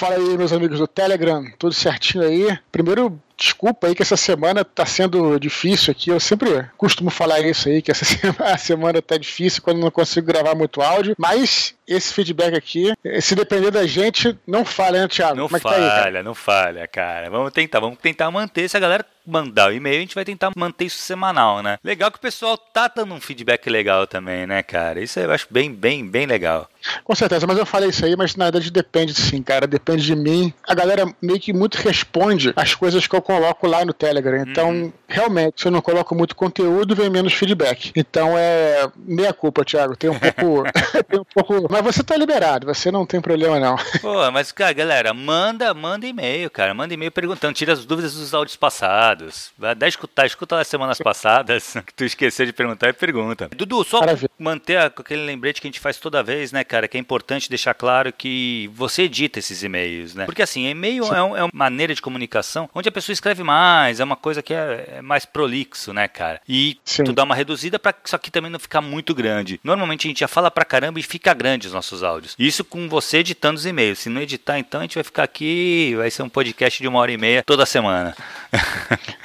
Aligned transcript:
Fala 0.00 0.14
aí, 0.14 0.38
meus 0.38 0.50
amigos 0.50 0.78
do 0.78 0.88
Telegram, 0.88 1.44
tudo 1.58 1.74
certinho 1.74 2.24
aí? 2.24 2.58
Primeiro, 2.72 3.20
desculpa 3.40 3.86
aí 3.86 3.94
que 3.94 4.02
essa 4.02 4.16
semana 4.16 4.64
tá 4.64 4.84
sendo 4.84 5.38
difícil 5.40 5.90
aqui. 5.90 6.10
Eu 6.10 6.20
sempre 6.20 6.66
costumo 6.76 7.10
falar 7.10 7.40
isso 7.40 7.68
aí, 7.68 7.80
que 7.80 7.90
essa 7.90 8.04
semana, 8.04 8.52
a 8.54 8.58
semana 8.58 9.02
tá 9.02 9.16
difícil 9.16 9.62
quando 9.62 9.80
não 9.80 9.90
consigo 9.90 10.26
gravar 10.26 10.54
muito 10.54 10.82
áudio. 10.82 11.14
Mas 11.18 11.74
esse 11.88 12.12
feedback 12.14 12.54
aqui, 12.54 12.92
se 13.20 13.34
depender 13.34 13.70
da 13.70 13.86
gente, 13.86 14.38
não 14.46 14.64
falha, 14.64 15.02
né, 15.02 15.08
Thiago? 15.08 15.36
Não 15.36 15.48
Como 15.48 15.60
falha, 15.60 15.84
é 15.84 15.88
tá 16.12 16.18
aí, 16.18 16.22
não 16.22 16.34
falha, 16.34 16.86
cara. 16.86 17.30
Vamos 17.30 17.52
tentar, 17.52 17.80
vamos 17.80 17.98
tentar 17.98 18.30
manter. 18.30 18.68
Se 18.68 18.76
a 18.76 18.80
galera 18.80 19.04
mandar 19.26 19.70
o 19.70 19.72
e-mail, 19.72 19.96
a 19.96 20.00
gente 20.00 20.14
vai 20.14 20.24
tentar 20.24 20.50
manter 20.56 20.86
isso 20.86 20.98
semanal, 20.98 21.62
né? 21.62 21.78
Legal 21.84 22.10
que 22.10 22.18
o 22.18 22.20
pessoal 22.20 22.56
tá 22.56 22.88
dando 22.88 23.14
um 23.14 23.20
feedback 23.20 23.68
legal 23.68 24.06
também, 24.06 24.46
né, 24.46 24.62
cara? 24.62 25.00
Isso 25.00 25.18
eu 25.18 25.30
acho 25.30 25.46
bem, 25.50 25.72
bem, 25.72 26.06
bem 26.06 26.26
legal. 26.26 26.68
Com 27.04 27.14
certeza, 27.14 27.46
mas 27.46 27.58
eu 27.58 27.66
falei 27.66 27.90
isso 27.90 28.04
aí, 28.04 28.16
mas 28.16 28.34
na 28.36 28.46
verdade 28.46 28.70
depende 28.70 29.14
sim, 29.14 29.42
cara. 29.42 29.66
Depende 29.66 30.04
de 30.04 30.16
mim. 30.16 30.52
A 30.66 30.74
galera 30.74 31.04
meio 31.20 31.38
que 31.40 31.52
muito 31.52 31.76
responde 31.76 32.52
as 32.56 32.74
coisas 32.74 33.06
que 33.06 33.14
eu 33.14 33.22
coloco 33.30 33.66
lá 33.66 33.84
no 33.84 33.92
Telegram. 33.92 34.42
Então, 34.42 34.70
uhum. 34.70 34.92
realmente, 35.08 35.62
se 35.62 35.68
eu 35.68 35.72
não 35.72 35.80
coloco 35.80 36.14
muito 36.14 36.34
conteúdo, 36.34 36.96
vem 36.96 37.08
menos 37.08 37.32
feedback. 37.32 37.92
Então 37.94 38.36
é 38.36 38.90
meia 38.96 39.32
culpa, 39.32 39.64
Thiago. 39.64 39.96
Tem 39.96 40.10
um 40.10 40.18
pouco. 40.18 40.64
tem 41.08 41.20
um 41.20 41.24
pouco. 41.24 41.68
Mas 41.70 41.82
você 41.82 42.02
tá 42.02 42.16
liberado, 42.16 42.66
você 42.66 42.90
não 42.90 43.06
tem 43.06 43.20
problema, 43.20 43.60
não. 43.60 43.76
Pô, 44.00 44.30
mas, 44.32 44.50
cara, 44.50 44.72
galera, 44.72 45.14
manda, 45.14 45.72
manda 45.72 46.06
e-mail, 46.06 46.50
cara. 46.50 46.74
Manda 46.74 46.92
e-mail 46.92 47.12
perguntando, 47.12 47.54
tira 47.54 47.72
as 47.72 47.84
dúvidas 47.84 48.14
dos 48.14 48.34
áudios 48.34 48.56
passados. 48.56 49.52
Vai 49.56 49.74
dar 49.74 49.88
escutar, 49.88 50.26
escuta 50.26 50.58
as 50.58 50.66
semanas 50.66 50.98
passadas, 50.98 51.74
que 51.86 51.94
tu 51.94 52.04
esqueceu 52.04 52.46
de 52.46 52.52
perguntar 52.52 52.88
e 52.88 52.92
pergunta. 52.92 53.48
Dudu, 53.54 53.84
só 53.84 54.00
Maravilha. 54.00 54.30
manter 54.38 54.78
aquele 54.78 55.24
lembrete 55.24 55.60
que 55.60 55.68
a 55.68 55.70
gente 55.70 55.80
faz 55.80 55.98
toda 55.98 56.22
vez, 56.22 56.50
né, 56.50 56.64
cara? 56.64 56.88
Que 56.88 56.96
é 56.96 57.00
importante 57.00 57.48
deixar 57.48 57.74
claro 57.74 58.12
que 58.12 58.70
você 58.74 59.02
edita 59.02 59.38
esses 59.38 59.62
e-mails, 59.62 60.14
né? 60.14 60.24
Porque 60.24 60.42
assim, 60.42 60.66
e-mail 60.66 61.04
é, 61.04 61.22
um, 61.22 61.36
é, 61.36 61.42
uma 61.44 61.50
maneira 61.52 61.94
de 61.94 62.02
comunicação 62.02 62.68
onde 62.74 62.88
a 62.88 62.92
pessoa 62.92 63.12
escreve 63.20 63.42
mais, 63.42 64.00
é 64.00 64.04
uma 64.04 64.16
coisa 64.16 64.42
que 64.42 64.52
é, 64.52 64.94
é 64.96 65.02
mais 65.02 65.24
prolixo, 65.24 65.92
né, 65.92 66.08
cara? 66.08 66.40
E 66.48 66.78
Sim. 66.84 67.04
tu 67.04 67.12
dá 67.12 67.22
uma 67.22 67.34
reduzida 67.34 67.78
para 67.78 67.94
isso 68.04 68.16
aqui 68.16 68.30
também 68.30 68.50
não 68.50 68.58
ficar 68.58 68.80
muito 68.80 69.14
grande. 69.14 69.60
Normalmente 69.62 70.06
a 70.06 70.08
gente 70.08 70.20
já 70.20 70.28
fala 70.28 70.50
pra 70.50 70.64
caramba 70.64 70.98
e 70.98 71.02
fica 71.02 71.32
grande 71.34 71.66
os 71.66 71.72
nossos 71.72 72.02
áudios. 72.02 72.34
Isso 72.38 72.64
com 72.64 72.88
você 72.88 73.18
editando 73.18 73.58
os 73.58 73.66
e-mails. 73.66 73.98
Se 73.98 74.08
não 74.08 74.20
editar, 74.20 74.58
então 74.58 74.80
a 74.80 74.84
gente 74.84 74.94
vai 74.94 75.04
ficar 75.04 75.22
aqui, 75.22 75.94
vai 75.96 76.10
ser 76.10 76.22
um 76.22 76.28
podcast 76.28 76.82
de 76.82 76.88
uma 76.88 76.98
hora 76.98 77.12
e 77.12 77.18
meia 77.18 77.42
toda 77.42 77.66
semana. 77.66 78.16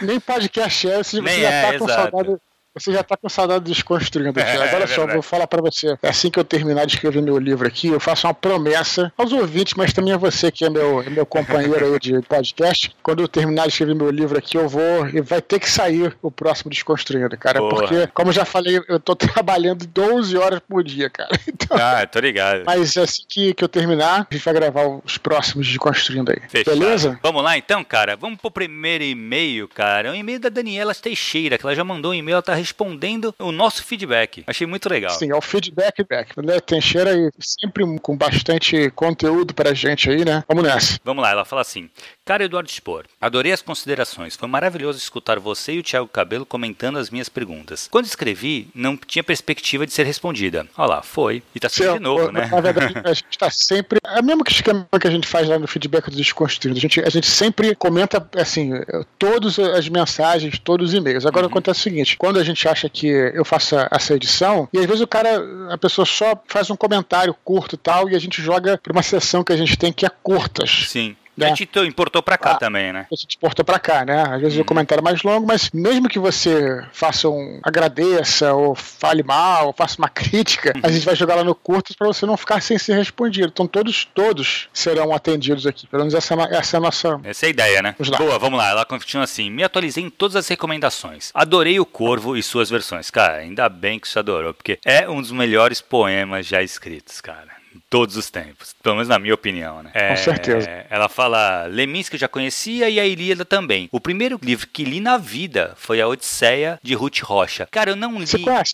Nem 0.02 0.20
podcast 0.20 0.88
é, 0.88 1.04
se 1.04 1.22
você 1.22 1.42
já 1.42 1.50
tá 1.50 1.74
é, 1.74 1.78
com 1.80 1.86
exato. 1.86 2.12
saudade 2.12 2.42
você 2.76 2.92
já 2.92 3.04
tá 3.04 3.16
com 3.16 3.30
saudade 3.30 3.64
desconstruindo, 3.64 4.34
Thiago. 4.34 4.64
É, 4.64 4.76
Olha 4.76 4.84
é 4.84 4.88
só, 4.88 5.08
vou 5.08 5.22
falar 5.22 5.48
para 5.48 5.62
você. 5.62 5.98
Assim 6.04 6.30
que 6.30 6.38
eu 6.38 6.44
terminar 6.44 6.86
de 6.86 6.96
escrever 6.96 7.22
meu 7.22 7.38
livro 7.38 7.66
aqui, 7.68 7.88
eu 7.88 8.00
faço 8.00 8.28
uma 8.28 8.34
promessa 8.34 9.12
aos 9.18 9.32
ouvintes, 9.32 9.74
mas 9.76 9.94
também 9.94 10.14
a 10.14 10.18
você 10.18 10.52
que 10.52 10.66
é 10.66 10.70
meu, 10.70 11.02
é 11.02 11.10
meu 11.10 11.26
companheiro 11.26 11.94
aí 11.94 12.00
de 12.00 12.22
podcast. 12.28 12.96
Quando 13.02 13.22
eu 13.22 13.28
terminar 13.28 13.64
de 13.64 13.70
escrever 13.70 13.96
meu 13.96 14.10
livro 14.10 14.38
aqui, 14.38 14.58
eu 14.58 14.68
vou 14.68 15.08
e 15.08 15.22
vai 15.22 15.42
ter 15.42 15.60
que 15.60 15.70
sair 15.70 16.16
o 16.22 16.30
próximo 16.30 16.70
Desconstruindo, 16.70 17.38
cara. 17.38 17.60
Porra. 17.60 17.88
Porque, 17.88 18.08
como 18.08 18.30
eu 18.30 18.34
já 18.34 18.44
falei, 18.44 18.82
eu 18.90 19.00
tô 19.00 19.16
trabalhando 19.16 19.86
12 19.88 20.38
horas 20.38 20.60
por 20.68 20.84
dia, 20.84 21.10
cara. 21.10 21.30
Então, 21.66 21.78
ah, 21.78 22.06
tô 22.06 22.20
ligado. 22.20 22.64
Mas 22.66 22.96
assim 22.98 23.24
que, 23.28 23.54
que 23.54 23.64
eu 23.64 23.68
terminar, 23.68 24.28
a 24.30 24.34
gente 24.34 24.44
vai 24.44 24.54
gravar 24.54 25.00
os 25.04 25.18
próximos 25.18 25.68
Desconstruindo 25.68 26.32
aí. 26.32 26.40
Fechado. 26.48 26.78
Beleza? 26.78 27.20
Vamos 27.24 27.44
lá 27.44 27.58
então, 27.58 27.84
cara. 27.84 28.16
Vamos 28.16 28.40
pro 28.40 28.52
primeiro 28.52 29.04
e-mail, 29.04 29.68
cara. 29.68 30.10
É 30.10 30.12
um 30.12 30.16
e-mail 30.16 30.40
da 30.40 30.50
Daniela 30.50 30.94
Teixeira, 30.94 31.58
que 31.58 31.66
ela 31.66 31.74
já 31.74 31.84
mandou 31.84 32.12
um 32.12 32.14
e-mail, 32.14 32.36
ela 32.36 32.42
tá 32.44 32.54
respondendo 32.66 33.34
o 33.38 33.52
nosso 33.52 33.84
feedback. 33.84 34.44
Achei 34.48 34.66
muito 34.66 34.90
legal. 34.90 35.12
Sim, 35.12 35.32
é 35.32 35.36
o 35.36 35.42
feedback 35.42 36.04
back. 36.04 36.34
Né? 36.44 36.60
Teixeira 36.60 37.12
aí 37.12 37.30
sempre 37.40 37.84
com 38.00 38.18
bastante 38.18 38.90
conteúdo 38.92 39.54
pra 39.54 39.74
gente 39.74 40.10
aí, 40.10 40.26
né? 40.26 40.44
Vamos 40.48 40.64
nessa. 40.64 41.00
Vamos 41.04 41.22
lá, 41.22 41.30
ela 41.32 41.46
fala 41.46 41.62
assim: 41.62 41.90
Cara 42.26 42.44
Eduardo 42.44 42.72
Spor, 42.72 43.06
adorei 43.22 43.52
as 43.52 43.62
considerações. 43.62 44.36
Foi 44.36 44.50
maravilhoso 44.50 44.98
escutar 44.98 45.38
você 45.38 45.74
e 45.74 45.80
o 45.80 45.84
Thiago 45.84 46.08
Cabelo 46.08 46.44
comentando 46.44 46.98
as 46.98 47.12
minhas 47.12 47.30
perguntas. 47.30 47.88
Quando 47.92 48.06
escrevi, 48.06 48.68
não 48.74 48.98
tinha 48.98 49.24
perspectiva 49.24 49.86
de 49.86 49.94
ser 49.94 50.08
respondida. 50.08 50.66
Olha 50.76 50.88
lá, 50.88 51.02
foi. 51.04 51.44
E 51.54 51.60
tá 51.60 51.70
sendo 51.70 51.94
de 51.94 52.00
novo, 52.00 52.32
né? 52.32 52.48
Na 52.48 52.60
verdade, 52.60 52.96
a 53.06 53.14
gente 53.14 53.38
tá 53.38 53.52
sempre. 53.52 54.00
É 54.04 54.22
o 54.22 54.24
mesmo 54.24 54.42
esquema 54.48 54.88
que 55.00 55.08
a 55.08 55.12
gente 55.12 55.28
faz 55.28 55.48
lá 55.48 55.60
no 55.60 55.68
feedback 55.68 56.06
dos 56.08 56.16
desconstruídos. 56.16 56.80
A 56.80 56.82
gente, 56.82 57.00
a 57.00 57.10
gente 57.10 57.28
sempre 57.28 57.76
comenta, 57.76 58.28
assim, 58.36 58.72
todas 59.20 59.60
as 59.60 59.88
mensagens, 59.88 60.58
todos 60.58 60.90
os 60.90 60.96
e-mails. 60.96 61.28
Agora 61.28 61.46
uhum. 61.46 61.52
acontece 61.52 61.82
o 61.82 61.84
seguinte: 61.84 62.18
quando 62.18 62.40
a 62.40 62.44
gente 62.44 62.68
acha 62.68 62.90
que 62.90 63.06
eu 63.06 63.46
faço 63.46 63.76
essa 63.92 64.16
edição, 64.16 64.68
e 64.74 64.80
às 64.80 64.86
vezes 64.88 65.02
o 65.02 65.08
cara, 65.08 65.44
a 65.70 65.78
pessoa 65.78 66.08
só 66.08 66.34
faz 66.48 66.72
um 66.72 66.76
comentário 66.76 67.36
curto 67.44 67.76
e 67.76 67.78
tal, 67.78 68.10
e 68.10 68.16
a 68.16 68.20
gente 68.20 68.42
joga 68.42 68.80
pra 68.80 68.92
uma 68.92 69.04
sessão 69.04 69.44
que 69.44 69.54
a 69.54 69.58
gente 69.58 69.78
tem 69.78 69.94
que 69.94 70.08
é 70.08 70.10
curtas. 70.24 70.88
Sim. 70.88 71.16
Né? 71.38 71.48
A 71.48 71.50
gente 71.50 71.68
importou 71.80 72.24
para 72.24 72.38
cá 72.38 72.52
ah, 72.52 72.56
também, 72.56 72.94
né? 72.94 73.08
A 73.12 73.16
gente 73.16 73.36
importou 73.36 73.66
para 73.66 73.78
cá, 73.78 74.06
né? 74.06 74.24
Às 74.24 74.42
vezes 74.42 74.58
hum. 74.58 74.62
o 74.62 74.66
comentário 74.66 75.02
é 75.02 75.04
mais 75.04 75.22
longo, 75.24 75.46
mas 75.46 75.70
mesmo 75.72 76.08
que 76.08 76.18
você 76.18 76.84
faça 76.94 77.30
um 77.30 77.60
agradeça, 77.64 78.54
ou 78.54 78.74
fale 78.76 79.24
mal, 79.24 79.68
ou 79.68 79.74
faça 79.74 79.98
uma 79.98 80.08
crítica, 80.10 80.74
a 80.82 80.90
gente 80.90 81.06
vai 81.06 81.16
jogar 81.16 81.36
lá 81.36 81.44
no 81.44 81.54
curto 81.54 81.96
para 81.98 82.08
você 82.08 82.26
não 82.26 82.38
ficar 82.38 82.62
sem 82.62 82.78
ser 82.78 82.96
respondido. 82.96 83.48
Então 83.48 83.68
todos, 83.68 84.06
todos 84.06 84.70
serão 84.74 85.14
atendidos 85.14 85.68
aqui. 85.68 85.88
Pelo 85.88 86.04
menos 86.04 86.14
essa, 86.14 86.34
é 86.36 86.56
essa 86.56 86.78
é 86.78 86.80
a 86.80 86.82
nossa. 86.82 87.20
Essa 87.24 87.46
é 87.46 87.48
a 87.48 87.50
ideia, 87.50 87.82
né? 87.82 87.96
Vamos 88.00 88.18
Boa, 88.18 88.40
vamos 88.40 88.58
lá. 88.58 88.70
Ela 88.70 88.86
continua 88.86 89.26
assim: 89.26 89.50
me 89.50 89.64
atualizei 89.64 90.04
em 90.04 90.10
todas 90.10 90.36
as 90.36 90.48
recomendações. 90.48 91.32
Adorei 91.34 91.80
o 91.80 91.86
Corvo 91.86 92.38
e 92.38 92.44
suas 92.44 92.70
versões. 92.70 93.12
Cara, 93.12 93.38
ainda 93.38 93.68
bem 93.68 94.00
que 94.00 94.08
você 94.08 94.20
adorou, 94.20 94.54
porque 94.54 94.80
é 94.86 95.10
um 95.10 95.22
dos 95.22 95.32
melhores 95.32 95.82
poemas 95.82 96.46
já 96.46 96.62
escritos, 96.62 97.20
cara 97.20 97.65
todos 97.90 98.16
os 98.18 98.30
tempos, 98.30 98.76
pelo 98.82 98.96
menos 98.96 99.08
na 99.08 99.20
minha 99.20 99.34
opinião, 99.34 99.84
né? 99.84 99.92
É, 99.94 100.10
Com 100.10 100.18
certeza. 100.18 100.70
Ela 100.90 101.10
fala 101.10 101.66
Leminski 101.66 102.16
eu 102.16 102.20
já 102.20 102.28
conhecia 102.28 102.90
e 102.90 103.00
a 103.00 103.06
Ilíada 103.06 103.46
também. 103.46 103.90
O 103.92 104.00
primeiro 104.00 104.40
livro 104.42 104.68
que 104.68 104.84
li 104.84 105.00
na 105.00 105.18
vida 105.18 105.74
foi 105.76 106.02
a 106.02 106.08
Odisseia 106.08 106.80
de 106.82 106.94
Ruth 106.94 107.20
Rocha. 107.22 107.68
Cara, 107.72 107.92
eu 107.92 107.96
não 107.96 108.20
li 108.20 108.26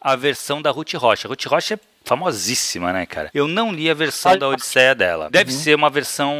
a 0.01 0.15
versão 0.15 0.61
da 0.61 0.71
Ruth 0.71 0.93
Rocha. 0.93 1.27
Ruth 1.27 1.45
Rocha 1.45 1.75
é 1.75 1.79
famosíssima, 2.03 2.91
né, 2.91 3.05
cara? 3.05 3.29
Eu 3.33 3.47
não 3.47 3.71
li 3.71 3.89
a 3.89 3.93
versão 3.93 4.37
da 4.37 4.47
Odisseia 4.47 4.95
dela. 4.95 5.29
Deve 5.29 5.51
uhum. 5.51 5.57
ser 5.57 5.75
uma 5.75 5.89
versão 5.89 6.35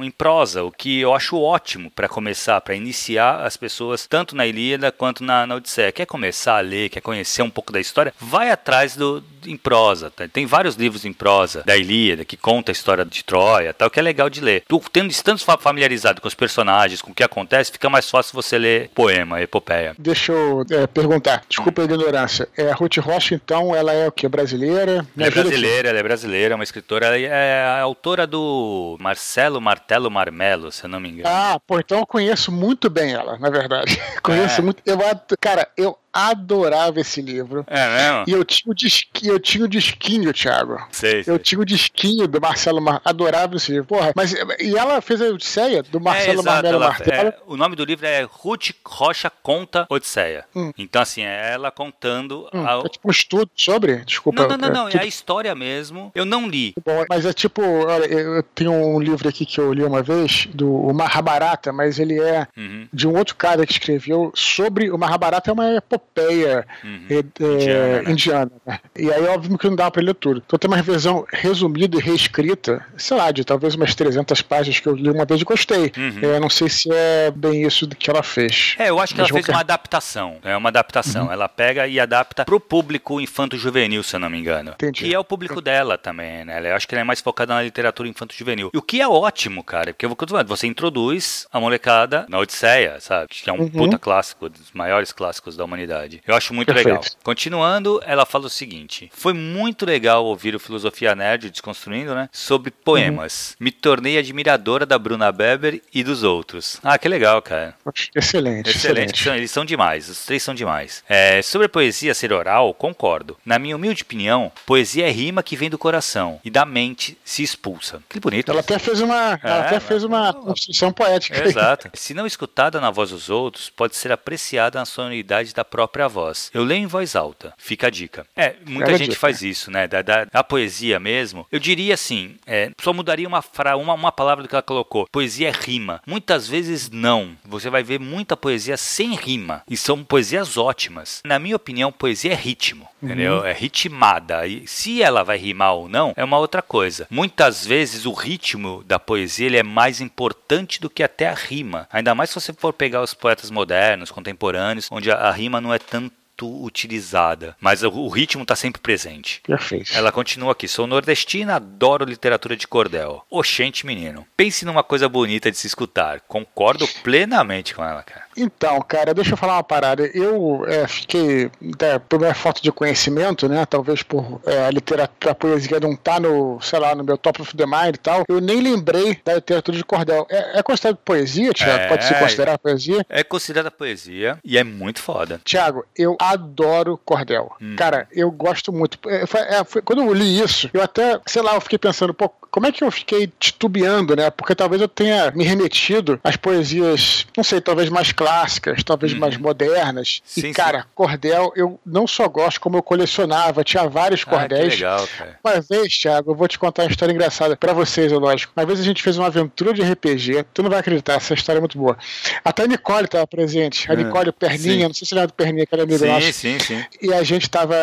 em 0.00 0.10
prosa, 0.10 0.64
o 0.64 0.70
que 0.70 1.00
eu 1.00 1.14
acho 1.14 1.40
ótimo 1.40 1.90
para 1.90 2.08
começar, 2.08 2.60
para 2.60 2.74
iniciar 2.74 3.44
as 3.44 3.56
pessoas 3.56 4.06
tanto 4.06 4.36
na 4.36 4.46
Ilíada 4.46 4.92
quanto 4.92 5.24
na, 5.24 5.46
na 5.46 5.56
Odisseia. 5.56 5.92
Quer 5.92 6.06
começar 6.06 6.58
a 6.58 6.60
ler, 6.60 6.88
quer 6.88 7.00
conhecer 7.00 7.42
um 7.42 7.50
pouco 7.50 7.72
da 7.72 7.80
história? 7.80 8.12
Vai 8.18 8.50
atrás 8.50 8.96
do 8.96 9.22
em 9.46 9.56
prosa. 9.56 10.10
Tá? 10.10 10.26
Tem 10.28 10.46
vários 10.46 10.74
livros 10.74 11.04
em 11.04 11.12
prosa 11.12 11.62
da 11.64 11.76
Ilíada 11.76 12.24
que 12.24 12.36
conta 12.36 12.70
a 12.70 12.74
história 12.74 13.04
de 13.04 13.24
Troia, 13.24 13.72
tal, 13.72 13.90
que 13.90 13.98
é 13.98 14.02
legal 14.02 14.28
de 14.28 14.40
ler. 14.40 14.64
Tu 14.66 14.80
tendo 14.92 15.10
estando 15.10 15.38
familiarizado 15.38 16.20
com 16.20 16.28
os 16.28 16.34
personagens, 16.34 17.02
com 17.02 17.12
o 17.12 17.14
que 17.14 17.22
acontece, 17.22 17.72
fica 17.72 17.88
mais 17.88 18.08
fácil 18.10 18.34
você 18.34 18.58
ler 18.58 18.90
poema, 18.94 19.40
epopeia. 19.40 19.94
Deixa 19.98 20.32
eu 20.32 20.64
é, 20.70 20.86
perguntar. 20.86 21.44
Desculpa 21.48 21.82
a 21.82 21.84
ignorância. 21.84 22.48
É, 22.56 22.70
a 22.70 22.74
Ruth 22.74 22.98
Rocha, 22.98 23.34
então, 23.34 23.74
ela 23.74 23.92
é 23.92 24.08
o 24.08 24.12
que? 24.12 24.28
Brasileira? 24.28 24.87
Ela 24.88 25.26
é 25.26 25.30
brasileira, 25.30 25.88
ela 25.88 25.98
é 25.98 26.02
brasileira, 26.02 26.54
é 26.54 26.56
uma 26.56 26.64
escritora. 26.64 27.06
Ela 27.06 27.16
é 27.16 27.64
a 27.64 27.80
autora 27.82 28.26
do 28.26 28.96
Marcelo 29.00 29.60
Martelo 29.60 30.10
Marmelo, 30.10 30.70
se 30.72 30.84
eu 30.84 30.88
não 30.88 31.00
me 31.00 31.10
engano. 31.10 31.28
Ah, 31.28 31.60
pô, 31.66 31.78
então 31.78 31.98
eu 31.98 32.06
conheço 32.06 32.50
muito 32.50 32.88
bem 32.88 33.12
ela, 33.12 33.38
na 33.38 33.50
verdade. 33.50 34.00
conheço 34.22 34.60
é. 34.60 34.64
muito. 34.64 34.82
Eu, 34.84 34.98
cara, 35.40 35.68
eu 35.76 35.98
adorava 36.12 37.00
esse 37.00 37.20
livro. 37.20 37.64
É 37.66 37.88
mesmo? 37.88 38.24
E 38.26 38.32
eu 38.32 38.44
tinha 38.44 38.70
o 38.70 38.74
disquinho, 38.74 39.32
eu 39.32 39.40
tinha 39.40 39.64
o 39.64 39.68
disquinho, 39.68 40.32
Thiago. 40.32 40.78
Sei, 40.90 41.24
sei. 41.24 41.32
Eu 41.32 41.38
tinha 41.38 41.60
o 41.60 41.64
disquinho 41.64 42.26
do 42.26 42.40
Marcelo 42.40 42.80
Mar... 42.80 43.00
Adorava 43.04 43.56
esse 43.56 43.72
livro. 43.72 43.86
Porra, 43.86 44.12
mas 44.14 44.32
e 44.32 44.76
ela 44.76 45.00
fez 45.00 45.20
a 45.22 45.26
Odisseia 45.26 45.82
do 45.82 46.00
Marcelo 46.00 46.40
é, 46.40 46.44
Marmelo 46.44 46.80
Martelo. 46.80 47.28
É, 47.28 47.38
o 47.46 47.56
nome 47.56 47.76
do 47.76 47.84
livro 47.84 48.06
é 48.06 48.22
Ruth 48.22 48.70
Rocha 48.84 49.30
Conta 49.30 49.86
Odisseia. 49.88 50.44
Hum. 50.54 50.72
Então, 50.76 51.02
assim, 51.02 51.22
é 51.22 51.52
ela 51.52 51.70
contando. 51.70 52.48
Hum, 52.52 52.66
a... 52.66 52.78
É 52.84 52.88
tipo 52.88 53.08
um 53.08 53.10
estudo 53.10 53.50
sobre? 53.54 53.96
Desculpa. 54.04 54.42
Não, 54.42 54.56
não, 54.56 54.56
não, 54.56 54.70
não. 54.70 54.88
É, 54.88 54.96
é 54.96 55.00
a 55.00 55.06
história 55.06 55.54
mesmo. 55.54 56.10
Eu 56.14 56.24
não 56.24 56.48
li. 56.48 56.74
Bom, 56.84 57.04
mas 57.08 57.24
é 57.24 57.32
tipo, 57.32 57.62
olha, 57.62 58.06
eu 58.06 58.42
tenho 58.42 58.72
um 58.72 59.00
livro 59.00 59.28
aqui 59.28 59.44
que 59.44 59.58
eu 59.58 59.72
li 59.72 59.82
uma 59.82 60.02
vez, 60.02 60.46
do 60.52 60.92
Mahabharata, 60.92 61.72
mas 61.72 61.98
ele 61.98 62.20
é 62.20 62.46
uhum. 62.56 62.88
de 62.92 63.06
um 63.06 63.16
outro 63.16 63.36
cara 63.36 63.66
que 63.66 63.72
escreveu 63.72 64.32
sobre. 64.34 64.90
O 64.90 64.98
Mahabharata 64.98 65.50
é 65.50 65.52
uma 65.52 65.82
epopeia 65.98 66.66
uhum. 66.82 67.06
é, 67.10 67.14
indiana. 67.50 68.02
Né? 68.02 68.10
indiana 68.10 68.50
né? 68.66 68.80
E 68.96 69.12
aí, 69.12 69.26
óbvio 69.26 69.58
que 69.58 69.68
não 69.68 69.76
dá 69.76 69.90
pra 69.90 70.02
ler 70.02 70.14
tudo. 70.14 70.42
Então 70.44 70.58
tem 70.58 70.68
uma 70.68 70.76
revisão 70.76 71.26
resumida 71.32 71.96
e 71.96 72.00
reescrita, 72.00 72.84
sei 72.96 73.16
lá, 73.16 73.30
de 73.30 73.44
talvez 73.44 73.74
umas 73.74 73.94
300 73.94 74.40
páginas 74.42 74.80
que 74.80 74.86
eu 74.86 74.94
li 74.94 75.10
uma 75.10 75.24
vez 75.24 75.40
e 75.40 75.44
gostei. 75.44 75.92
Uhum. 75.96 76.20
É, 76.22 76.40
não 76.40 76.48
sei 76.48 76.68
se 76.68 76.88
é 76.92 77.30
bem 77.30 77.62
isso 77.62 77.88
que 77.88 78.10
ela 78.10 78.22
fez. 78.22 78.76
É, 78.78 78.88
eu 78.88 78.98
acho 78.98 79.14
que 79.14 79.20
Mas 79.20 79.30
ela 79.30 79.42
fez 79.42 79.48
uma 79.48 79.60
adaptação. 79.60 80.36
É 80.42 80.56
uma 80.56 80.68
adaptação. 80.68 81.26
Uhum. 81.26 81.32
Ela 81.32 81.48
pega 81.48 81.86
e 81.86 81.98
adapta 81.98 82.44
pro 82.44 82.60
público 82.60 83.20
infanto-juvenil, 83.20 84.02
se 84.02 84.16
eu 84.16 84.20
não 84.20 84.30
me 84.30 84.38
engano. 84.38 84.72
Entendi. 84.72 85.04
Que 85.04 85.14
é 85.14 85.18
o 85.18 85.24
público 85.24 85.60
dela 85.60 85.98
também, 85.98 86.44
né? 86.44 86.70
Eu 86.70 86.76
acho 86.76 86.86
que 86.86 86.94
ela 86.94 87.02
é 87.02 87.04
mais 87.04 87.20
focada 87.20 87.54
na 87.54 87.62
literatura 87.62 88.08
infanto-juvenil. 88.08 88.70
E 88.72 88.78
o 88.78 88.82
que 88.82 89.00
é 89.00 89.08
ótimo, 89.08 89.62
cara, 89.64 89.92
porque 89.92 90.04
eu 90.04 90.08
vou 90.08 90.16
falando, 90.28 90.48
você 90.48 90.66
introduz 90.66 91.46
a 91.52 91.60
molecada 91.60 92.26
na 92.28 92.38
Odisseia, 92.38 93.00
sabe? 93.00 93.28
Que 93.28 93.48
é 93.48 93.52
um 93.52 93.60
uhum. 93.60 93.70
puta 93.70 93.98
clássico, 93.98 94.48
dos 94.48 94.72
maiores 94.72 95.12
clássicos 95.12 95.56
da 95.56 95.64
humanidade 95.64 95.87
Eu 96.26 96.34
acho 96.34 96.54
muito 96.54 96.66
Perfeito. 96.66 96.88
legal. 96.88 97.04
Continuando, 97.22 98.00
ela 98.04 98.26
fala 98.26 98.46
o 98.46 98.50
seguinte: 98.50 99.10
Foi 99.12 99.32
muito 99.32 99.86
legal 99.86 100.24
ouvir 100.24 100.54
o 100.54 100.60
Filosofia 100.60 101.14
Nerd 101.14 101.50
desconstruindo, 101.50 102.14
né? 102.14 102.28
Sobre 102.32 102.70
poemas. 102.70 103.50
Uhum. 103.50 103.64
Me 103.64 103.72
tornei 103.72 104.18
admiradora 104.18 104.84
da 104.84 104.98
Bruna 104.98 105.32
Beber 105.32 105.82
e 105.92 106.04
dos 106.04 106.22
outros. 106.22 106.78
Ah, 106.82 106.98
que 106.98 107.08
legal, 107.08 107.40
cara. 107.42 107.74
Excelente. 108.14 108.70
Excelente. 108.70 109.14
excelente. 109.14 109.40
Eles 109.40 109.50
são 109.50 109.64
demais. 109.64 110.08
Os 110.08 110.24
três 110.24 110.42
são 110.42 110.54
demais. 110.54 111.02
É, 111.08 111.40
sobre 111.42 111.66
a 111.66 111.68
poesia 111.68 112.14
ser 112.14 112.32
oral, 112.32 112.74
concordo. 112.74 113.36
Na 113.44 113.58
minha 113.58 113.76
humilde 113.76 114.02
opinião, 114.02 114.52
poesia 114.66 115.08
é 115.08 115.10
rima 115.10 115.42
que 115.42 115.56
vem 115.56 115.70
do 115.70 115.78
coração 115.78 116.40
e 116.44 116.50
da 116.50 116.64
mente 116.64 117.16
se 117.24 117.42
expulsa. 117.42 118.02
Que 118.08 118.20
bonito. 118.20 118.50
Ela 118.50 118.60
até 118.60 118.78
fez 118.78 119.00
uma, 119.00 119.38
ela 119.42 119.60
até 119.60 119.80
fez 119.80 120.04
uma 120.04 120.32
construção 120.32 120.92
poética. 120.92 121.42
Exato. 121.44 121.90
Se 121.94 122.14
não 122.14 122.26
escutada 122.26 122.80
na 122.80 122.90
voz 122.90 123.10
dos 123.10 123.30
outros, 123.30 123.70
pode 123.70 123.96
ser 123.96 124.12
apreciada 124.12 124.78
na 124.78 124.84
sonoridade 124.84 125.54
da 125.54 125.64
própria 125.64 125.77
voz. 126.08 126.50
Eu 126.54 126.64
leio 126.64 126.82
em 126.82 126.86
voz 126.86 127.14
alta. 127.14 127.52
Fica 127.56 127.88
a 127.88 127.90
dica. 127.90 128.26
É, 128.36 128.56
muita 128.66 128.96
gente 128.96 129.10
dica. 129.10 129.20
faz 129.20 129.42
isso, 129.42 129.70
né? 129.70 129.86
Da, 129.86 130.02
da, 130.02 130.24
da, 130.24 130.44
poesia 130.44 130.98
mesmo. 130.98 131.46
Eu 131.50 131.58
diria 131.58 131.94
assim, 131.94 132.36
é, 132.46 132.70
só 132.80 132.92
mudaria 132.92 133.28
uma, 133.28 133.42
fra, 133.42 133.76
uma, 133.76 133.94
uma 133.94 134.12
palavra 134.12 134.42
do 134.42 134.48
que 134.48 134.54
ela 134.54 134.62
colocou. 134.62 135.06
Poesia 135.10 135.48
é 135.48 135.52
rima. 135.52 136.00
Muitas 136.06 136.48
vezes 136.48 136.90
não. 136.90 137.36
Você 137.44 137.70
vai 137.70 137.82
ver 137.82 138.00
muita 138.00 138.36
poesia 138.36 138.76
sem 138.76 139.14
rima. 139.14 139.62
E 139.68 139.76
são 139.76 140.02
poesias 140.04 140.56
ótimas. 140.56 141.20
Na 141.24 141.38
minha 141.38 141.56
opinião, 141.56 141.92
poesia 141.92 142.32
é 142.32 142.36
ritmo. 142.36 142.88
Uhum. 143.00 143.08
Entendeu? 143.08 143.44
É 143.44 143.52
ritmada. 143.52 144.46
E 144.46 144.66
se 144.66 145.02
ela 145.02 145.22
vai 145.22 145.38
rimar 145.38 145.74
ou 145.74 145.88
não, 145.88 146.12
é 146.16 146.24
uma 146.24 146.38
outra 146.38 146.62
coisa. 146.62 147.06
Muitas 147.10 147.64
vezes 147.64 148.06
o 148.06 148.12
ritmo 148.12 148.82
da 148.84 148.98
poesia 148.98 149.46
ele 149.46 149.56
é 149.56 149.62
mais 149.62 150.00
importante 150.00 150.80
do 150.80 150.90
que 150.90 151.02
até 151.02 151.28
a 151.28 151.34
rima. 151.34 151.86
Ainda 151.92 152.14
mais 152.14 152.30
se 152.30 152.40
você 152.40 152.52
for 152.52 152.72
pegar 152.72 153.02
os 153.02 153.14
poetas 153.14 153.50
modernos, 153.50 154.10
contemporâneos, 154.10 154.88
onde 154.90 155.10
a, 155.10 155.16
a 155.16 155.30
rima 155.30 155.60
não 155.60 155.67
é 155.72 155.78
tanto 155.78 156.14
utilizada, 156.62 157.56
mas 157.60 157.82
o, 157.82 157.90
o 157.90 158.08
ritmo 158.08 158.42
está 158.42 158.54
sempre 158.54 158.80
presente. 158.80 159.40
Perfeito. 159.44 159.92
Ela 159.94 160.12
continua 160.12 160.52
aqui: 160.52 160.68
sou 160.68 160.86
nordestina, 160.86 161.56
adoro 161.56 162.04
literatura 162.04 162.56
de 162.56 162.66
cordel. 162.66 163.24
Oxente, 163.28 163.84
menino. 163.84 164.26
Pense 164.36 164.64
numa 164.64 164.84
coisa 164.84 165.08
bonita 165.08 165.50
de 165.50 165.56
se 165.56 165.66
escutar. 165.66 166.20
Concordo 166.20 166.86
plenamente 167.02 167.74
com 167.74 167.84
ela, 167.84 168.02
cara. 168.02 168.27
Então, 168.38 168.80
cara, 168.82 169.12
deixa 169.12 169.32
eu 169.32 169.36
falar 169.36 169.54
uma 169.54 169.64
parada. 169.64 170.06
Eu 170.14 170.64
é, 170.66 170.86
fiquei, 170.86 171.50
é, 171.80 171.98
por 171.98 172.20
minha 172.20 172.34
falta 172.34 172.60
de 172.60 172.70
conhecimento, 172.70 173.48
né? 173.48 173.66
Talvez 173.66 174.02
por 174.02 174.40
é, 174.46 174.66
a 174.66 174.70
literatura, 174.70 175.32
a 175.32 175.34
poesia 175.34 175.80
não 175.80 175.96
tá 175.96 176.20
no, 176.20 176.60
sei 176.60 176.78
lá, 176.78 176.94
no 176.94 177.02
meu 177.02 177.18
top 177.18 177.42
of 177.42 177.56
the 177.56 177.66
mind 177.66 177.96
e 177.96 177.98
tal. 177.98 178.24
Eu 178.28 178.40
nem 178.40 178.60
lembrei 178.60 179.18
da 179.24 179.34
literatura 179.34 179.76
de 179.76 179.84
cordel. 179.84 180.26
É, 180.30 180.58
é 180.58 180.62
considerado 180.62 180.98
poesia, 181.04 181.52
Tiago? 181.52 181.82
É, 181.82 181.88
Pode 181.88 182.04
se 182.04 182.14
considerar 182.14 182.58
poesia? 182.58 183.06
É 183.08 183.24
considerada 183.24 183.70
poesia 183.70 184.38
e 184.44 184.56
é 184.56 184.64
muito 184.64 185.02
foda. 185.02 185.40
Tiago, 185.44 185.84
eu 185.96 186.16
adoro 186.20 186.98
cordel. 187.04 187.52
Hum. 187.60 187.74
Cara, 187.76 188.06
eu 188.12 188.30
gosto 188.30 188.72
muito. 188.72 188.98
É, 189.08 189.26
foi, 189.26 189.40
é, 189.40 189.64
foi, 189.64 189.82
quando 189.82 190.02
eu 190.02 190.12
li 190.12 190.40
isso, 190.40 190.70
eu 190.72 190.82
até, 190.82 191.20
sei 191.26 191.42
lá, 191.42 191.54
eu 191.54 191.60
fiquei 191.60 191.78
pensando, 191.78 192.14
pô, 192.14 192.30
como 192.50 192.66
é 192.66 192.72
que 192.72 192.82
eu 192.82 192.90
fiquei 192.90 193.30
titubeando, 193.38 194.16
né? 194.16 194.30
Porque 194.30 194.54
talvez 194.54 194.80
eu 194.80 194.88
tenha 194.88 195.30
me 195.32 195.44
remetido 195.44 196.18
às 196.24 196.36
poesias, 196.36 197.26
não 197.36 197.44
sei, 197.44 197.60
talvez 197.60 197.88
mais 197.88 198.12
clássicas, 198.28 198.82
talvez 198.82 199.12
uhum. 199.12 199.20
mais 199.20 199.36
modernas. 199.36 200.20
Sim, 200.24 200.48
e, 200.48 200.52
cara, 200.52 200.82
sim. 200.82 200.86
cordel 200.94 201.52
eu 201.56 201.80
não 201.84 202.06
só 202.06 202.28
gosto, 202.28 202.60
como 202.60 202.76
eu 202.76 202.82
colecionava, 202.82 203.64
tinha 203.64 203.88
vários 203.88 204.22
ah, 204.26 204.30
cordéis. 204.30 204.74
Que 204.74 204.82
legal, 204.82 205.08
cara. 205.16 205.38
Uma 205.42 205.60
vez, 205.60 205.92
Thiago, 205.94 206.32
eu 206.32 206.34
vou 206.34 206.46
te 206.46 206.58
contar 206.58 206.82
uma 206.82 206.90
história 206.90 207.12
engraçada 207.12 207.56
para 207.56 207.72
vocês, 207.72 208.12
é 208.12 208.16
lógico. 208.16 208.52
Uma 208.54 208.66
vez 208.66 208.80
a 208.80 208.82
gente 208.82 209.02
fez 209.02 209.16
uma 209.16 209.26
aventura 209.26 209.72
de 209.72 209.82
RPG, 209.82 210.44
tu 210.52 210.62
não 210.62 210.70
vai 210.70 210.80
acreditar, 210.80 211.14
essa 211.14 211.32
história 211.32 211.58
é 211.58 211.60
muito 211.60 211.78
boa. 211.78 211.96
Até 212.44 212.64
a 212.64 212.66
Nicole 212.66 213.06
estava 213.06 213.26
presente, 213.26 213.90
a 213.90 213.94
Nicole 213.94 214.30
Perninha, 214.32 214.80
sim. 214.80 214.82
não 214.88 214.94
sei 214.94 215.06
se 215.06 215.14
lembra 215.14 215.28
do 215.28 215.34
Perninha, 215.34 215.64
aquele 215.64 215.82
amigo 215.82 215.98
sim, 215.98 216.06
nosso. 216.06 216.32
Sim, 216.32 216.58
sim, 216.58 216.84
E 217.00 217.12
a 217.12 217.22
gente 217.22 217.42
estava 217.42 217.76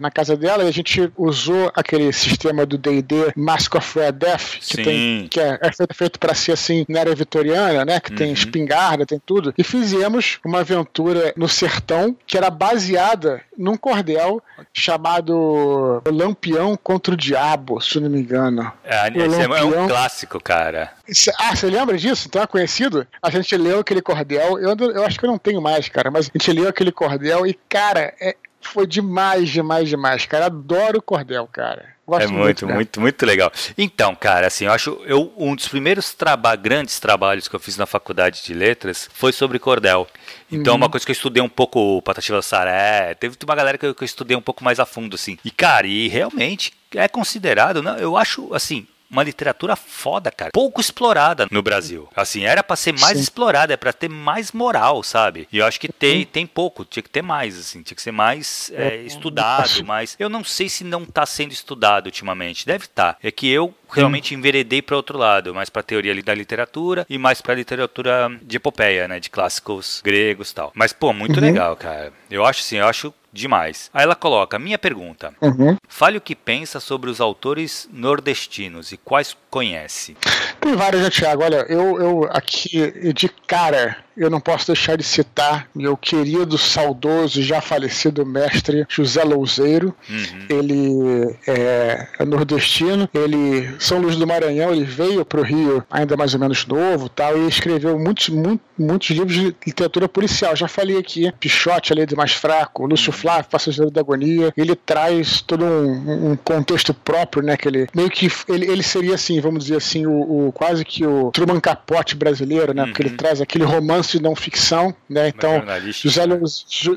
na 0.00 0.10
casa 0.10 0.36
dela 0.36 0.64
e 0.64 0.68
a 0.68 0.72
gente 0.72 1.12
usou 1.16 1.70
aquele 1.74 2.12
sistema 2.12 2.66
do 2.66 2.76
D&D 2.76 3.32
Mask 3.36 3.74
of 3.76 3.98
Red 3.98 4.12
Death, 4.12 4.58
que, 4.60 4.82
tem, 4.82 5.28
que 5.28 5.40
é, 5.40 5.58
é 5.62 5.94
feito 5.94 6.18
para 6.18 6.34
ser 6.34 6.52
assim 6.52 6.84
na 6.88 7.00
era 7.00 7.14
vitoriana, 7.14 7.84
né? 7.84 8.00
Que 8.00 8.10
uhum. 8.10 8.16
tem 8.16 8.32
espingarda, 8.32 9.06
tem 9.06 9.20
tudo. 9.24 9.52
E 9.56 9.64
fizemos 9.92 10.38
uma 10.44 10.60
aventura 10.60 11.32
no 11.36 11.48
sertão 11.48 12.16
que 12.26 12.36
era 12.36 12.48
baseada 12.48 13.42
num 13.56 13.76
cordel 13.76 14.42
chamado 14.72 16.02
Lampião 16.06 16.76
contra 16.82 17.14
o 17.14 17.16
Diabo, 17.16 17.80
se 17.80 18.00
não 18.00 18.08
me 18.08 18.20
engano. 18.20 18.72
É, 18.84 19.08
esse 19.08 19.26
Lampião... 19.26 19.74
é 19.74 19.80
um 19.82 19.88
clássico, 19.88 20.40
cara. 20.42 20.92
Ah, 21.38 21.54
você 21.54 21.66
lembra 21.66 21.98
disso? 21.98 22.26
Então 22.28 22.42
é 22.42 22.46
conhecido? 22.46 23.06
A 23.22 23.30
gente 23.30 23.56
leu 23.56 23.80
aquele 23.80 24.00
cordel, 24.00 24.58
eu, 24.58 24.74
eu 24.90 25.04
acho 25.04 25.18
que 25.18 25.26
eu 25.26 25.30
não 25.30 25.38
tenho 25.38 25.60
mais, 25.60 25.88
cara, 25.88 26.10
mas 26.10 26.28
a 26.28 26.38
gente 26.38 26.52
leu 26.52 26.68
aquele 26.68 26.92
cordel 26.92 27.46
e, 27.46 27.54
cara, 27.68 28.14
é, 28.20 28.34
foi 28.60 28.86
demais, 28.86 29.50
demais, 29.50 29.88
demais, 29.88 30.24
cara. 30.24 30.46
Adoro 30.46 30.98
o 30.98 31.02
cordel, 31.02 31.46
cara. 31.52 31.92
Gosto 32.12 32.24
é 32.24 32.26
muito, 32.26 32.66
muito, 32.66 32.74
muito, 32.74 33.00
muito, 33.00 33.26
legal. 33.26 33.50
Então, 33.78 34.14
cara, 34.14 34.46
assim, 34.46 34.66
eu 34.66 34.72
acho 34.72 35.00
eu 35.06 35.32
um 35.34 35.56
dos 35.56 35.66
primeiros 35.66 36.12
traba 36.12 36.54
grandes 36.54 37.00
trabalhos 37.00 37.48
que 37.48 37.56
eu 37.56 37.60
fiz 37.60 37.78
na 37.78 37.86
faculdade 37.86 38.42
de 38.44 38.52
letras 38.52 39.08
foi 39.14 39.32
sobre 39.32 39.58
cordel. 39.58 40.06
Então, 40.50 40.74
uhum. 40.74 40.80
uma 40.80 40.90
coisa 40.90 41.06
que 41.06 41.10
eu 41.10 41.14
estudei 41.14 41.42
um 41.42 41.48
pouco 41.48 41.96
o 41.96 42.02
Patativa 42.02 42.42
Saré, 42.42 43.14
teve 43.14 43.34
uma 43.42 43.54
galera 43.54 43.78
que 43.78 43.86
eu, 43.86 43.94
que 43.94 44.02
eu 44.02 44.06
estudei 44.06 44.36
um 44.36 44.42
pouco 44.42 44.62
mais 44.62 44.78
a 44.78 44.84
fundo, 44.84 45.14
assim. 45.14 45.38
E, 45.42 45.50
cara, 45.50 45.86
e 45.86 46.06
realmente 46.08 46.74
é 46.94 47.08
considerado, 47.08 47.82
não, 47.82 47.96
eu 47.96 48.14
acho, 48.14 48.52
assim, 48.52 48.86
uma 49.12 49.22
literatura 49.22 49.76
foda, 49.76 50.30
cara. 50.30 50.50
Pouco 50.52 50.80
explorada 50.80 51.46
no 51.50 51.62
Brasil. 51.62 52.08
Assim, 52.16 52.44
era 52.44 52.64
para 52.64 52.76
ser 52.76 52.98
mais 52.98 53.18
Sim. 53.18 53.22
explorada, 53.22 53.74
é 53.74 53.76
para 53.76 53.92
ter 53.92 54.08
mais 54.08 54.52
moral, 54.52 55.02
sabe? 55.02 55.46
E 55.52 55.58
eu 55.58 55.66
acho 55.66 55.78
que 55.78 55.92
tem, 55.92 56.24
tem 56.24 56.46
pouco, 56.46 56.84
tinha 56.84 57.02
que 57.02 57.10
ter 57.10 57.22
mais, 57.22 57.58
assim, 57.58 57.82
tinha 57.82 57.94
que 57.94 58.00
ser 58.00 58.10
mais 58.10 58.72
é, 58.74 58.88
é 58.88 59.02
estudado, 59.02 59.84
mas 59.84 60.16
eu 60.18 60.30
não 60.30 60.42
sei 60.42 60.68
se 60.68 60.82
não 60.82 61.04
tá 61.04 61.26
sendo 61.26 61.52
estudado 61.52 62.06
ultimamente. 62.06 62.66
Deve 62.66 62.84
estar. 62.84 63.14
Tá. 63.14 63.18
É 63.22 63.30
que 63.30 63.48
eu 63.48 63.74
realmente 63.90 64.34
enveredei 64.34 64.80
para 64.80 64.96
outro 64.96 65.18
lado, 65.18 65.54
mais 65.54 65.68
para 65.68 65.82
teoria 65.82 66.14
da 66.22 66.34
literatura 66.34 67.06
e 67.08 67.18
mais 67.18 67.42
para 67.42 67.54
literatura 67.54 68.30
de 68.40 68.56
epopeia, 68.56 69.06
né, 69.06 69.20
de 69.20 69.28
clássicos 69.28 70.00
gregos, 70.02 70.52
tal. 70.52 70.72
Mas 70.74 70.92
pô, 70.92 71.12
muito 71.12 71.38
uhum. 71.38 71.46
legal, 71.46 71.76
cara. 71.76 72.12
Eu 72.30 72.44
acho 72.44 72.60
assim, 72.60 72.76
eu 72.76 72.86
acho 72.86 73.12
demais. 73.32 73.90
Aí 73.94 74.04
ela 74.04 74.14
coloca: 74.14 74.58
minha 74.58 74.78
pergunta. 74.78 75.32
Uhum. 75.40 75.76
Fale 75.88 76.18
o 76.18 76.20
que 76.20 76.34
pensa 76.34 76.80
sobre 76.80 77.10
os 77.10 77.20
autores 77.20 77.88
nordestinos 77.92 78.92
e 78.92 78.96
quais 78.96 79.36
conhece. 79.50 80.16
Tem 80.60 80.74
vários, 80.74 81.02
né, 81.02 81.10
Tiago? 81.10 81.42
Olha, 81.42 81.66
eu, 81.68 82.00
eu 82.00 82.28
aqui 82.30 83.12
de 83.12 83.28
cara 83.28 83.96
eu 84.16 84.28
não 84.28 84.40
posso 84.40 84.66
deixar 84.66 84.96
de 84.96 85.02
citar 85.02 85.68
meu 85.74 85.96
querido, 85.96 86.58
saudoso, 86.58 87.42
já 87.42 87.60
falecido 87.60 88.26
mestre 88.26 88.84
José 88.88 89.22
Louzeiro. 89.22 89.94
Uhum. 90.08 90.46
Ele 90.48 91.36
é, 91.46 92.08
é, 92.18 92.24
nordestino, 92.24 93.08
ele 93.12 93.74
São 93.78 93.98
Luís 93.98 94.16
do 94.16 94.26
Maranhão, 94.26 94.72
ele 94.72 94.84
veio 94.84 95.24
para 95.24 95.40
o 95.40 95.44
Rio 95.44 95.84
ainda 95.90 96.16
mais 96.16 96.34
ou 96.34 96.40
menos 96.40 96.66
novo 96.66 97.08
tal, 97.08 97.36
e 97.38 97.48
escreveu 97.48 97.98
muitos, 97.98 98.28
muitos, 98.28 98.66
muitos 98.78 99.10
livros 99.10 99.34
de 99.34 99.56
literatura 99.66 100.08
policial. 100.08 100.54
Já 100.54 100.68
falei 100.68 100.98
aqui, 100.98 101.32
Pichote, 101.40 101.92
ali 101.92 102.04
do 102.06 102.16
mais 102.16 102.32
fraco, 102.32 102.86
Lúcio 102.86 103.12
uhum. 103.12 103.18
Flávio, 103.22 103.48
Passageiro 103.48 103.90
da 103.90 104.00
Agonia. 104.00 104.52
Ele 104.56 104.74
traz 104.74 105.40
todo 105.40 105.64
um, 105.64 106.32
um, 106.32 106.36
contexto 106.36 106.92
próprio, 106.92 107.42
né? 107.42 107.56
Que 107.56 107.68
ele 107.68 107.86
meio 107.94 108.10
que 108.10 108.28
ele, 108.48 108.66
ele 108.66 108.82
seria 108.82 109.14
assim, 109.14 109.40
vamos 109.40 109.64
dizer 109.64 109.76
assim, 109.76 110.06
o, 110.06 110.48
o 110.48 110.52
quase 110.52 110.84
que 110.84 111.06
o 111.06 111.30
Truman 111.30 111.60
Capote 111.60 112.16
brasileiro, 112.16 112.74
né? 112.74 112.82
Uhum. 112.82 112.88
Porque 112.88 113.02
ele 113.02 113.10
uhum. 113.10 113.16
traz 113.16 113.40
aquele 113.40 113.64
romance 113.64 114.18
de 114.18 114.22
não 114.22 114.34
ficção, 114.34 114.92
né? 115.08 115.28
Então, 115.28 115.62
José, 115.92 116.22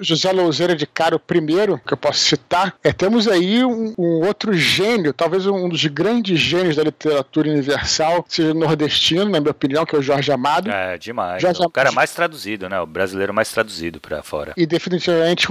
José 0.02 0.32
Louzeira 0.32 0.76
de 0.76 0.88
Caro 0.88 1.20
primeiro, 1.20 1.80
que 1.86 1.94
eu 1.94 1.98
posso 1.98 2.20
citar, 2.20 2.76
é, 2.84 2.92
temos 2.92 3.28
aí 3.28 3.64
um, 3.64 3.94
um, 3.98 4.26
outro 4.26 4.54
gênio, 4.54 5.14
talvez 5.14 5.46
um 5.46 5.70
dos 5.70 5.86
grandes 5.86 6.40
gênios 6.40 6.76
da 6.76 6.84
literatura 6.84 7.50
universal, 7.50 8.26
seja 8.28 8.54
nordestino, 8.54 9.26
na 9.30 9.40
minha 9.40 9.52
opinião, 9.52 9.86
que 9.86 9.96
é 9.96 10.00
o 10.00 10.02
Jorge 10.02 10.32
Amado. 10.32 10.72
É, 10.72 10.98
demais. 10.98 11.42
Jorge 11.42 11.62
o 11.62 11.70
cara 11.70 11.92
mais 11.92 12.12
traduzido, 12.14 12.68
né? 12.68 12.80
O 12.80 12.86
brasileiro 12.86 13.34
mais 13.34 13.52
traduzido 13.52 14.00
para 14.00 14.24
fora. 14.24 14.54
E 14.58 14.66
definitivamente, 14.66 15.48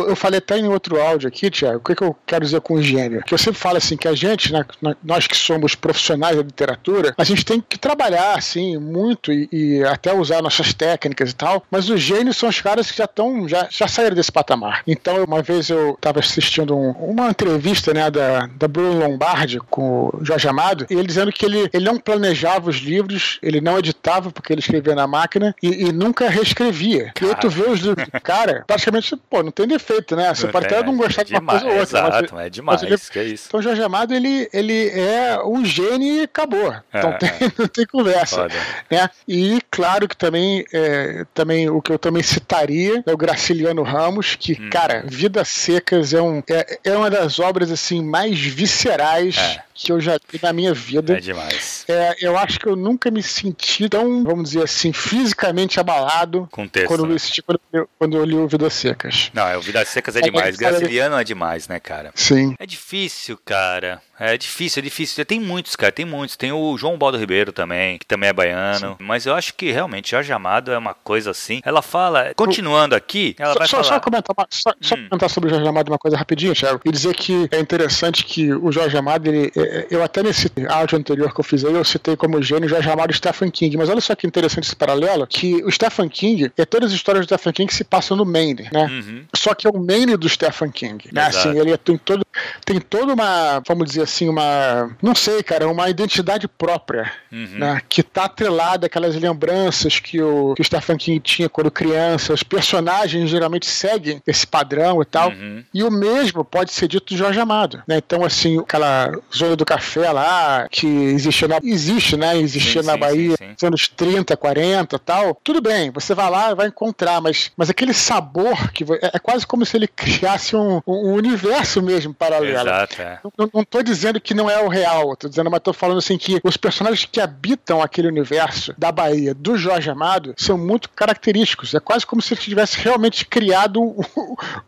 eu, 0.00 0.10
eu 0.10 0.16
falei 0.16 0.38
até 0.38 0.58
em 0.58 0.68
outro 0.68 1.00
áudio 1.00 1.28
aqui, 1.28 1.50
Tiago, 1.50 1.78
o 1.78 1.80
que, 1.80 1.94
que 1.94 2.02
eu 2.02 2.16
quero 2.26 2.44
dizer 2.44 2.60
com 2.60 2.80
gênio? 2.80 3.22
Que 3.22 3.34
eu 3.34 3.38
sempre 3.38 3.60
falo 3.60 3.76
assim, 3.76 3.96
que 3.96 4.08
a 4.08 4.14
gente, 4.14 4.52
né, 4.52 4.64
nós 5.02 5.26
que 5.26 5.36
somos 5.36 5.74
profissionais 5.74 6.36
da 6.36 6.42
literatura, 6.42 7.14
a 7.16 7.24
gente 7.24 7.44
tem 7.44 7.60
que 7.60 7.78
trabalhar, 7.78 8.36
assim, 8.36 8.76
muito 8.78 9.32
e, 9.32 9.48
e 9.52 9.84
até 9.84 10.12
usar 10.14 10.42
nossas 10.42 10.72
técnicas 10.72 11.30
e 11.30 11.34
tal, 11.34 11.62
mas 11.70 11.88
os 11.88 12.00
gênios 12.00 12.36
são 12.36 12.48
os 12.48 12.60
caras 12.60 12.90
que 12.90 12.98
já 12.98 13.04
estão, 13.04 13.48
já, 13.48 13.68
já 13.70 13.86
saíram 13.88 14.16
desse 14.16 14.32
patamar. 14.32 14.82
Então, 14.86 15.24
uma 15.24 15.42
vez 15.42 15.68
eu 15.68 15.94
estava 15.94 16.20
assistindo 16.20 16.76
um, 16.76 16.90
uma 16.92 17.30
entrevista, 17.30 17.92
né, 17.92 18.10
da, 18.10 18.46
da 18.46 18.68
Bruno 18.68 18.98
Lombardi 18.98 19.58
com 19.70 20.10
o 20.12 20.24
Jorge 20.24 20.48
Amado, 20.48 20.86
e 20.88 20.94
ele 20.94 21.06
dizendo 21.06 21.32
que 21.32 21.44
ele, 21.44 21.68
ele 21.72 21.84
não 21.84 21.98
planejava 21.98 22.70
os 22.70 22.76
livros, 22.76 23.38
ele 23.42 23.60
não 23.60 23.78
editava 23.78 24.30
porque 24.30 24.52
ele 24.52 24.60
escrevia 24.60 24.94
na 24.94 25.06
máquina 25.06 25.54
e, 25.62 25.86
e 25.86 25.92
nunca 25.92 26.28
reescrevia. 26.28 27.12
E 27.20 27.26
aí 27.26 27.34
tu 27.34 27.48
vê 27.48 27.68
os 27.68 27.80
livros 27.80 28.08
do 28.08 28.20
cara, 28.20 28.64
praticamente, 28.66 29.16
pô, 29.28 29.42
não 29.42 29.50
tem 29.50 29.66
defeito, 29.66 29.89
né? 30.16 30.34
Você 30.34 30.48
pode 30.48 30.66
até 30.66 30.82
não 30.82 30.96
gostar 30.96 31.22
de 31.22 31.32
uma 31.32 31.42
coisa 31.42 31.66
ou 31.66 31.78
outra. 31.78 31.98
Exato, 31.98 32.34
mas, 32.34 32.46
é 32.46 32.50
demais, 32.50 32.82
mas 32.82 32.90
ele, 32.90 33.00
que 33.10 33.18
é 33.18 33.24
isso. 33.24 33.44
Então, 33.48 33.60
o 33.60 33.62
Jorge 33.62 33.82
Amado, 33.82 34.14
ele, 34.14 34.48
ele 34.52 34.88
é 34.88 35.40
um 35.44 35.64
gênio 35.64 36.20
e 36.20 36.22
acabou. 36.22 36.74
Então, 36.92 37.12
tem, 37.18 37.30
não 37.58 37.68
tem 37.68 37.86
conversa. 37.86 38.48
Né? 38.90 39.08
E 39.26 39.60
claro 39.70 40.08
que 40.08 40.16
também, 40.16 40.64
é, 40.72 41.24
também 41.34 41.68
o 41.68 41.80
que 41.80 41.92
eu 41.92 41.98
também 41.98 42.22
citaria 42.22 43.02
é 43.06 43.12
o 43.12 43.16
Graciliano 43.16 43.82
Ramos, 43.82 44.34
que, 44.34 44.52
hum. 44.52 44.70
cara, 44.70 45.04
Vidas 45.06 45.48
Secas 45.48 46.12
é, 46.14 46.20
um, 46.20 46.42
é, 46.48 46.78
é 46.84 46.96
uma 46.96 47.10
das 47.10 47.38
obras 47.38 47.70
assim 47.70 48.02
mais 48.02 48.38
viscerais 48.38 49.36
é 49.38 49.69
que 49.82 49.90
eu 49.90 49.98
já 49.98 50.18
vi 50.30 50.38
na 50.42 50.52
minha 50.52 50.74
vida. 50.74 51.16
É 51.16 51.20
demais. 51.20 51.86
É, 51.88 52.14
eu 52.20 52.36
acho 52.36 52.60
que 52.60 52.66
eu 52.66 52.76
nunca 52.76 53.10
me 53.10 53.22
senti 53.22 53.88
tão, 53.88 54.22
vamos 54.22 54.50
dizer 54.50 54.64
assim, 54.64 54.92
fisicamente 54.92 55.80
abalado 55.80 56.46
Com 56.52 56.68
texto, 56.68 56.88
quando, 56.88 57.06
né? 57.06 57.14
eu, 57.14 57.42
quando, 57.44 57.60
eu, 57.72 57.88
quando 57.98 58.16
eu 58.18 58.24
li 58.24 58.34
o 58.34 58.46
Vidas 58.46 58.74
Secas. 58.74 59.30
Não, 59.32 59.58
o 59.58 59.62
Vidas 59.62 59.88
Secas 59.88 60.16
é, 60.16 60.18
é 60.18 60.22
demais. 60.22 60.56
Graciliano 60.56 61.16
é 61.16 61.24
demais, 61.24 61.66
né, 61.66 61.80
cara? 61.80 62.12
Sim. 62.14 62.54
É 62.58 62.66
difícil, 62.66 63.38
cara. 63.42 64.02
É 64.20 64.36
difícil, 64.36 64.80
é 64.80 64.82
difícil. 64.82 65.24
Tem 65.24 65.40
muitos, 65.40 65.74
cara, 65.74 65.90
tem 65.90 66.04
muitos. 66.04 66.36
Tem 66.36 66.52
o 66.52 66.76
João 66.76 66.98
Baldo 66.98 67.16
Ribeiro 67.16 67.52
também, 67.52 67.98
que 67.98 68.04
também 68.04 68.28
é 68.28 68.32
baiano. 68.32 68.90
Sim. 68.90 68.96
Mas 68.98 69.24
eu 69.24 69.34
acho 69.34 69.54
que 69.54 69.72
realmente 69.72 70.10
Jorge 70.10 70.30
Amado 70.30 70.70
é 70.70 70.76
uma 70.76 70.92
coisa 70.92 71.30
assim. 71.30 71.62
Ela 71.64 71.80
fala, 71.80 72.32
continuando 72.36 72.94
aqui, 72.94 73.34
ela 73.38 73.54
só, 73.54 73.58
vai 73.58 73.68
só, 73.68 73.76
falar. 73.78 73.88
Só 73.88 74.00
comentar, 74.00 74.36
só, 74.50 74.72
só 74.80 74.94
hum. 74.94 75.08
comentar 75.08 75.30
sobre 75.30 75.48
o 75.48 75.50
Jorge 75.50 75.66
Amado 75.66 75.88
uma 75.88 75.98
coisa 75.98 76.16
rapidinho, 76.18 76.54
Thiago. 76.54 76.80
E 76.84 76.90
dizer 76.90 77.14
que 77.14 77.48
é 77.50 77.58
interessante 77.58 78.24
que 78.24 78.52
o 78.52 78.70
Jorge 78.70 78.96
Amado, 78.96 79.26
ele, 79.26 79.50
é, 79.56 79.60
é, 79.60 79.86
eu 79.90 80.04
até 80.04 80.22
nesse 80.22 80.50
áudio 80.68 80.98
anterior 80.98 81.32
que 81.32 81.40
eu 81.40 81.44
fiz 81.44 81.64
aí, 81.64 81.72
eu 81.72 81.84
citei 81.84 82.14
como 82.14 82.42
gênio 82.42 82.66
o 82.66 82.68
Jorge 82.68 82.90
Amado 82.90 83.10
e 83.12 83.14
Stephen 83.14 83.50
King. 83.50 83.76
Mas 83.78 83.88
olha 83.88 84.00
só 84.00 84.14
que 84.14 84.26
interessante 84.26 84.64
esse 84.64 84.76
paralelo, 84.76 85.26
que 85.26 85.64
o 85.64 85.70
Stephen 85.70 86.08
King, 86.08 86.52
é 86.58 86.64
todas 86.66 86.90
as 86.90 86.96
histórias 86.96 87.26
do 87.26 87.34
Stephen 87.34 87.52
King 87.52 87.72
se 87.72 87.84
passam 87.84 88.16
no 88.16 88.26
Maine, 88.26 88.68
né? 88.72 88.84
Uhum. 88.84 89.24
Só 89.34 89.54
que 89.54 89.66
é 89.66 89.70
o 89.70 89.78
Maine 89.78 90.16
do 90.16 90.28
Stephen 90.28 90.70
King. 90.70 91.08
Né? 91.12 91.22
Assim, 91.22 91.58
ele 91.58 91.76
tem 91.78 91.96
todo, 91.96 92.22
tem 92.64 92.80
toda 92.80 93.14
uma, 93.14 93.62
vamos 93.66 93.86
dizer 93.86 94.09
assim, 94.10 94.28
uma 94.28 94.90
não 95.00 95.14
sei, 95.14 95.42
cara, 95.42 95.68
uma 95.68 95.88
identidade 95.88 96.46
própria, 96.48 97.10
uhum. 97.32 97.58
né? 97.58 97.80
Que 97.88 98.02
tá 98.02 98.24
atrelada 98.24 98.86
àquelas 98.86 99.14
lembranças 99.14 100.00
que 100.00 100.20
o, 100.20 100.54
que 100.54 100.62
o 100.62 100.64
Stephen 100.64 100.96
King 100.96 101.20
tinha 101.20 101.48
quando 101.48 101.70
criança. 101.70 102.32
Os 102.32 102.42
personagens 102.42 103.30
geralmente 103.30 103.66
seguem 103.66 104.20
esse 104.26 104.46
padrão 104.46 105.00
e 105.00 105.04
tal. 105.04 105.30
Uhum. 105.30 105.64
E 105.72 105.82
o 105.82 105.90
mesmo 105.90 106.44
pode 106.44 106.72
ser 106.72 106.88
dito 106.88 107.14
do 107.14 107.16
Jorge 107.16 107.40
Amado, 107.40 107.82
né? 107.86 107.98
Então, 107.98 108.24
assim, 108.24 108.58
aquela 108.58 109.12
zona 109.34 109.56
do 109.56 109.64
café 109.64 110.10
lá, 110.10 110.68
que 110.70 110.86
existia 110.86 111.48
na, 111.48 111.58
existe, 111.62 112.16
né? 112.16 112.36
Existia 112.36 112.82
sim, 112.82 112.86
na 112.86 112.94
sim, 112.94 112.98
Bahia 112.98 113.36
sim, 113.36 113.46
nos 113.48 113.62
anos 113.62 113.88
30, 113.88 114.36
40 114.36 114.98
tal. 114.98 115.38
Tudo 115.42 115.60
bem, 115.62 115.90
você 115.90 116.14
vai 116.14 116.30
lá 116.30 116.50
e 116.50 116.54
vai 116.54 116.66
encontrar, 116.66 117.20
mas, 117.20 117.52
mas 117.56 117.70
aquele 117.70 117.94
sabor 117.94 118.70
que 118.72 118.84
é, 118.84 119.10
é 119.14 119.18
quase 119.18 119.46
como 119.46 119.64
se 119.64 119.76
ele 119.76 119.86
criasse 119.86 120.56
um, 120.56 120.80
um 120.86 121.12
universo 121.12 121.80
mesmo 121.82 122.12
paralelo. 122.12 122.68
Exato, 122.68 123.00
é. 123.00 123.18
não, 123.38 123.50
não 123.54 123.64
tô 123.64 123.82
dizendo 123.82 123.99
que 124.20 124.34
não 124.34 124.48
é 124.50 124.62
o 124.62 124.68
real, 124.68 125.16
tô 125.16 125.28
dizendo, 125.28 125.50
mas 125.50 125.60
tô 125.60 125.72
falando 125.72 125.98
assim 125.98 126.16
que 126.16 126.40
os 126.42 126.56
personagens 126.56 127.08
que 127.10 127.20
habitam 127.20 127.82
aquele 127.82 128.08
universo 128.08 128.74
da 128.78 128.90
Bahia 128.90 129.34
do 129.34 129.56
Jorge 129.56 129.90
Amado 129.90 130.34
são 130.36 130.56
muito 130.56 130.88
característicos. 130.90 131.74
É 131.74 131.80
quase 131.80 132.06
como 132.06 132.22
se 132.22 132.34
ele 132.34 132.40
tivesse 132.40 132.78
realmente 132.78 133.24
criado 133.24 133.80
um, 133.82 134.02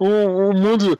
um, 0.00 0.50
um 0.50 0.52
mundo, 0.52 0.98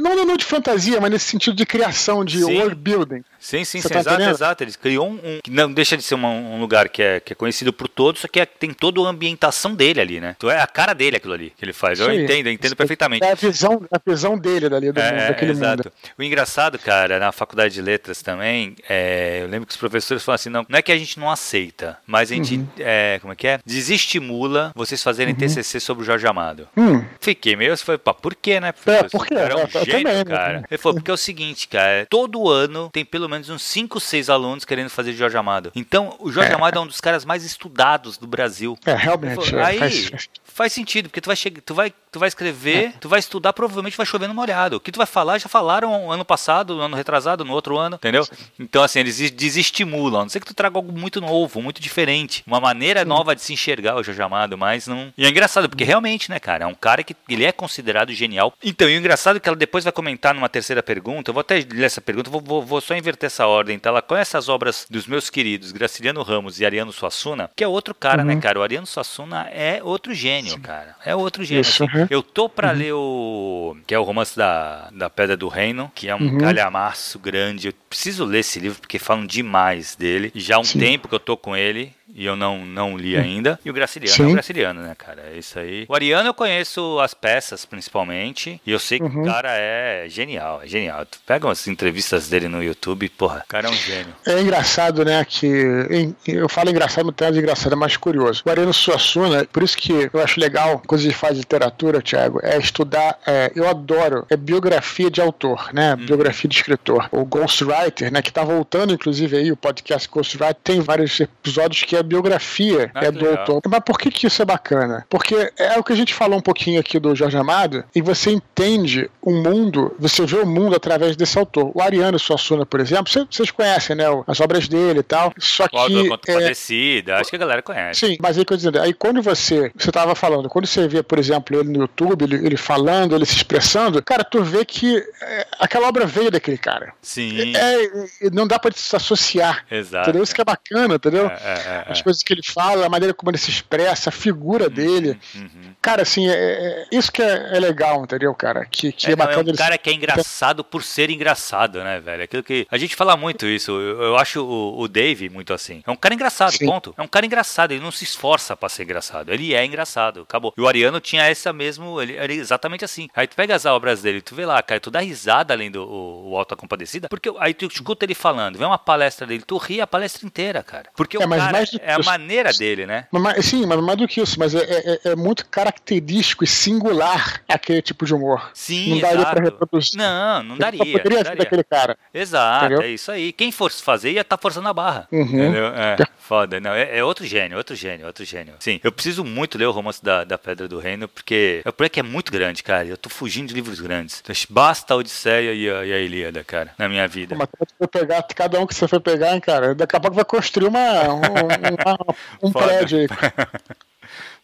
não, 0.00 0.24
não 0.24 0.36
de 0.36 0.44
fantasia, 0.44 1.00
mas 1.00 1.10
nesse 1.10 1.26
sentido 1.26 1.56
de 1.56 1.66
criação, 1.66 2.24
de 2.24 2.42
Sim. 2.42 2.58
world 2.58 2.74
building. 2.74 3.24
Sim, 3.40 3.64
sim, 3.64 3.80
sim 3.80 3.88
tá 3.88 3.98
exato, 3.98 4.22
exato. 4.22 4.62
Eles 4.62 4.76
criou 4.76 5.08
um, 5.08 5.14
um, 5.14 5.40
que 5.42 5.50
não 5.50 5.72
deixa 5.72 5.96
de 5.96 6.02
ser 6.02 6.14
uma, 6.14 6.28
um 6.28 6.60
lugar 6.60 6.90
que 6.90 7.02
é, 7.02 7.18
que 7.18 7.32
é 7.32 7.36
conhecido 7.36 7.72
por 7.72 7.88
todos, 7.88 8.20
só 8.20 8.28
que 8.28 8.38
é, 8.38 8.44
tem 8.44 8.72
toda 8.72 9.00
a 9.00 9.08
ambientação 9.08 9.74
dele 9.74 10.00
ali, 10.00 10.20
né? 10.20 10.34
Então 10.36 10.50
é 10.50 10.60
a 10.60 10.66
cara 10.66 10.92
dele 10.92 11.16
aquilo 11.16 11.32
ali 11.32 11.52
que 11.56 11.64
ele 11.64 11.72
faz. 11.72 11.98
Eu 11.98 12.12
entendo, 12.12 12.46
eu 12.48 12.52
entendo 12.52 12.76
perfeitamente. 12.76 13.24
É 13.24 13.32
a 13.32 13.34
visão, 13.34 13.82
a 13.90 13.98
visão 14.04 14.38
dele 14.38 14.68
dali 14.68 14.92
do 14.92 15.00
é, 15.00 15.12
mundo, 15.12 15.28
daquele 15.28 15.52
exato. 15.52 15.84
mundo. 15.88 15.92
O 16.18 16.22
engraçado, 16.22 16.78
cara, 16.78 17.18
na 17.18 17.32
faculdade 17.32 17.72
de 17.72 17.80
letras 17.80 18.20
também, 18.20 18.76
é, 18.88 19.40
eu 19.42 19.48
lembro 19.48 19.66
que 19.66 19.72
os 19.72 19.78
professores 19.78 20.22
falam 20.22 20.34
assim, 20.34 20.50
não, 20.50 20.66
não 20.68 20.78
é 20.78 20.82
que 20.82 20.92
a 20.92 20.98
gente 20.98 21.18
não 21.18 21.30
aceita, 21.30 21.98
mas 22.06 22.30
a 22.30 22.34
gente, 22.34 22.56
uhum. 22.56 22.68
é, 22.78 23.18
como 23.20 23.32
é 23.32 23.36
que 23.36 23.46
é? 23.46 23.58
Desestimula 23.64 24.72
vocês 24.74 25.02
fazerem 25.02 25.32
uhum. 25.32 25.40
TCC 25.40 25.80
sobre 25.80 26.02
o 26.02 26.06
Jorge 26.06 26.26
Amado. 26.26 26.68
Uhum. 26.76 27.02
Fiquei 27.18 27.56
meio, 27.56 27.74
você 27.74 27.84
foi, 27.84 27.96
pá, 27.96 28.12
por 28.12 28.34
quê, 28.34 28.60
né? 28.60 28.74
É, 28.86 29.02
por 29.04 29.26
quê? 29.26 29.34
Era 29.34 29.56
um 29.56 29.60
é, 29.60 29.84
gênio, 29.84 30.04
também, 30.04 30.04
né? 30.04 30.24
cara. 30.24 30.64
Ele 30.70 30.78
falou, 30.78 30.96
porque 30.96 31.10
é 31.10 31.14
o 31.14 31.16
seguinte, 31.16 31.66
cara, 31.66 32.06
todo 32.08 32.48
ano 32.48 32.90
tem 32.92 33.04
pelo 33.04 33.29
menos 33.30 33.48
uns 33.48 33.62
5, 33.62 34.00
seis 34.00 34.28
alunos 34.28 34.64
querendo 34.64 34.90
fazer 34.90 35.12
Jorge 35.12 35.36
Amado. 35.36 35.72
Então, 35.74 36.16
o 36.18 36.30
Jorge 36.30 36.50
é. 36.50 36.54
Amado 36.54 36.78
é 36.78 36.80
um 36.80 36.86
dos 36.86 37.00
caras 37.00 37.24
mais 37.24 37.44
estudados 37.44 38.18
do 38.18 38.26
Brasil. 38.26 38.76
É, 38.84 38.94
realmente. 38.94 39.56
Aí, 39.56 39.78
faz... 39.78 40.28
faz 40.52 40.72
sentido, 40.72 41.08
porque 41.08 41.20
tu 41.20 41.26
vai, 41.26 41.36
chegar, 41.36 41.60
tu 41.62 41.74
vai 41.74 41.92
tu 42.10 42.18
vai 42.18 42.28
escrever, 42.28 42.84
é. 42.84 42.92
tu 43.00 43.08
vai 43.08 43.20
estudar, 43.20 43.52
provavelmente 43.52 43.96
vai 43.96 44.04
chover 44.04 44.26
no 44.26 44.34
molhado. 44.34 44.76
O 44.76 44.80
que 44.80 44.90
tu 44.90 44.96
vai 44.96 45.06
falar, 45.06 45.38
já 45.38 45.48
falaram 45.48 46.10
ano 46.10 46.24
passado, 46.24 46.80
ano 46.80 46.96
retrasado, 46.96 47.44
no 47.44 47.52
outro 47.52 47.78
ano, 47.78 47.96
entendeu? 47.96 48.26
Então, 48.58 48.82
assim, 48.82 49.00
eles 49.00 49.30
desestimulam. 49.30 50.20
A 50.20 50.24
não 50.24 50.28
sei 50.28 50.40
que 50.40 50.46
tu 50.46 50.54
traga 50.54 50.76
algo 50.76 50.92
muito 50.92 51.20
novo, 51.20 51.62
muito 51.62 51.80
diferente. 51.80 52.42
Uma 52.46 52.60
maneira 52.60 53.04
nova 53.04 53.34
de 53.34 53.42
se 53.42 53.52
enxergar 53.52 53.96
o 53.96 54.02
Jorge 54.02 54.20
Amado, 54.20 54.58
mas 54.58 54.86
não. 54.86 55.12
E 55.16 55.24
é 55.24 55.28
engraçado, 55.28 55.68
porque 55.68 55.84
realmente, 55.84 56.30
né, 56.30 56.40
cara, 56.40 56.64
é 56.64 56.66
um 56.66 56.74
cara 56.74 57.02
que 57.02 57.14
ele 57.28 57.44
é 57.44 57.52
considerado 57.52 58.12
genial. 58.12 58.52
Então, 58.62 58.88
e 58.88 58.96
o 58.96 58.98
engraçado 58.98 59.36
é 59.36 59.40
que 59.40 59.48
ela 59.48 59.56
depois 59.56 59.84
vai 59.84 59.92
comentar 59.92 60.34
numa 60.34 60.48
terceira 60.48 60.82
pergunta, 60.82 61.30
eu 61.30 61.34
vou 61.34 61.40
até 61.42 61.64
ler 61.70 61.84
essa 61.84 62.00
pergunta, 62.00 62.30
vou, 62.30 62.40
vou, 62.40 62.62
vou 62.62 62.80
só 62.80 62.94
inverter 62.96 63.28
essa 63.28 63.46
ordem. 63.46 63.76
Então, 63.76 63.90
ela 63.90 64.02
conhece 64.02 64.36
as 64.36 64.48
obras 64.48 64.86
dos 64.90 65.06
meus 65.06 65.30
queridos 65.30 65.72
Graciliano 65.72 66.22
Ramos 66.22 66.58
e 66.58 66.64
Ariano 66.64 66.92
Suassuna, 66.92 67.50
que 67.54 67.62
é 67.62 67.68
outro 67.68 67.94
cara, 67.94 68.24
né, 68.24 68.32
uhum. 68.32 68.36
né, 68.36 68.42
cara? 68.42 68.58
O 68.58 68.62
Ariano 68.62 68.86
Suassuna 68.86 69.48
é 69.50 69.80
outro 69.82 70.12
gênio, 70.12 70.39
cara. 70.60 70.96
É 71.04 71.14
outro 71.14 71.44
gênio. 71.44 71.62
Isso, 71.62 71.84
assim. 71.84 71.98
uhum. 71.98 72.06
Eu 72.10 72.22
tô 72.22 72.48
pra 72.48 72.70
ler 72.70 72.92
o. 72.92 73.76
que 73.86 73.94
é 73.94 73.98
o 73.98 74.02
romance 74.02 74.36
da, 74.36 74.90
da 74.90 75.10
Pedra 75.10 75.36
do 75.36 75.48
Reino, 75.48 75.90
que 75.94 76.08
é 76.08 76.14
um 76.14 76.32
uhum. 76.32 76.38
calhamaço 76.38 77.18
grande. 77.18 77.68
Eu 77.68 77.74
preciso 77.88 78.24
ler 78.24 78.40
esse 78.40 78.58
livro 78.58 78.80
porque 78.80 78.98
falam 78.98 79.26
demais 79.26 79.94
dele. 79.94 80.32
Já 80.34 80.56
há 80.56 80.60
um 80.60 80.64
Sim. 80.64 80.78
tempo 80.78 81.08
que 81.08 81.14
eu 81.14 81.20
tô 81.20 81.36
com 81.36 81.56
ele 81.56 81.92
e 82.14 82.24
eu 82.24 82.36
não, 82.36 82.64
não 82.64 82.96
li 82.96 83.16
ainda. 83.16 83.58
E 83.64 83.70
o 83.70 83.72
Graciliano 83.72 84.16
Sim. 84.16 84.22
é 84.22 84.26
o 84.26 84.32
Graciliano, 84.32 84.82
né, 84.82 84.94
cara? 84.96 85.30
É 85.32 85.38
isso 85.38 85.58
aí. 85.58 85.84
O 85.88 85.94
Ariano 85.94 86.28
eu 86.28 86.34
conheço 86.34 86.98
as 87.00 87.14
peças, 87.14 87.64
principalmente, 87.64 88.60
e 88.66 88.70
eu 88.70 88.78
sei 88.78 88.98
que 88.98 89.04
uhum. 89.04 89.22
o 89.22 89.26
cara 89.26 89.50
é 89.52 90.06
genial, 90.08 90.60
é 90.62 90.66
genial. 90.66 91.06
Tu 91.06 91.18
pega 91.26 91.46
umas 91.46 91.66
entrevistas 91.68 92.28
dele 92.28 92.48
no 92.48 92.62
YouTube, 92.62 93.08
porra, 93.10 93.42
o 93.44 93.48
cara 93.48 93.68
é 93.68 93.70
um 93.70 93.74
gênio. 93.74 94.14
É 94.26 94.40
engraçado, 94.40 95.04
né, 95.04 95.24
que 95.24 96.14
eu 96.26 96.48
falo 96.48 96.70
engraçado, 96.70 97.06
mas 97.06 97.14
tem 97.14 97.28
engraçado, 97.38 97.72
é 97.72 97.76
mais 97.76 97.96
curioso. 97.96 98.42
O 98.44 98.50
Ariano 98.50 98.72
Suassuna, 98.72 99.46
por 99.46 99.62
isso 99.62 99.76
que 99.76 100.10
eu 100.12 100.22
acho 100.22 100.40
legal, 100.40 100.82
quando 100.86 101.00
a 101.00 101.04
gente 101.04 101.16
faz 101.16 101.36
literatura, 101.36 102.02
Thiago, 102.02 102.40
é 102.42 102.58
estudar, 102.58 103.18
é, 103.26 103.52
eu 103.54 103.68
adoro, 103.68 104.26
é 104.28 104.36
biografia 104.36 105.10
de 105.10 105.20
autor, 105.20 105.70
né, 105.72 105.94
hum. 105.94 106.06
biografia 106.06 106.48
de 106.48 106.56
escritor. 106.56 107.08
O 107.12 107.24
Ghostwriter, 107.24 108.12
né, 108.12 108.22
que 108.22 108.32
tá 108.32 108.44
voltando, 108.44 108.92
inclusive, 108.92 109.36
aí, 109.36 109.52
o 109.52 109.56
podcast 109.56 110.08
Ghostwriter, 110.08 110.56
tem 110.62 110.80
vários 110.80 111.18
episódios 111.20 111.82
que 111.82 111.96
é 111.96 111.99
biografia 112.02 112.90
ah, 112.94 113.04
é 113.04 113.10
do 113.10 113.28
autor. 113.28 113.60
Mas 113.68 113.80
por 113.80 113.98
que, 113.98 114.10
que 114.10 114.26
isso 114.26 114.42
é 114.42 114.44
bacana? 114.44 115.06
Porque 115.08 115.52
é 115.58 115.78
o 115.78 115.84
que 115.84 115.92
a 115.92 115.96
gente 115.96 116.14
falou 116.14 116.38
um 116.38 116.42
pouquinho 116.42 116.80
aqui 116.80 116.98
do 116.98 117.14
Jorge 117.14 117.36
Amado, 117.36 117.84
e 117.94 118.00
você 118.00 118.30
entende 118.30 119.10
o 119.22 119.32
mundo, 119.32 119.94
você 119.98 120.24
vê 120.24 120.36
o 120.36 120.46
mundo 120.46 120.74
através 120.74 121.16
desse 121.16 121.38
autor. 121.38 121.70
O 121.74 121.80
Ariano 121.80 122.18
Suassuna, 122.18 122.64
por 122.66 122.80
exemplo, 122.80 123.12
vocês 123.30 123.50
conhecem, 123.50 123.96
né? 123.96 124.04
As 124.26 124.40
obras 124.40 124.68
dele 124.68 125.00
e 125.00 125.02
tal. 125.02 125.32
Só 125.38 125.68
que. 125.68 125.76
É, 125.76 127.12
acho 127.12 127.30
que 127.30 127.36
a 127.36 127.38
galera 127.38 127.62
conhece. 127.62 128.06
Sim, 128.06 128.16
mas 128.20 128.38
aí, 128.38 128.44
dizendo, 128.44 128.80
aí 128.80 128.92
quando 128.92 129.22
você. 129.22 129.70
Você 129.76 129.90
estava 129.90 130.14
falando, 130.14 130.48
quando 130.48 130.66
você 130.66 130.86
vê, 130.88 131.02
por 131.02 131.18
exemplo, 131.18 131.58
ele 131.58 131.70
no 131.70 131.80
YouTube, 131.80 132.24
ele, 132.24 132.46
ele 132.46 132.56
falando, 132.56 133.14
ele 133.14 133.26
se 133.26 133.36
expressando, 133.36 134.02
cara, 134.02 134.24
tu 134.24 134.42
vê 134.42 134.64
que 134.64 134.96
é, 135.22 135.46
aquela 135.58 135.88
obra 135.88 136.06
veio 136.06 136.30
daquele 136.30 136.58
cara. 136.58 136.92
Sim. 137.02 137.54
É, 137.56 137.84
é 137.84 138.30
não 138.32 138.46
dá 138.46 138.58
pra 138.58 138.70
se 138.72 138.94
associar. 138.94 139.64
Exato. 139.70 140.08
Entendeu? 140.08 140.22
Isso 140.22 140.34
que 140.34 140.40
é 140.40 140.44
bacana, 140.44 140.94
entendeu? 140.94 141.26
É, 141.26 141.32
é, 141.32 141.84
é, 141.88 141.89
as 141.92 142.02
coisas 142.02 142.22
que 142.22 142.32
ele 142.32 142.42
fala, 142.42 142.86
a 142.86 142.88
maneira 142.88 143.14
como 143.14 143.30
ele 143.30 143.38
se 143.38 143.50
expressa, 143.50 144.10
a 144.10 144.12
figura 144.12 144.64
uhum, 144.64 144.70
dele. 144.70 145.20
Uhum. 145.34 145.74
Cara, 145.80 146.02
assim, 146.02 146.28
é, 146.28 146.32
é 146.32 146.86
isso 146.92 147.10
que 147.10 147.22
é, 147.22 147.56
é, 147.56 147.60
legal, 147.60 148.02
entendeu, 148.02 148.34
cara? 148.34 148.64
Que, 148.64 148.92
que 148.92 149.08
é, 149.08 149.12
é 149.12 149.16
bacana. 149.16 149.42
Não, 149.42 149.50
é 149.50 149.52
um 149.52 149.56
cara 149.56 149.78
que 149.78 149.90
é 149.90 149.92
engraçado 149.92 150.64
por 150.64 150.82
ser 150.82 151.10
engraçado, 151.10 151.82
né, 151.82 152.00
velho? 152.00 152.22
Aquilo 152.22 152.42
que. 152.42 152.66
A 152.70 152.78
gente 152.78 152.96
fala 152.96 153.16
muito 153.16 153.46
isso. 153.46 153.72
Eu, 153.72 154.02
eu 154.02 154.16
acho 154.16 154.42
o, 154.42 154.80
o 154.80 154.88
Dave 154.88 155.28
muito 155.28 155.52
assim. 155.52 155.82
É 155.86 155.90
um 155.90 155.96
cara 155.96 156.14
engraçado, 156.14 156.52
Sim. 156.52 156.66
ponto. 156.66 156.94
É 156.96 157.02
um 157.02 157.08
cara 157.08 157.26
engraçado. 157.26 157.72
Ele 157.72 157.82
não 157.82 157.90
se 157.90 158.04
esforça 158.04 158.56
pra 158.56 158.68
ser 158.68 158.84
engraçado. 158.84 159.32
Ele 159.32 159.54
é 159.54 159.64
engraçado. 159.64 160.22
Acabou. 160.22 160.52
E 160.56 160.60
o 160.60 160.68
Ariano 160.68 161.00
tinha 161.00 161.24
essa 161.24 161.52
mesmo. 161.52 162.00
Ele 162.00 162.16
era 162.16 162.32
exatamente 162.32 162.84
assim. 162.84 163.08
Aí 163.14 163.26
tu 163.26 163.36
pega 163.36 163.54
as 163.54 163.64
obras 163.64 164.02
dele, 164.02 164.20
tu 164.20 164.34
vê 164.34 164.46
lá, 164.46 164.62
cara, 164.62 164.80
tu 164.80 164.90
dá 164.90 165.00
risada 165.00 165.52
além 165.52 165.70
do 165.70 165.82
o, 165.82 166.30
o 166.30 166.36
Alta 166.36 166.56
Compadecida, 166.56 167.08
porque 167.08 167.32
aí 167.38 167.54
tu 167.54 167.66
escuta 167.66 168.04
ele 168.04 168.14
falando, 168.14 168.58
vê 168.58 168.64
uma 168.64 168.78
palestra 168.78 169.26
dele, 169.26 169.42
tu 169.46 169.56
ri 169.56 169.80
a 169.80 169.86
palestra 169.86 170.26
inteira, 170.26 170.62
cara. 170.62 170.90
Porque 170.96 171.16
é, 171.16 171.24
o 171.24 171.28
cara 171.28 171.62
é 171.82 171.94
a 171.94 171.98
maneira 171.98 172.52
dele, 172.52 172.86
né? 172.86 173.06
Mas, 173.10 173.46
sim, 173.46 173.66
mas 173.66 173.80
mais 173.80 173.98
do 173.98 174.08
que 174.08 174.20
isso, 174.20 174.38
mas 174.38 174.54
é, 174.54 174.60
é, 174.60 175.00
é, 175.10 175.16
muito 175.16 175.46
característico 175.46 176.44
e 176.44 176.46
singular 176.46 177.42
aquele 177.48 177.82
tipo 177.82 178.04
de 178.04 178.14
humor. 178.14 178.50
Sim, 178.54 178.94
não 178.94 179.00
daria 179.00 179.26
para 179.26 179.44
reproduzir. 179.44 179.98
Não, 179.98 180.42
não 180.42 180.58
daria. 180.58 180.84
Não 180.84 180.92
poderia 180.92 181.24
ser 181.24 181.36
daquele 181.36 181.64
cara. 181.64 181.96
Exato, 182.12 182.82
É 182.82 182.88
isso 182.88 183.10
aí. 183.10 183.32
Quem 183.32 183.50
fosse 183.50 183.82
fazer 183.82 184.12
ia 184.12 184.20
estar 184.20 184.36
tá 184.36 184.40
forçando 184.40 184.68
a 184.68 184.74
barra. 184.74 185.08
Uhum. 185.10 185.22
Entendeu? 185.22 185.66
É, 185.66 185.96
foda. 186.30 186.60
Não, 186.60 186.72
é, 186.72 186.98
é, 186.98 187.02
outro 187.02 187.26
gênio, 187.26 187.58
outro 187.58 187.74
gênio, 187.74 188.06
outro 188.06 188.24
gênio. 188.24 188.54
Sim, 188.60 188.78
eu 188.84 188.92
preciso 188.92 189.24
muito 189.24 189.58
ler 189.58 189.66
o 189.66 189.72
romance 189.72 190.02
da, 190.02 190.22
da 190.22 190.38
Pedra 190.38 190.68
do 190.68 190.78
Reino, 190.78 191.08
porque 191.08 191.60
é 191.64 191.88
que 191.88 191.98
é 191.98 192.04
muito 192.04 192.30
grande, 192.30 192.62
cara. 192.62 192.86
Eu 192.86 192.96
tô 192.96 193.08
fugindo 193.08 193.48
de 193.48 193.54
livros 193.54 193.80
grandes. 193.80 194.20
Então, 194.22 194.32
basta 194.48 194.94
a 194.94 194.96
Odisseia 194.96 195.52
e 195.52 195.68
a, 195.68 195.84
e 195.84 195.92
a 195.92 195.98
Ilíada, 195.98 196.44
cara, 196.44 196.72
na 196.78 196.88
minha 196.88 197.08
vida. 197.08 197.34
Mas 197.34 197.48
você 197.58 197.88
pegar, 197.88 198.22
cada 198.22 198.60
um 198.60 198.66
que 198.66 198.74
você 198.76 198.86
for 198.86 199.00
pegar, 199.00 199.34
hein, 199.34 199.40
cara, 199.40 199.74
daqui 199.74 199.96
a 199.96 200.00
pouco 200.00 200.14
vai 200.14 200.24
construir 200.24 200.68
uma, 200.68 201.08
um, 201.08 201.18
uma, 201.18 202.16
um 202.44 202.52
prédio 202.54 202.98
aí. 203.00 203.08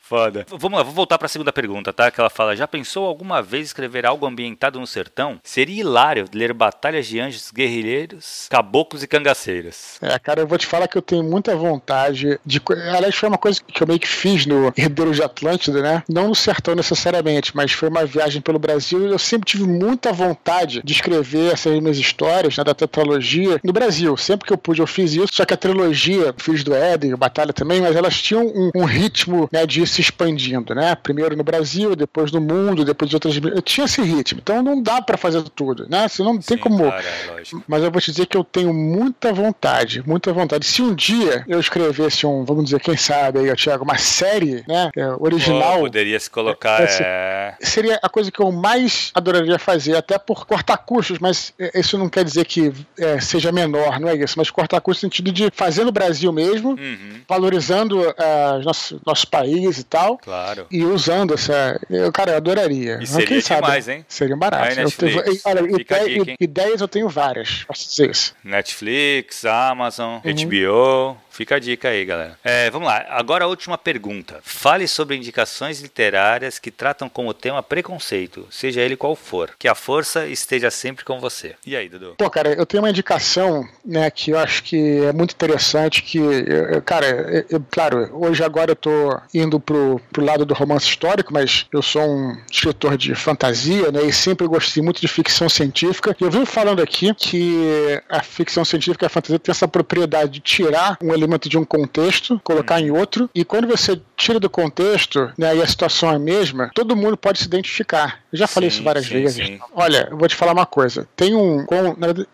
Foda. 0.08 0.46
Vamos 0.48 0.78
lá, 0.78 0.84
vou 0.84 0.94
voltar 0.94 1.18
para 1.18 1.26
a 1.26 1.28
segunda 1.28 1.52
pergunta, 1.52 1.92
tá? 1.92 2.12
Que 2.12 2.20
ela 2.20 2.30
fala: 2.30 2.54
Já 2.54 2.68
pensou 2.68 3.06
alguma 3.06 3.42
vez 3.42 3.66
escrever 3.66 4.06
algo 4.06 4.24
ambientado 4.24 4.78
no 4.78 4.86
sertão? 4.86 5.40
Seria 5.42 5.80
hilário 5.80 6.26
ler 6.32 6.52
batalhas 6.52 7.08
de 7.08 7.18
anjos 7.18 7.50
guerrilheiros, 7.50 8.46
caboclos 8.48 9.02
e 9.02 9.08
cangaceiras. 9.08 9.98
É, 10.00 10.16
cara, 10.20 10.42
eu 10.42 10.46
vou 10.46 10.58
te 10.58 10.66
falar 10.66 10.86
que 10.86 10.96
eu 10.96 11.02
tenho 11.02 11.24
muita 11.24 11.56
vontade 11.56 12.38
de. 12.46 12.62
Aliás, 12.94 13.16
foi 13.16 13.28
uma 13.28 13.36
coisa 13.36 13.60
que 13.60 13.82
eu 13.82 13.86
meio 13.86 13.98
que 13.98 14.06
fiz 14.06 14.46
no 14.46 14.72
Herdeiros 14.78 15.16
de 15.16 15.24
Atlântida, 15.24 15.82
né? 15.82 16.04
Não 16.08 16.28
no 16.28 16.36
sertão 16.36 16.76
necessariamente, 16.76 17.56
mas 17.56 17.72
foi 17.72 17.88
uma 17.88 18.06
viagem 18.06 18.40
pelo 18.40 18.60
Brasil 18.60 19.08
e 19.08 19.10
eu 19.10 19.18
sempre 19.18 19.50
tive 19.50 19.64
muita 19.64 20.12
vontade 20.12 20.82
de 20.84 20.92
escrever 20.92 21.52
essas 21.52 21.80
minhas 21.80 21.98
histórias, 21.98 22.56
né, 22.56 22.62
da 22.62 22.74
tetralogia, 22.74 23.58
no 23.64 23.72
Brasil. 23.72 24.16
Sempre 24.16 24.46
que 24.46 24.52
eu 24.52 24.58
pude, 24.58 24.80
eu 24.80 24.86
fiz 24.86 25.14
isso. 25.14 25.28
Só 25.32 25.44
que 25.44 25.54
a 25.54 25.56
trilogia, 25.56 26.32
fiz 26.38 26.62
do 26.62 26.72
Éden, 26.72 27.16
Batalha 27.16 27.52
também, 27.52 27.80
mas 27.80 27.96
elas 27.96 28.22
tinham 28.22 28.46
um, 28.46 28.70
um 28.72 28.84
ritmo, 28.84 29.48
né, 29.52 29.66
de 29.66 29.82
se 29.96 30.00
expandindo, 30.02 30.74
né? 30.74 30.94
Primeiro 30.94 31.36
no 31.36 31.42
Brasil, 31.42 31.96
depois 31.96 32.30
no 32.30 32.40
mundo, 32.40 32.84
depois 32.84 33.08
de 33.08 33.16
outras. 33.16 33.36
Eu 33.36 33.62
tinha 33.62 33.86
esse 33.86 34.02
ritmo, 34.02 34.40
então 34.42 34.62
não 34.62 34.82
dá 34.82 35.00
para 35.00 35.16
fazer 35.16 35.42
tudo, 35.50 35.86
né? 35.88 36.06
Você 36.06 36.22
não 36.22 36.38
tem 36.38 36.56
Sim, 36.56 36.62
como. 36.62 36.84
Cara, 36.84 37.02
é 37.02 37.42
Mas 37.66 37.82
eu 37.82 37.90
vou 37.90 38.00
te 38.00 38.10
dizer 38.10 38.26
que 38.26 38.36
eu 38.36 38.44
tenho 38.44 38.72
muita 38.74 39.32
vontade, 39.32 40.02
muita 40.06 40.32
vontade. 40.32 40.66
Se 40.66 40.82
um 40.82 40.94
dia 40.94 41.44
eu 41.48 41.58
escrevesse 41.58 42.26
um, 42.26 42.44
vamos 42.44 42.64
dizer, 42.64 42.80
quem 42.80 42.96
sabe 42.96 43.38
aí, 43.38 43.56
Thiago, 43.56 43.84
uma 43.84 43.96
série, 43.96 44.64
né? 44.68 44.90
É, 44.94 45.08
original. 45.18 45.78
Oh, 45.78 45.80
poderia 45.82 46.20
se 46.20 46.28
colocar. 46.28 46.82
É, 46.82 47.54
Seria 47.60 47.98
a 48.02 48.08
coisa 48.08 48.30
que 48.30 48.40
eu 48.40 48.52
mais 48.52 49.10
adoraria 49.14 49.58
fazer, 49.58 49.96
até 49.96 50.18
por 50.18 50.46
cortar 50.46 50.76
custos, 50.78 51.18
mas 51.18 51.54
é, 51.58 51.80
isso 51.80 51.96
não 51.96 52.08
quer 52.08 52.24
dizer 52.24 52.44
que 52.44 52.72
é, 52.98 53.18
seja 53.18 53.50
menor, 53.50 53.98
não 53.98 54.08
é 54.08 54.16
isso, 54.16 54.34
mas 54.36 54.50
cortar 54.50 54.80
custos 54.80 55.04
no 55.04 55.10
sentido 55.10 55.32
de 55.32 55.50
fazer 55.52 55.84
no 55.84 55.92
Brasil 55.92 56.30
mesmo, 56.32 56.70
uhum. 56.70 57.20
valorizando 57.26 58.00
uh, 58.00 58.62
nosso, 58.62 59.00
nosso 59.06 59.26
país 59.28 59.85
e 59.86 59.88
tal. 59.88 60.18
Claro. 60.18 60.66
E 60.70 60.84
usando 60.84 61.34
essa. 61.34 61.80
Eu, 61.88 62.12
cara, 62.12 62.32
eu 62.32 62.36
adoraria. 62.36 62.98
E 63.00 63.06
seria 63.06 63.40
demais, 63.40 63.84
sabe? 63.84 63.98
hein? 63.98 64.04
Seria 64.08 64.36
barato. 64.36 64.80
Eu 64.80 64.90
tenho, 64.90 65.22
olha, 65.44 65.60
ideia, 65.80 66.24
dica, 66.24 66.36
ideias 66.40 66.80
eu 66.80 66.88
tenho 66.88 67.08
várias. 67.08 67.64
Posso 67.64 67.88
dizer 67.88 68.10
isso. 68.10 68.34
Netflix, 68.42 69.44
Amazon, 69.44 70.20
uhum. 70.24 70.34
HBO. 70.34 71.16
Fica 71.36 71.56
a 71.56 71.58
dica 71.58 71.90
aí, 71.90 72.02
galera. 72.02 72.38
É, 72.42 72.70
vamos 72.70 72.88
lá. 72.88 73.04
Agora 73.10 73.44
a 73.44 73.46
última 73.46 73.76
pergunta. 73.76 74.40
Fale 74.42 74.88
sobre 74.88 75.16
indicações 75.16 75.82
literárias 75.82 76.58
que 76.58 76.70
tratam 76.70 77.10
como 77.10 77.34
tema 77.34 77.62
preconceito, 77.62 78.48
seja 78.50 78.80
ele 78.80 78.96
qual 78.96 79.14
for. 79.14 79.50
Que 79.58 79.68
a 79.68 79.74
força 79.74 80.26
esteja 80.26 80.70
sempre 80.70 81.04
com 81.04 81.20
você. 81.20 81.54
E 81.66 81.76
aí, 81.76 81.90
Dudu? 81.90 82.14
Pô, 82.16 82.30
cara, 82.30 82.54
eu 82.54 82.64
tenho 82.64 82.82
uma 82.82 82.88
indicação, 82.88 83.68
né, 83.84 84.10
que 84.10 84.30
eu 84.30 84.38
acho 84.38 84.62
que 84.62 85.04
é 85.04 85.12
muito 85.12 85.32
interessante, 85.32 86.02
que, 86.02 86.16
eu, 86.16 86.80
cara, 86.80 87.44
eu, 87.50 87.62
claro, 87.70 88.08
hoje 88.14 88.42
agora 88.42 88.70
eu 88.70 88.76
tô 88.76 89.20
indo 89.34 89.60
pro, 89.60 90.00
pro 90.10 90.24
lado 90.24 90.46
do 90.46 90.54
romance 90.54 90.86
histórico, 90.86 91.34
mas 91.34 91.66
eu 91.70 91.82
sou 91.82 92.00
um 92.00 92.34
escritor 92.50 92.96
de 92.96 93.14
fantasia, 93.14 93.92
né, 93.92 94.02
e 94.04 94.12
sempre 94.12 94.46
gostei 94.46 94.82
muito 94.82 95.02
de 95.02 95.08
ficção 95.08 95.50
científica. 95.50 96.16
E 96.18 96.24
eu 96.24 96.30
venho 96.30 96.46
falando 96.46 96.80
aqui 96.80 97.12
que 97.12 98.00
a 98.08 98.22
ficção 98.22 98.64
científica 98.64 99.04
e 99.04 99.08
a 99.08 99.10
fantasia 99.10 99.38
tem 99.38 99.52
essa 99.52 99.68
propriedade 99.68 100.32
de 100.32 100.40
tirar 100.40 100.96
um 101.02 101.12
elemento 101.12 101.25
elemento 101.26 101.48
de 101.48 101.58
um 101.58 101.64
contexto, 101.64 102.40
colocar 102.42 102.80
em 102.80 102.90
outro, 102.90 103.28
e 103.34 103.44
quando 103.44 103.66
você 103.66 104.00
tira 104.16 104.40
do 104.40 104.48
contexto, 104.48 105.30
né, 105.36 105.56
e 105.56 105.62
a 105.62 105.66
situação 105.66 106.10
é 106.10 106.16
a 106.16 106.18
mesma, 106.18 106.70
todo 106.74 106.96
mundo 106.96 107.16
pode 107.16 107.38
se 107.38 107.46
identificar. 107.46 108.20
Eu 108.32 108.38
já 108.38 108.46
falei 108.46 108.70
sim, 108.70 108.76
isso 108.76 108.84
várias 108.84 109.06
sim, 109.06 109.12
vezes. 109.12 109.46
Sim. 109.46 109.58
Olha, 109.74 110.08
eu 110.10 110.16
vou 110.16 110.26
te 110.26 110.34
falar 110.34 110.52
uma 110.52 110.66
coisa. 110.66 111.06
Tem 111.14 111.34
um. 111.34 111.66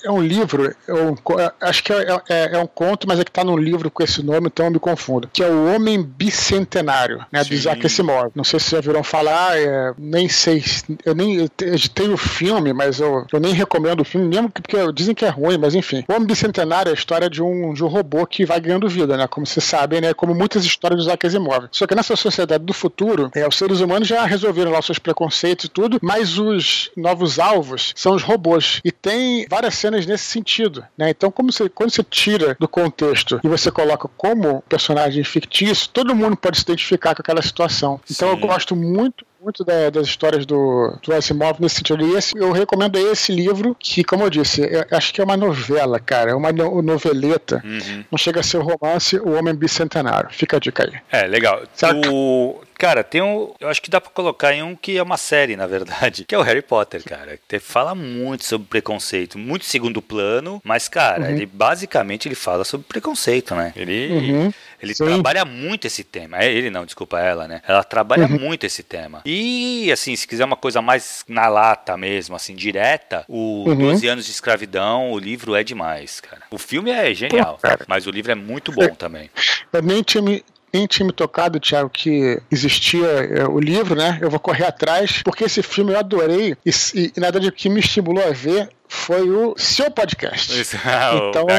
É 0.04 0.10
um 0.10 0.22
livro, 0.22 0.74
é 0.86 0.92
um, 0.92 1.14
é, 1.38 1.52
acho 1.60 1.82
que 1.82 1.92
é, 1.92 2.20
é, 2.28 2.56
é, 2.56 2.58
um 2.58 2.66
conto, 2.66 3.06
mas 3.08 3.18
é 3.18 3.24
que 3.24 3.30
está 3.30 3.42
num 3.42 3.56
livro 3.56 3.90
com 3.90 4.02
esse 4.02 4.22
nome, 4.22 4.46
então 4.46 4.66
eu 4.66 4.72
me 4.72 4.78
confundo. 4.78 5.28
Que 5.32 5.42
é 5.42 5.48
o 5.48 5.74
Homem 5.74 6.02
Bicentenário, 6.02 7.24
né? 7.32 7.42
Do 7.42 7.54
Isaac 7.54 7.84
Asimov. 7.84 8.30
Não 8.34 8.44
sei 8.44 8.60
se 8.60 8.70
já 8.70 8.80
viram 8.80 9.02
falar, 9.02 9.58
é, 9.58 9.92
nem 9.98 10.28
sei. 10.28 10.62
Eu 11.04 11.14
nem 11.14 11.36
eu 11.36 11.48
tenho 11.94 12.14
o 12.14 12.18
filme, 12.18 12.72
mas 12.72 13.00
eu, 13.00 13.26
eu 13.32 13.40
nem 13.40 13.52
recomendo 13.52 14.00
o 14.00 14.04
filme, 14.04 14.26
mesmo 14.26 14.50
porque 14.50 14.76
dizem 14.92 15.14
que 15.14 15.24
é 15.24 15.28
ruim, 15.28 15.58
mas 15.58 15.74
enfim. 15.74 16.04
O 16.08 16.12
Homem 16.12 16.26
Bicentenário 16.26 16.90
é 16.90 16.92
a 16.92 16.94
história 16.94 17.28
de 17.28 17.42
um, 17.42 17.72
de 17.72 17.84
um 17.84 17.88
robô 17.88 18.26
que 18.26 18.44
vai 18.44 18.60
ganhando 18.60 18.81
vida, 18.88 19.16
né? 19.16 19.26
Como 19.26 19.46
vocês 19.46 19.64
sabem, 19.64 20.00
né? 20.00 20.14
Como 20.14 20.34
muitas 20.34 20.64
histórias 20.64 21.00
do 21.00 21.02
Isaac 21.04 21.26
Asimov. 21.26 21.68
Só 21.70 21.86
que 21.86 21.94
nessa 21.94 22.16
sociedade 22.16 22.64
do 22.64 22.72
futuro, 22.72 23.30
é, 23.34 23.46
os 23.46 23.56
seres 23.56 23.80
humanos 23.80 24.08
já 24.08 24.24
resolveram 24.24 24.70
lá 24.70 24.78
os 24.78 24.86
seus 24.86 24.98
preconceitos 24.98 25.66
e 25.66 25.68
tudo, 25.68 25.98
mas 26.02 26.38
os 26.38 26.90
novos 26.96 27.38
alvos 27.38 27.92
são 27.96 28.14
os 28.14 28.22
robôs. 28.22 28.80
E 28.84 28.92
tem 28.92 29.46
várias 29.48 29.74
cenas 29.74 30.06
nesse 30.06 30.24
sentido, 30.24 30.84
né? 30.96 31.10
Então, 31.10 31.30
como 31.30 31.52
você, 31.52 31.68
quando 31.68 31.90
você 31.90 32.02
tira 32.02 32.56
do 32.58 32.68
contexto 32.68 33.40
e 33.42 33.48
você 33.48 33.70
coloca 33.70 34.08
como 34.16 34.62
personagem 34.68 35.22
fictício, 35.24 35.88
todo 35.92 36.14
mundo 36.14 36.36
pode 36.36 36.58
se 36.58 36.62
identificar 36.62 37.14
com 37.14 37.22
aquela 37.22 37.42
situação. 37.42 38.00
Então, 38.10 38.28
Sim. 38.28 38.34
eu 38.34 38.46
gosto 38.46 38.76
muito 38.76 39.24
muito 39.42 39.64
da, 39.64 39.90
das 39.90 40.06
histórias 40.06 40.46
do, 40.46 40.96
do 41.02 41.12
Asimov 41.12 41.60
nesse 41.60 41.76
sentido. 41.76 42.06
E 42.06 42.16
esse, 42.16 42.36
eu 42.36 42.52
recomendo 42.52 42.96
esse 42.96 43.32
livro, 43.32 43.76
que, 43.78 44.04
como 44.04 44.24
eu 44.24 44.30
disse, 44.30 44.62
eu 44.62 44.84
acho 44.90 45.12
que 45.12 45.20
é 45.20 45.24
uma 45.24 45.36
novela, 45.36 45.98
cara. 45.98 46.30
É 46.30 46.34
uma 46.34 46.52
noveleta. 46.52 47.62
Uhum. 47.64 48.04
Não 48.10 48.18
chega 48.18 48.40
a 48.40 48.42
ser 48.42 48.58
um 48.58 48.62
romance, 48.62 49.16
O 49.18 49.32
Homem 49.32 49.54
Bicentenário. 49.54 50.30
Fica 50.30 50.56
a 50.56 50.60
dica 50.60 50.84
aí. 50.84 51.00
É, 51.10 51.26
legal. 51.26 51.62
O, 52.08 52.60
Cara, 52.82 53.04
tem 53.04 53.22
um. 53.22 53.54
Eu 53.60 53.68
acho 53.68 53.80
que 53.80 53.88
dá 53.88 54.00
pra 54.00 54.10
colocar 54.10 54.52
em 54.52 54.60
um 54.60 54.74
que 54.74 54.98
é 54.98 55.02
uma 55.04 55.16
série, 55.16 55.54
na 55.54 55.68
verdade, 55.68 56.24
que 56.26 56.34
é 56.34 56.38
o 56.38 56.42
Harry 56.42 56.62
Potter, 56.62 57.00
cara. 57.04 57.38
Que 57.46 57.60
fala 57.60 57.94
muito 57.94 58.44
sobre 58.44 58.66
preconceito, 58.66 59.38
muito 59.38 59.64
segundo 59.64 60.02
plano, 60.02 60.60
mas, 60.64 60.88
cara, 60.88 61.26
uhum. 61.26 61.30
ele 61.30 61.46
basicamente 61.46 62.26
ele 62.26 62.34
fala 62.34 62.64
sobre 62.64 62.84
preconceito, 62.88 63.54
né? 63.54 63.72
Ele, 63.76 64.08
uhum. 64.12 64.52
ele 64.82 64.96
trabalha 64.96 65.44
muito 65.44 65.86
esse 65.86 66.02
tema. 66.02 66.38
É 66.42 66.52
ele 66.52 66.70
não, 66.70 66.84
desculpa 66.84 67.20
ela, 67.20 67.46
né? 67.46 67.62
Ela 67.68 67.84
trabalha 67.84 68.26
uhum. 68.26 68.40
muito 68.40 68.64
esse 68.64 68.82
tema. 68.82 69.22
E, 69.24 69.88
assim, 69.92 70.16
se 70.16 70.26
quiser 70.26 70.44
uma 70.44 70.56
coisa 70.56 70.82
mais 70.82 71.24
na 71.28 71.46
lata 71.46 71.96
mesmo, 71.96 72.34
assim, 72.34 72.52
direta, 72.52 73.24
o 73.28 73.62
uhum. 73.68 73.76
12 73.76 74.08
anos 74.08 74.26
de 74.26 74.32
escravidão, 74.32 75.12
o 75.12 75.20
livro 75.20 75.54
é 75.54 75.62
demais, 75.62 76.18
cara. 76.18 76.42
O 76.50 76.58
filme 76.58 76.90
é 76.90 77.14
genial, 77.14 77.60
Pô, 77.62 77.68
mas 77.86 78.08
o 78.08 78.10
livro 78.10 78.32
é 78.32 78.34
muito 78.34 78.72
bom 78.72 78.92
também. 78.96 79.30
Nem 79.84 80.02
tinha 80.02 80.20
me, 80.20 80.44
nem 80.72 80.86
tinha 80.86 81.06
me 81.06 81.12
tocado, 81.12 81.60
Thiago, 81.60 81.90
que 81.90 82.40
existia 82.50 83.06
é, 83.06 83.46
o 83.46 83.60
livro, 83.60 83.94
né? 83.94 84.18
Eu 84.20 84.30
vou 84.30 84.40
correr 84.40 84.64
atrás, 84.64 85.22
porque 85.22 85.44
esse 85.44 85.62
filme 85.62 85.92
eu 85.92 85.98
adorei 85.98 86.56
e, 86.64 86.70
e, 86.94 87.12
na 87.20 87.26
verdade 87.30 87.48
o 87.48 87.52
que 87.52 87.68
me 87.68 87.80
estimulou 87.80 88.26
a 88.26 88.30
ver 88.30 88.68
foi 88.88 89.30
o 89.30 89.54
seu 89.56 89.90
podcast. 89.90 90.52
Isso, 90.58 90.76
então, 90.76 91.44
o 91.44 91.50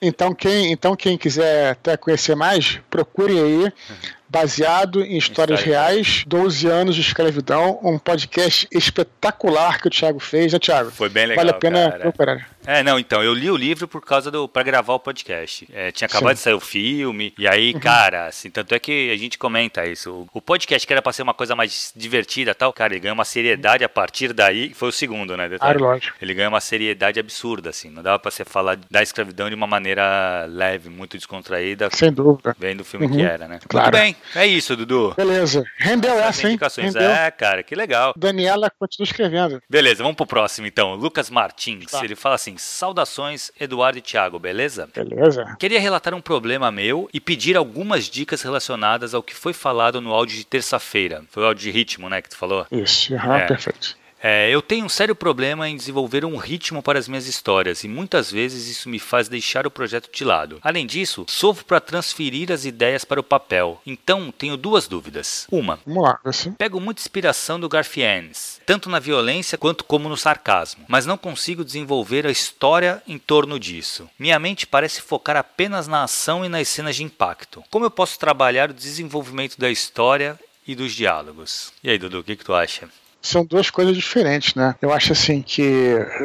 então 0.00 0.34
quem, 0.34 0.72
então 0.72 0.96
quem 0.96 1.16
quiser 1.16 1.70
até 1.70 1.96
conhecer 1.96 2.34
mais, 2.34 2.80
procure 2.90 3.38
aí 3.38 3.72
baseado 4.36 5.02
em 5.02 5.16
histórias 5.16 5.62
reais, 5.62 6.22
12 6.26 6.68
anos 6.68 6.94
de 6.94 7.00
escravidão, 7.00 7.80
um 7.82 7.98
podcast 7.98 8.68
espetacular 8.70 9.80
que 9.80 9.88
o 9.88 9.90
Thiago 9.90 10.20
fez, 10.20 10.52
né, 10.52 10.58
Thiago? 10.58 10.90
Foi 10.90 11.08
bem 11.08 11.24
legal. 11.24 11.42
Vale 11.42 11.56
a 11.56 11.58
pena 11.58 11.90
procurar. 11.92 12.56
É, 12.66 12.82
não, 12.82 12.98
então, 12.98 13.22
eu 13.22 13.32
li 13.32 13.48
o 13.48 13.56
livro 13.56 13.86
por 13.86 14.04
causa 14.04 14.28
do. 14.28 14.48
para 14.48 14.64
gravar 14.64 14.94
o 14.94 14.98
podcast. 14.98 15.68
É, 15.72 15.92
tinha 15.92 16.06
acabado 16.06 16.30
Sim. 16.30 16.34
de 16.34 16.40
sair 16.40 16.54
o 16.54 16.60
filme, 16.60 17.32
e 17.38 17.46
aí, 17.46 17.72
uhum. 17.72 17.80
cara, 17.80 18.26
assim, 18.26 18.50
tanto 18.50 18.74
é 18.74 18.78
que 18.78 19.10
a 19.12 19.16
gente 19.16 19.38
comenta 19.38 19.86
isso. 19.86 20.26
O, 20.34 20.40
podcast 20.40 20.84
que 20.84 20.92
era 20.92 21.00
pra 21.00 21.12
ser 21.12 21.22
uma 21.22 21.34
coisa 21.34 21.54
mais 21.54 21.92
divertida 21.94 22.54
tal, 22.54 22.72
cara, 22.72 22.92
ele 22.92 23.00
ganha 23.00 23.14
uma 23.14 23.24
seriedade 23.24 23.84
a 23.84 23.88
partir 23.88 24.32
daí, 24.32 24.74
foi 24.74 24.88
o 24.88 24.92
segundo, 24.92 25.36
né? 25.36 25.48
Detalhe. 25.48 25.78
Ah, 25.78 25.80
lógico. 25.80 26.16
Ele 26.20 26.34
ganha 26.34 26.48
uma 26.48 26.60
seriedade 26.60 27.20
absurda, 27.20 27.70
assim. 27.70 27.88
Não 27.88 28.02
dava 28.02 28.18
pra 28.18 28.30
você 28.30 28.44
falar 28.44 28.76
da 28.90 29.02
escravidão 29.02 29.48
de 29.48 29.54
uma 29.54 29.66
maneira 29.66 30.44
leve, 30.48 30.90
muito 30.90 31.16
descontraída. 31.16 31.88
Sem 31.92 32.12
dúvida. 32.12 32.56
Vendo 32.58 32.80
o 32.80 32.84
filme 32.84 33.06
uhum. 33.06 33.12
que 33.12 33.22
era, 33.22 33.46
né? 33.46 33.60
Claro. 33.68 33.96
Muito 33.96 34.02
bem, 34.02 34.16
é 34.34 34.46
isso, 34.46 34.76
Dudu. 34.76 35.14
Beleza. 35.16 35.64
Rendeu 35.78 36.18
essa, 36.18 36.48
hein? 36.48 36.58
Rendeu. 36.78 37.02
É, 37.02 37.30
cara, 37.30 37.62
que 37.62 37.74
legal. 37.74 38.14
Daniela 38.16 38.70
continua 38.78 39.04
escrevendo. 39.04 39.62
Beleza, 39.68 40.02
vamos 40.02 40.16
pro 40.16 40.26
próximo 40.26 40.66
então. 40.66 40.94
Lucas 40.94 41.30
Martins, 41.30 41.90
tá. 41.90 42.04
ele 42.04 42.16
fala 42.16 42.34
assim: 42.34 42.56
saudações, 42.56 43.50
Eduardo 43.58 43.98
e 43.98 44.02
Thiago, 44.02 44.38
beleza? 44.38 44.88
Beleza. 44.94 45.56
Queria 45.58 45.80
relatar 45.80 46.14
um 46.14 46.20
problema 46.20 46.70
meu 46.70 47.08
e 47.12 47.20
pedir 47.20 47.56
algumas 47.56 48.04
dicas 48.04 48.42
relacionadas 48.42 49.14
ao 49.14 49.22
que 49.22 49.34
foi 49.34 49.52
falado 49.52 50.00
no 50.00 50.12
áudio 50.12 50.36
de 50.36 50.44
terça-feira. 50.44 51.22
Foi 51.30 51.42
o 51.42 51.46
áudio 51.46 51.62
de 51.64 51.70
ritmo, 51.70 52.08
né, 52.08 52.22
que 52.22 52.30
tu 52.30 52.36
falou? 52.36 52.66
Isso, 52.70 53.14
uhum, 53.14 53.34
é. 53.34 53.46
perfeito. 53.46 53.96
É, 54.22 54.50
eu 54.50 54.62
tenho 54.62 54.86
um 54.86 54.88
sério 54.88 55.14
problema 55.14 55.68
em 55.68 55.76
desenvolver 55.76 56.24
um 56.24 56.36
ritmo 56.36 56.82
para 56.82 56.98
as 56.98 57.06
minhas 57.06 57.26
histórias 57.26 57.84
e 57.84 57.88
muitas 57.88 58.30
vezes 58.30 58.66
isso 58.66 58.88
me 58.88 58.98
faz 58.98 59.28
deixar 59.28 59.66
o 59.66 59.70
projeto 59.70 60.10
de 60.10 60.24
lado. 60.24 60.58
Além 60.62 60.86
disso, 60.86 61.26
sofro 61.28 61.64
para 61.64 61.80
transferir 61.80 62.50
as 62.50 62.64
ideias 62.64 63.04
para 63.04 63.20
o 63.20 63.24
papel. 63.24 63.80
Então, 63.86 64.32
tenho 64.36 64.56
duas 64.56 64.88
dúvidas. 64.88 65.46
Uma, 65.50 65.78
Vamos 65.86 66.02
lá, 66.02 66.18
assim. 66.24 66.52
pego 66.52 66.80
muita 66.80 67.00
inspiração 67.00 67.60
do 67.60 67.68
Garfienes, 67.68 68.60
tanto 68.64 68.88
na 68.88 68.98
violência 68.98 69.58
quanto 69.58 69.84
como 69.84 70.08
no 70.08 70.16
sarcasmo, 70.16 70.84
mas 70.88 71.06
não 71.06 71.18
consigo 71.18 71.64
desenvolver 71.64 72.26
a 72.26 72.30
história 72.30 73.02
em 73.06 73.18
torno 73.18 73.60
disso. 73.60 74.08
Minha 74.18 74.38
mente 74.38 74.66
parece 74.66 75.02
focar 75.02 75.36
apenas 75.36 75.86
na 75.86 76.04
ação 76.04 76.44
e 76.44 76.48
nas 76.48 76.68
cenas 76.68 76.96
de 76.96 77.04
impacto. 77.04 77.62
Como 77.70 77.84
eu 77.84 77.90
posso 77.90 78.18
trabalhar 78.18 78.70
o 78.70 78.74
desenvolvimento 78.74 79.58
da 79.58 79.70
história 79.70 80.38
e 80.66 80.74
dos 80.74 80.92
diálogos? 80.92 81.72
E 81.84 81.90
aí, 81.90 81.98
Dudu, 81.98 82.20
o 82.20 82.24
que, 82.24 82.34
que 82.34 82.44
tu 82.44 82.54
acha? 82.54 82.88
São 83.26 83.44
duas 83.44 83.70
coisas 83.70 83.96
diferentes, 83.96 84.54
né? 84.54 84.74
Eu 84.80 84.92
acho 84.92 85.12
assim 85.12 85.42
que 85.42 85.62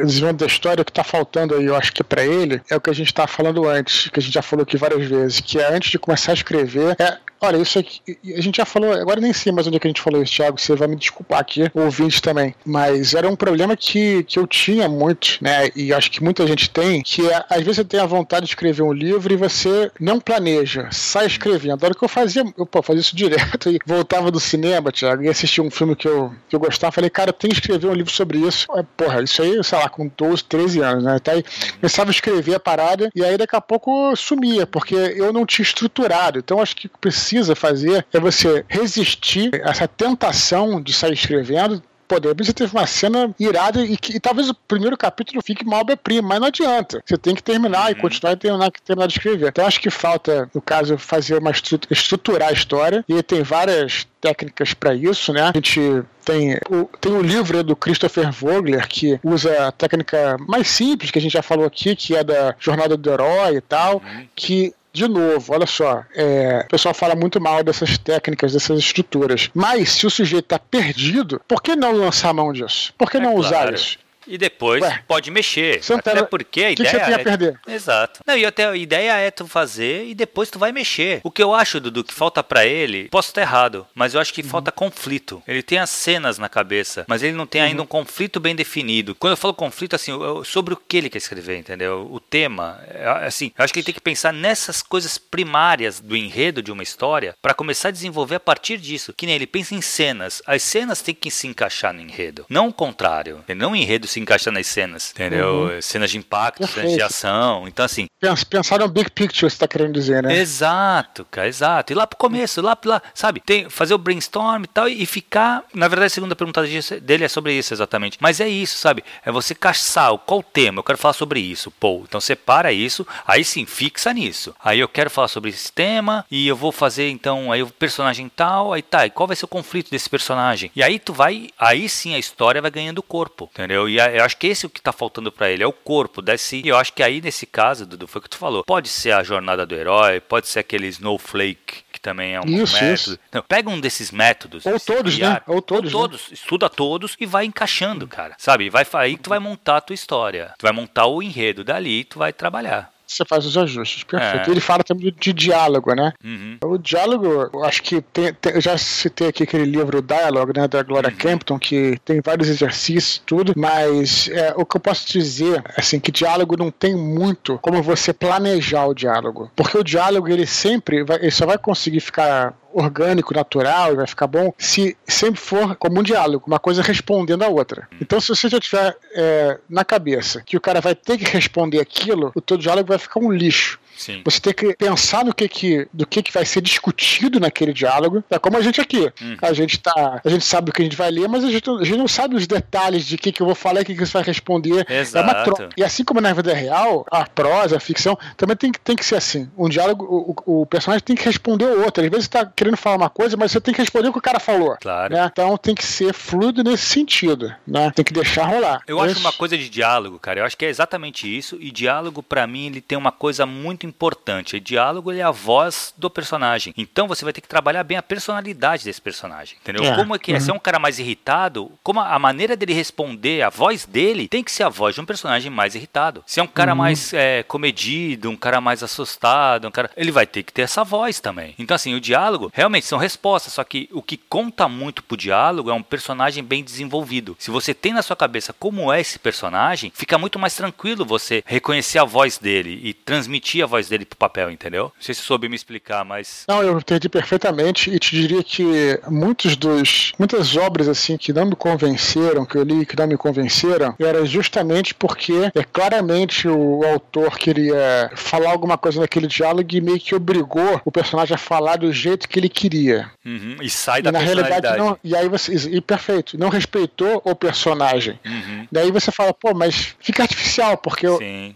desenvolvimento 0.04 0.40
da 0.40 0.46
história, 0.46 0.82
o 0.82 0.84
que 0.84 0.90
está 0.90 1.04
faltando 1.04 1.54
aí, 1.54 1.64
eu 1.64 1.76
acho 1.76 1.92
que 1.92 2.04
para 2.04 2.24
ele, 2.24 2.60
é 2.70 2.76
o 2.76 2.80
que 2.80 2.90
a 2.90 2.94
gente 2.94 3.08
estava 3.08 3.28
falando 3.28 3.68
antes, 3.68 4.08
que 4.08 4.18
a 4.18 4.22
gente 4.22 4.32
já 4.32 4.42
falou 4.42 4.62
aqui 4.62 4.76
várias 4.76 5.06
vezes, 5.06 5.40
que 5.40 5.58
é 5.58 5.74
antes 5.74 5.90
de 5.90 5.98
começar 5.98 6.32
a 6.32 6.34
escrever, 6.34 6.96
é 6.98 7.18
Olha, 7.44 7.56
isso 7.56 7.76
aqui, 7.76 8.00
a 8.36 8.40
gente 8.40 8.58
já 8.58 8.64
falou, 8.64 8.92
agora 8.92 9.20
nem 9.20 9.32
sei 9.32 9.50
mais 9.50 9.66
onde 9.66 9.76
é 9.76 9.80
que 9.80 9.88
a 9.88 9.90
gente 9.90 10.00
falou 10.00 10.22
isso, 10.22 10.32
Thiago, 10.32 10.60
você 10.60 10.76
vai 10.76 10.86
me 10.86 10.94
desculpar 10.94 11.40
aqui, 11.40 11.68
ouvinte 11.74 12.22
também, 12.22 12.54
mas 12.64 13.14
era 13.14 13.28
um 13.28 13.34
problema 13.34 13.76
que, 13.76 14.22
que 14.22 14.38
eu 14.38 14.46
tinha 14.46 14.88
muito, 14.88 15.38
né, 15.40 15.68
e 15.74 15.92
acho 15.92 16.08
que 16.08 16.22
muita 16.22 16.46
gente 16.46 16.70
tem, 16.70 17.02
que 17.02 17.28
é, 17.28 17.44
às 17.50 17.58
vezes 17.62 17.78
você 17.78 17.84
tem 17.84 17.98
a 17.98 18.06
vontade 18.06 18.46
de 18.46 18.52
escrever 18.52 18.84
um 18.84 18.92
livro 18.92 19.32
e 19.32 19.36
você 19.36 19.90
não 19.98 20.20
planeja, 20.20 20.88
sai 20.92 21.26
escrevendo. 21.26 21.84
Era 21.84 21.92
o 21.92 21.96
que 21.96 22.04
eu 22.04 22.08
fazia, 22.08 22.44
eu 22.56 22.64
pô, 22.64 22.80
fazia 22.80 23.00
isso 23.00 23.16
direto 23.16 23.68
e 23.68 23.80
voltava 23.84 24.30
do 24.30 24.38
cinema, 24.38 24.92
Thiago, 24.92 25.24
e 25.24 25.28
assistia 25.28 25.64
um 25.64 25.70
filme 25.70 25.96
que 25.96 26.06
eu, 26.06 26.32
que 26.48 26.54
eu 26.54 26.60
gostava, 26.60 26.92
falei, 26.92 27.10
cara, 27.10 27.32
tenho 27.32 27.52
que 27.52 27.58
escrever 27.58 27.88
um 27.88 27.94
livro 27.94 28.12
sobre 28.12 28.38
isso. 28.38 28.68
Porra, 28.96 29.20
isso 29.20 29.42
aí, 29.42 29.64
sei 29.64 29.78
lá, 29.78 29.88
com 29.88 30.08
12, 30.16 30.44
13 30.44 30.80
anos, 30.80 31.02
né, 31.02 31.16
até 31.16 31.32
aí 31.32 31.44
começava 31.80 32.08
a 32.08 32.12
escrever 32.12 32.54
a 32.54 32.60
parada 32.60 33.10
e 33.16 33.24
aí 33.24 33.36
daqui 33.36 33.56
a 33.56 33.60
pouco 33.60 34.14
sumia, 34.14 34.64
porque 34.64 34.94
eu 34.94 35.32
não 35.32 35.44
tinha 35.44 35.64
estruturado, 35.64 36.38
então 36.38 36.60
acho 36.60 36.76
que 36.76 36.86
precisa 36.86 37.31
precisa 37.32 37.56
fazer 37.56 38.06
é 38.12 38.20
você 38.20 38.64
resistir 38.68 39.50
a 39.64 39.70
essa 39.70 39.88
tentação 39.88 40.80
de 40.80 40.92
sair 40.92 41.14
escrevendo, 41.14 41.82
poder. 42.06 42.34
Você 42.36 42.52
teve 42.52 42.76
uma 42.76 42.86
cena 42.86 43.34
irada 43.40 43.82
e, 43.82 43.96
que, 43.96 44.16
e 44.16 44.20
talvez 44.20 44.50
o 44.50 44.54
primeiro 44.54 44.98
capítulo 44.98 45.40
fique 45.42 45.64
mal 45.64 45.80
obra-prima, 45.80 46.28
mas 46.28 46.40
não 46.40 46.48
adianta. 46.48 47.02
Você 47.06 47.16
tem 47.16 47.34
que 47.34 47.42
terminar 47.42 47.86
uhum. 47.86 47.92
e 47.92 47.94
continuar 47.94 48.32
e 48.32 48.36
terminar, 48.36 48.70
terminar 48.84 49.06
de 49.06 49.14
escrever. 49.14 49.48
Então 49.48 49.66
acho 49.66 49.80
que 49.80 49.88
falta, 49.88 50.48
no 50.54 50.60
caso, 50.60 50.98
fazer 50.98 51.38
uma 51.38 51.50
estruturar 51.90 52.50
a 52.50 52.52
história 52.52 53.02
e 53.08 53.22
tem 53.22 53.42
várias 53.42 54.06
técnicas 54.20 54.74
para 54.74 54.94
isso, 54.94 55.32
né? 55.32 55.42
A 55.42 55.52
gente 55.54 55.80
tem 56.24 56.58
o, 56.70 56.84
tem 57.00 57.12
o 57.12 57.22
livro 57.22 57.64
do 57.64 57.74
Christopher 57.74 58.30
Vogler 58.30 58.86
que 58.86 59.18
usa 59.24 59.68
a 59.68 59.72
técnica 59.72 60.36
mais 60.46 60.68
simples 60.68 61.10
que 61.10 61.18
a 61.18 61.22
gente 61.22 61.32
já 61.32 61.42
falou 61.42 61.64
aqui, 61.64 61.96
que 61.96 62.14
é 62.14 62.22
da 62.22 62.54
jornada 62.58 62.96
do 62.96 63.10
herói 63.10 63.56
e 63.56 63.60
tal, 63.62 63.94
uhum. 63.94 64.26
que 64.36 64.74
de 64.92 65.08
novo, 65.08 65.54
olha 65.54 65.66
só, 65.66 66.04
é, 66.14 66.62
o 66.66 66.68
pessoal 66.68 66.94
fala 66.94 67.14
muito 67.14 67.40
mal 67.40 67.64
dessas 67.64 67.96
técnicas, 67.96 68.52
dessas 68.52 68.78
estruturas. 68.78 69.50
Mas 69.54 69.92
se 69.92 70.06
o 70.06 70.10
sujeito 70.10 70.44
está 70.44 70.58
perdido, 70.58 71.40
por 71.48 71.62
que 71.62 71.74
não 71.74 71.92
lançar 71.92 72.28
a 72.28 72.34
mão 72.34 72.52
disso? 72.52 72.92
Por 72.98 73.10
que 73.10 73.16
é 73.16 73.20
não 73.20 73.34
claro. 73.34 73.46
usar 73.46 73.72
isso? 73.72 73.98
E 74.26 74.38
depois 74.38 74.82
Ué, 74.82 75.02
pode 75.06 75.30
mexer. 75.30 75.82
Santana, 75.82 76.20
até 76.20 76.28
porque 76.28 76.64
a 76.64 76.70
ideia. 76.70 76.90
Que 76.90 76.96
você 76.96 77.04
tem 77.04 77.14
a 77.14 77.18
é 77.18 77.24
perder? 77.24 77.60
Exato. 77.66 78.20
Não, 78.26 78.36
e 78.36 78.44
até 78.44 78.66
a 78.66 78.76
ideia 78.76 79.12
é 79.16 79.30
tu 79.30 79.46
fazer 79.46 80.06
e 80.06 80.14
depois 80.14 80.50
tu 80.50 80.58
vai 80.58 80.72
mexer. 80.72 81.20
O 81.24 81.30
que 81.30 81.42
eu 81.42 81.54
acho, 81.54 81.80
Dudu, 81.80 82.04
que 82.04 82.14
falta 82.14 82.42
para 82.42 82.64
ele, 82.64 83.08
posso 83.08 83.28
estar 83.28 83.42
errado, 83.42 83.86
mas 83.94 84.14
eu 84.14 84.20
acho 84.20 84.32
que 84.32 84.42
uhum. 84.42 84.48
falta 84.48 84.72
conflito. 84.72 85.42
Ele 85.46 85.62
tem 85.62 85.78
as 85.78 85.90
cenas 85.90 86.38
na 86.38 86.48
cabeça, 86.48 87.04
mas 87.08 87.22
ele 87.22 87.32
não 87.32 87.46
tem 87.46 87.60
uhum. 87.60 87.68
ainda 87.68 87.82
um 87.82 87.86
conflito 87.86 88.40
bem 88.40 88.54
definido. 88.54 89.14
Quando 89.14 89.32
eu 89.32 89.36
falo 89.36 89.54
conflito, 89.54 89.94
assim, 89.94 90.12
sobre 90.44 90.74
o 90.74 90.76
que 90.76 90.96
ele 90.96 91.10
quer 91.10 91.18
escrever, 91.18 91.58
entendeu? 91.58 92.08
O 92.10 92.20
tema. 92.20 92.80
É, 92.88 93.26
assim, 93.26 93.52
eu 93.56 93.64
acho 93.64 93.72
que 93.72 93.80
ele 93.80 93.86
tem 93.86 93.94
que 93.94 94.00
pensar 94.00 94.32
nessas 94.32 94.82
coisas 94.82 95.18
primárias 95.18 96.00
do 96.00 96.16
enredo 96.16 96.62
de 96.62 96.72
uma 96.72 96.82
história 96.82 97.34
para 97.40 97.54
começar 97.54 97.88
a 97.88 97.92
desenvolver 97.92 98.36
a 98.36 98.40
partir 98.40 98.78
disso. 98.78 99.12
Que 99.12 99.26
nem 99.26 99.34
ele 99.34 99.46
pensa 99.46 99.74
em 99.74 99.80
cenas. 99.80 100.42
As 100.46 100.62
cenas 100.62 101.02
têm 101.02 101.14
que 101.14 101.30
se 101.30 101.46
encaixar 101.46 101.92
no 101.92 102.00
enredo. 102.00 102.46
Não 102.48 102.68
o 102.68 102.72
contrário. 102.72 103.44
Não 103.54 103.72
o 103.72 103.76
enredo 103.76 104.06
se 104.12 104.20
encaixa 104.20 104.50
nas 104.50 104.66
cenas, 104.66 105.10
entendeu? 105.12 105.64
Uhum. 105.64 105.82
Cenas 105.82 106.10
de 106.10 106.18
impacto, 106.18 106.58
Perfeito. 106.60 106.86
cenas 106.88 106.94
de 106.94 107.02
ação. 107.02 107.68
Então, 107.68 107.84
assim. 107.84 108.06
Pensar 108.48 108.78
no 108.78 108.88
big 108.88 109.10
picture, 109.10 109.50
você 109.50 109.58
tá 109.58 109.66
querendo 109.66 109.92
dizer, 109.92 110.22
né? 110.22 110.36
Exato, 110.36 111.26
cara, 111.30 111.48
exato. 111.48 111.92
E 111.92 111.96
lá 111.96 112.06
pro 112.06 112.18
começo, 112.18 112.60
lá, 112.60 112.76
lá 112.84 113.02
sabe? 113.14 113.40
Tem, 113.40 113.68
fazer 113.68 113.94
o 113.94 113.98
brainstorm 113.98 114.64
e 114.64 114.66
tal, 114.66 114.88
e 114.88 115.04
ficar. 115.06 115.64
Na 115.74 115.88
verdade, 115.88 116.06
a 116.06 116.10
segunda 116.10 116.36
pergunta 116.36 116.62
dele 117.00 117.24
é 117.24 117.28
sobre 117.28 117.54
isso, 117.54 117.74
exatamente. 117.74 118.18
Mas 118.20 118.40
é 118.40 118.48
isso, 118.48 118.78
sabe? 118.78 119.02
É 119.24 119.32
você 119.32 119.54
caçar 119.54 120.16
qual 120.18 120.40
o 120.40 120.42
tema. 120.42 120.78
Eu 120.78 120.84
quero 120.84 120.98
falar 120.98 121.14
sobre 121.14 121.40
isso, 121.40 121.70
pô. 121.70 122.02
Então 122.06 122.20
separa 122.20 122.72
isso, 122.72 123.06
aí 123.26 123.44
sim, 123.44 123.66
fixa 123.66 124.12
nisso. 124.12 124.54
Aí 124.62 124.78
eu 124.78 124.88
quero 124.88 125.10
falar 125.10 125.28
sobre 125.28 125.50
esse 125.50 125.72
tema, 125.72 126.24
e 126.30 126.46
eu 126.46 126.56
vou 126.56 126.72
fazer, 126.72 127.08
então, 127.10 127.50
aí 127.50 127.62
o 127.62 127.68
personagem 127.68 128.28
tal, 128.28 128.72
aí 128.72 128.82
tá, 128.82 129.06
e 129.06 129.10
qual 129.10 129.26
vai 129.26 129.36
ser 129.36 129.44
o 129.44 129.48
conflito 129.48 129.90
desse 129.90 130.08
personagem? 130.08 130.70
E 130.74 130.82
aí 130.82 130.98
tu 130.98 131.12
vai, 131.12 131.48
aí 131.58 131.88
sim 131.88 132.14
a 132.14 132.18
história 132.18 132.62
vai 132.62 132.70
ganhando 132.70 133.02
corpo, 133.02 133.48
entendeu? 133.52 133.88
E 133.88 134.00
eu 134.10 134.24
acho 134.24 134.36
que 134.36 134.46
esse 134.46 134.64
é 134.64 134.68
o 134.68 134.70
que 134.70 134.80
tá 134.80 134.92
faltando 134.92 135.30
para 135.30 135.50
ele, 135.50 135.62
é 135.62 135.66
o 135.66 135.72
corpo 135.72 136.22
desse. 136.22 136.62
E 136.64 136.68
eu 136.68 136.76
acho 136.76 136.92
que 136.92 137.02
aí 137.02 137.20
nesse 137.20 137.46
caso, 137.46 137.86
Dudu, 137.86 138.06
foi 138.06 138.20
o 138.20 138.22
que 138.22 138.30
tu 138.30 138.38
falou. 138.38 138.64
Pode 138.64 138.88
ser 138.88 139.12
a 139.12 139.22
jornada 139.22 139.66
do 139.66 139.74
herói, 139.74 140.20
pode 140.20 140.48
ser 140.48 140.60
aquele 140.60 140.86
snowflake 140.88 141.84
que 141.92 142.00
também 142.00 142.34
é 142.34 142.40
um 142.40 142.46
isso, 142.46 142.74
método. 142.74 142.94
Isso. 142.94 143.18
Então, 143.28 143.44
pega 143.46 143.70
um 143.70 143.80
desses 143.80 144.10
métodos. 144.10 144.64
Ou 144.64 144.80
todos, 144.80 145.18
né? 145.18 145.40
Ou 145.46 145.60
todos. 145.60 145.92
Ou 145.94 146.00
todos. 146.00 146.28
Né? 146.28 146.34
Estuda 146.34 146.68
todos 146.68 147.16
e 147.20 147.26
vai 147.26 147.44
encaixando, 147.44 148.08
cara. 148.08 148.34
Sabe? 148.38 148.70
Vai 148.70 148.86
aí 148.94 149.16
tu 149.16 149.30
vai 149.30 149.38
montar 149.38 149.78
a 149.78 149.80
tua 149.80 149.94
história. 149.94 150.54
Tu 150.58 150.62
vai 150.62 150.72
montar 150.72 151.06
o 151.06 151.22
enredo 151.22 151.62
dali, 151.62 152.04
tu 152.04 152.18
vai 152.18 152.32
trabalhar 152.32 152.92
você 153.16 153.24
faz 153.24 153.44
os 153.44 153.56
ajustes. 153.56 154.04
Perfeito. 154.04 154.48
É. 154.48 154.52
Ele 154.52 154.60
fala 154.60 154.82
também 154.82 155.14
de, 155.18 155.32
diálogo, 155.32 155.94
né? 155.94 156.12
Uhum. 156.24 156.58
O 156.64 156.78
diálogo, 156.78 157.50
eu 157.52 157.64
acho 157.64 157.82
que 157.82 158.00
tem, 158.00 158.32
tem, 158.34 158.54
eu 158.54 158.60
já 158.60 158.76
citei 158.78 159.28
aqui 159.28 159.42
aquele 159.42 159.64
livro 159.64 160.02
Dialogue, 160.02 160.52
né, 160.58 160.68
da 160.68 160.82
Gloria 160.82 161.10
uhum. 161.10 161.16
Campton, 161.16 161.58
que 161.58 161.98
tem 162.04 162.20
vários 162.20 162.48
exercícios 162.48 163.22
tudo, 163.24 163.52
mas 163.56 164.28
é, 164.28 164.54
o 164.56 164.64
que 164.64 164.76
eu 164.76 164.80
posso 164.80 165.06
dizer, 165.10 165.62
assim, 165.76 166.00
que 166.00 166.10
diálogo 166.10 166.56
não 166.56 166.70
tem 166.70 166.96
muito 166.96 167.58
como 167.58 167.82
você 167.82 168.12
planejar 168.12 168.86
o 168.86 168.94
diálogo. 168.94 169.50
Porque 169.54 169.78
o 169.78 169.84
diálogo, 169.84 170.28
ele 170.28 170.46
sempre, 170.46 171.04
vai, 171.04 171.18
ele 171.18 171.30
só 171.30 171.46
vai 171.46 171.58
conseguir 171.58 172.00
ficar 172.00 172.54
orgânico, 172.72 173.34
natural 173.34 173.92
e 173.92 173.96
vai 173.96 174.06
ficar 174.06 174.26
bom 174.26 174.52
se 174.58 174.96
sempre 175.06 175.40
for 175.40 175.76
como 175.76 176.00
um 176.00 176.02
diálogo, 176.02 176.44
uma 176.46 176.58
coisa 176.58 176.82
respondendo 176.82 177.42
a 177.42 177.48
outra. 177.48 177.88
Então, 178.00 178.20
se 178.20 178.28
você 178.28 178.48
já 178.48 178.58
tiver 178.58 178.96
é, 179.14 179.58
na 179.68 179.84
cabeça 179.84 180.42
que 180.42 180.56
o 180.56 180.60
cara 180.60 180.80
vai 180.80 180.94
ter 180.94 181.18
que 181.18 181.24
responder 181.24 181.80
aquilo, 181.80 182.32
o 182.34 182.40
teu 182.40 182.56
diálogo 182.56 182.88
vai 182.88 182.98
ficar 182.98 183.20
um 183.20 183.30
lixo. 183.30 183.78
Sim. 183.96 184.22
Você 184.24 184.40
tem 184.40 184.52
que 184.52 184.74
pensar 184.74 185.24
no 185.24 185.34
que 185.34 185.48
que, 185.48 185.88
do 185.92 186.06
que, 186.06 186.22
que 186.22 186.32
vai 186.32 186.44
ser 186.44 186.60
discutido 186.60 187.38
naquele 187.38 187.72
diálogo. 187.72 188.24
É 188.30 188.38
como 188.38 188.56
a 188.56 188.60
gente 188.60 188.80
aqui. 188.80 189.12
Uhum. 189.20 189.36
A 189.40 189.52
gente 189.52 189.78
tá. 189.78 190.20
A 190.24 190.28
gente 190.28 190.44
sabe 190.44 190.70
o 190.70 190.72
que 190.72 190.82
a 190.82 190.84
gente 190.84 190.96
vai 190.96 191.10
ler, 191.10 191.28
mas 191.28 191.44
a 191.44 191.50
gente, 191.50 191.68
a 191.68 191.84
gente 191.84 191.98
não 191.98 192.08
sabe 192.08 192.36
os 192.36 192.46
detalhes 192.46 193.06
de 193.06 193.16
que, 193.16 193.32
que 193.32 193.40
eu 193.40 193.46
vou 193.46 193.54
falar 193.54 193.80
e 193.80 193.82
o 193.82 193.86
que, 193.86 193.94
que 193.94 194.06
você 194.06 194.12
vai 194.12 194.22
responder. 194.22 194.86
Exato. 194.90 195.18
É 195.18 195.20
uma 195.32 195.44
troca. 195.44 195.68
E 195.76 195.84
assim 195.84 196.04
como 196.04 196.20
na 196.20 196.32
vida 196.32 196.54
real, 196.54 197.06
a 197.10 197.24
prosa, 197.24 197.76
a 197.76 197.80
ficção, 197.80 198.18
também 198.36 198.56
tem, 198.56 198.72
tem 198.72 198.96
que 198.96 199.04
ser 199.04 199.16
assim. 199.16 199.50
Um 199.56 199.68
diálogo, 199.68 200.34
o, 200.46 200.62
o 200.62 200.66
personagem 200.66 201.04
tem 201.04 201.16
que 201.16 201.24
responder 201.24 201.64
o 201.64 201.84
outro. 201.84 202.02
Às 202.02 202.10
vezes 202.10 202.24
você 202.24 202.30
tá 202.30 202.46
querendo 202.46 202.76
falar 202.76 202.96
uma 202.96 203.10
coisa, 203.10 203.36
mas 203.36 203.52
você 203.52 203.60
tem 203.60 203.74
que 203.74 203.80
responder 203.80 204.08
o 204.08 204.12
que 204.12 204.18
o 204.18 204.22
cara 204.22 204.40
falou. 204.40 204.76
Claro. 204.80 205.14
Né? 205.14 205.30
Então 205.30 205.56
tem 205.56 205.74
que 205.74 205.84
ser 205.84 206.12
fluido 206.12 206.62
nesse 206.64 206.86
sentido. 206.86 207.54
Né? 207.66 207.90
Tem 207.94 208.04
que 208.04 208.12
deixar 208.12 208.44
rolar. 208.44 208.82
Eu 208.86 209.00
acho 209.00 209.18
uma 209.18 209.32
coisa 209.32 209.56
de 209.56 209.68
diálogo, 209.68 210.18
cara. 210.18 210.40
Eu 210.40 210.44
acho 210.44 210.56
que 210.56 210.64
é 210.64 210.68
exatamente 210.68 211.26
isso. 211.26 211.56
E 211.60 211.70
diálogo, 211.70 212.22
para 212.22 212.46
mim, 212.46 212.66
ele 212.66 212.80
tem 212.80 212.96
uma 212.96 213.12
coisa 213.12 213.46
muito 213.46 213.81
importante. 213.86 214.56
O 214.56 214.60
diálogo 214.60 215.12
é 215.12 215.22
a 215.22 215.30
voz 215.30 215.94
do 215.96 216.10
personagem. 216.10 216.72
Então 216.76 217.08
você 217.08 217.24
vai 217.24 217.32
ter 217.32 217.40
que 217.40 217.48
trabalhar 217.48 217.82
bem 217.84 217.96
a 217.96 218.02
personalidade 218.02 218.84
desse 218.84 219.00
personagem. 219.00 219.56
Entendeu? 219.60 219.84
É. 219.84 219.96
Como 219.96 220.14
é 220.14 220.18
que 220.18 220.32
é? 220.32 220.34
Uhum. 220.34 220.40
Se 220.40 220.50
é 220.50 220.54
um 220.54 220.58
cara 220.58 220.78
mais 220.78 220.98
irritado, 220.98 221.72
como 221.82 222.00
a 222.00 222.18
maneira 222.18 222.56
dele 222.56 222.72
responder, 222.72 223.42
a 223.42 223.50
voz 223.50 223.84
dele, 223.86 224.28
tem 224.28 224.42
que 224.42 224.52
ser 224.52 224.64
a 224.64 224.68
voz 224.68 224.94
de 224.94 225.00
um 225.00 225.04
personagem 225.04 225.50
mais 225.50 225.74
irritado. 225.74 226.22
Se 226.26 226.40
é 226.40 226.42
um 226.42 226.46
cara 226.46 226.72
uhum. 226.72 226.78
mais 226.78 227.12
é, 227.12 227.42
comedido, 227.42 228.30
um 228.30 228.36
cara 228.36 228.60
mais 228.60 228.82
assustado, 228.82 229.68
um 229.68 229.70
cara. 229.70 229.90
Ele 229.96 230.12
vai 230.12 230.26
ter 230.26 230.42
que 230.42 230.52
ter 230.52 230.62
essa 230.62 230.84
voz 230.84 231.20
também. 231.20 231.54
Então, 231.58 231.74
assim, 231.74 231.94
o 231.94 232.00
diálogo 232.00 232.50
realmente 232.52 232.86
são 232.86 232.98
respostas, 232.98 233.52
só 233.52 233.64
que 233.64 233.88
o 233.92 234.02
que 234.02 234.16
conta 234.16 234.68
muito 234.68 235.02
pro 235.02 235.16
diálogo 235.16 235.70
é 235.70 235.74
um 235.74 235.82
personagem 235.82 236.42
bem 236.42 236.62
desenvolvido. 236.62 237.36
Se 237.38 237.50
você 237.50 237.74
tem 237.74 237.92
na 237.92 238.02
sua 238.02 238.16
cabeça 238.16 238.52
como 238.52 238.92
é 238.92 239.00
esse 239.00 239.18
personagem, 239.18 239.92
fica 239.94 240.18
muito 240.18 240.38
mais 240.38 240.54
tranquilo 240.54 241.04
você 241.04 241.42
reconhecer 241.46 241.98
a 241.98 242.04
voz 242.04 242.38
dele 242.38 242.80
e 242.82 242.92
transmitir 242.92 243.62
a 243.62 243.66
voz 243.72 243.88
dele 243.88 244.04
pro 244.04 244.18
papel, 244.18 244.50
entendeu? 244.50 244.84
Não 244.84 245.02
sei 245.02 245.14
se 245.14 245.22
soube 245.22 245.48
me 245.48 245.56
explicar, 245.56 246.04
mas. 246.04 246.44
Não, 246.46 246.62
eu 246.62 246.78
entendi 246.78 247.08
perfeitamente 247.08 247.90
e 247.90 247.98
te 247.98 248.14
diria 248.14 248.42
que 248.42 249.00
muitos 249.08 249.56
dos. 249.56 250.12
muitas 250.18 250.56
obras 250.56 250.88
assim 250.88 251.16
que 251.16 251.32
não 251.32 251.46
me 251.46 251.56
convenceram, 251.56 252.44
que 252.44 252.56
eu 252.56 252.62
li 252.62 252.84
que 252.84 252.96
não 252.96 253.06
me 253.06 253.16
convenceram, 253.16 253.94
era 253.98 254.24
justamente 254.26 254.94
porque 254.94 255.50
é 255.54 255.64
claramente 255.64 256.46
o 256.46 256.84
autor 256.84 257.38
queria 257.38 258.10
falar 258.14 258.50
alguma 258.50 258.76
coisa 258.76 259.00
naquele 259.00 259.26
diálogo 259.26 259.68
e 259.72 259.80
meio 259.80 260.00
que 260.00 260.14
obrigou 260.14 260.80
o 260.84 260.92
personagem 260.92 261.34
a 261.34 261.38
falar 261.38 261.76
do 261.76 261.92
jeito 261.92 262.28
que 262.28 262.38
ele 262.38 262.48
queria. 262.48 263.10
Uhum, 263.24 263.56
e 263.62 263.70
sai 263.70 264.02
da 264.02 264.10
e, 264.10 264.12
na 264.12 264.18
realidade 264.18 264.76
não. 264.76 264.98
E 265.02 265.16
aí 265.16 265.28
você. 265.28 265.54
E 265.54 265.80
perfeito, 265.80 266.38
não 266.38 266.50
respeitou 266.50 267.22
o 267.24 267.34
personagem. 267.34 268.18
Uhum. 268.24 268.66
Daí 268.70 268.90
você 268.90 269.10
fala, 269.10 269.32
pô, 269.32 269.54
mas 269.54 269.94
fica 270.00 270.22
artificial, 270.22 270.76
porque 270.76 271.06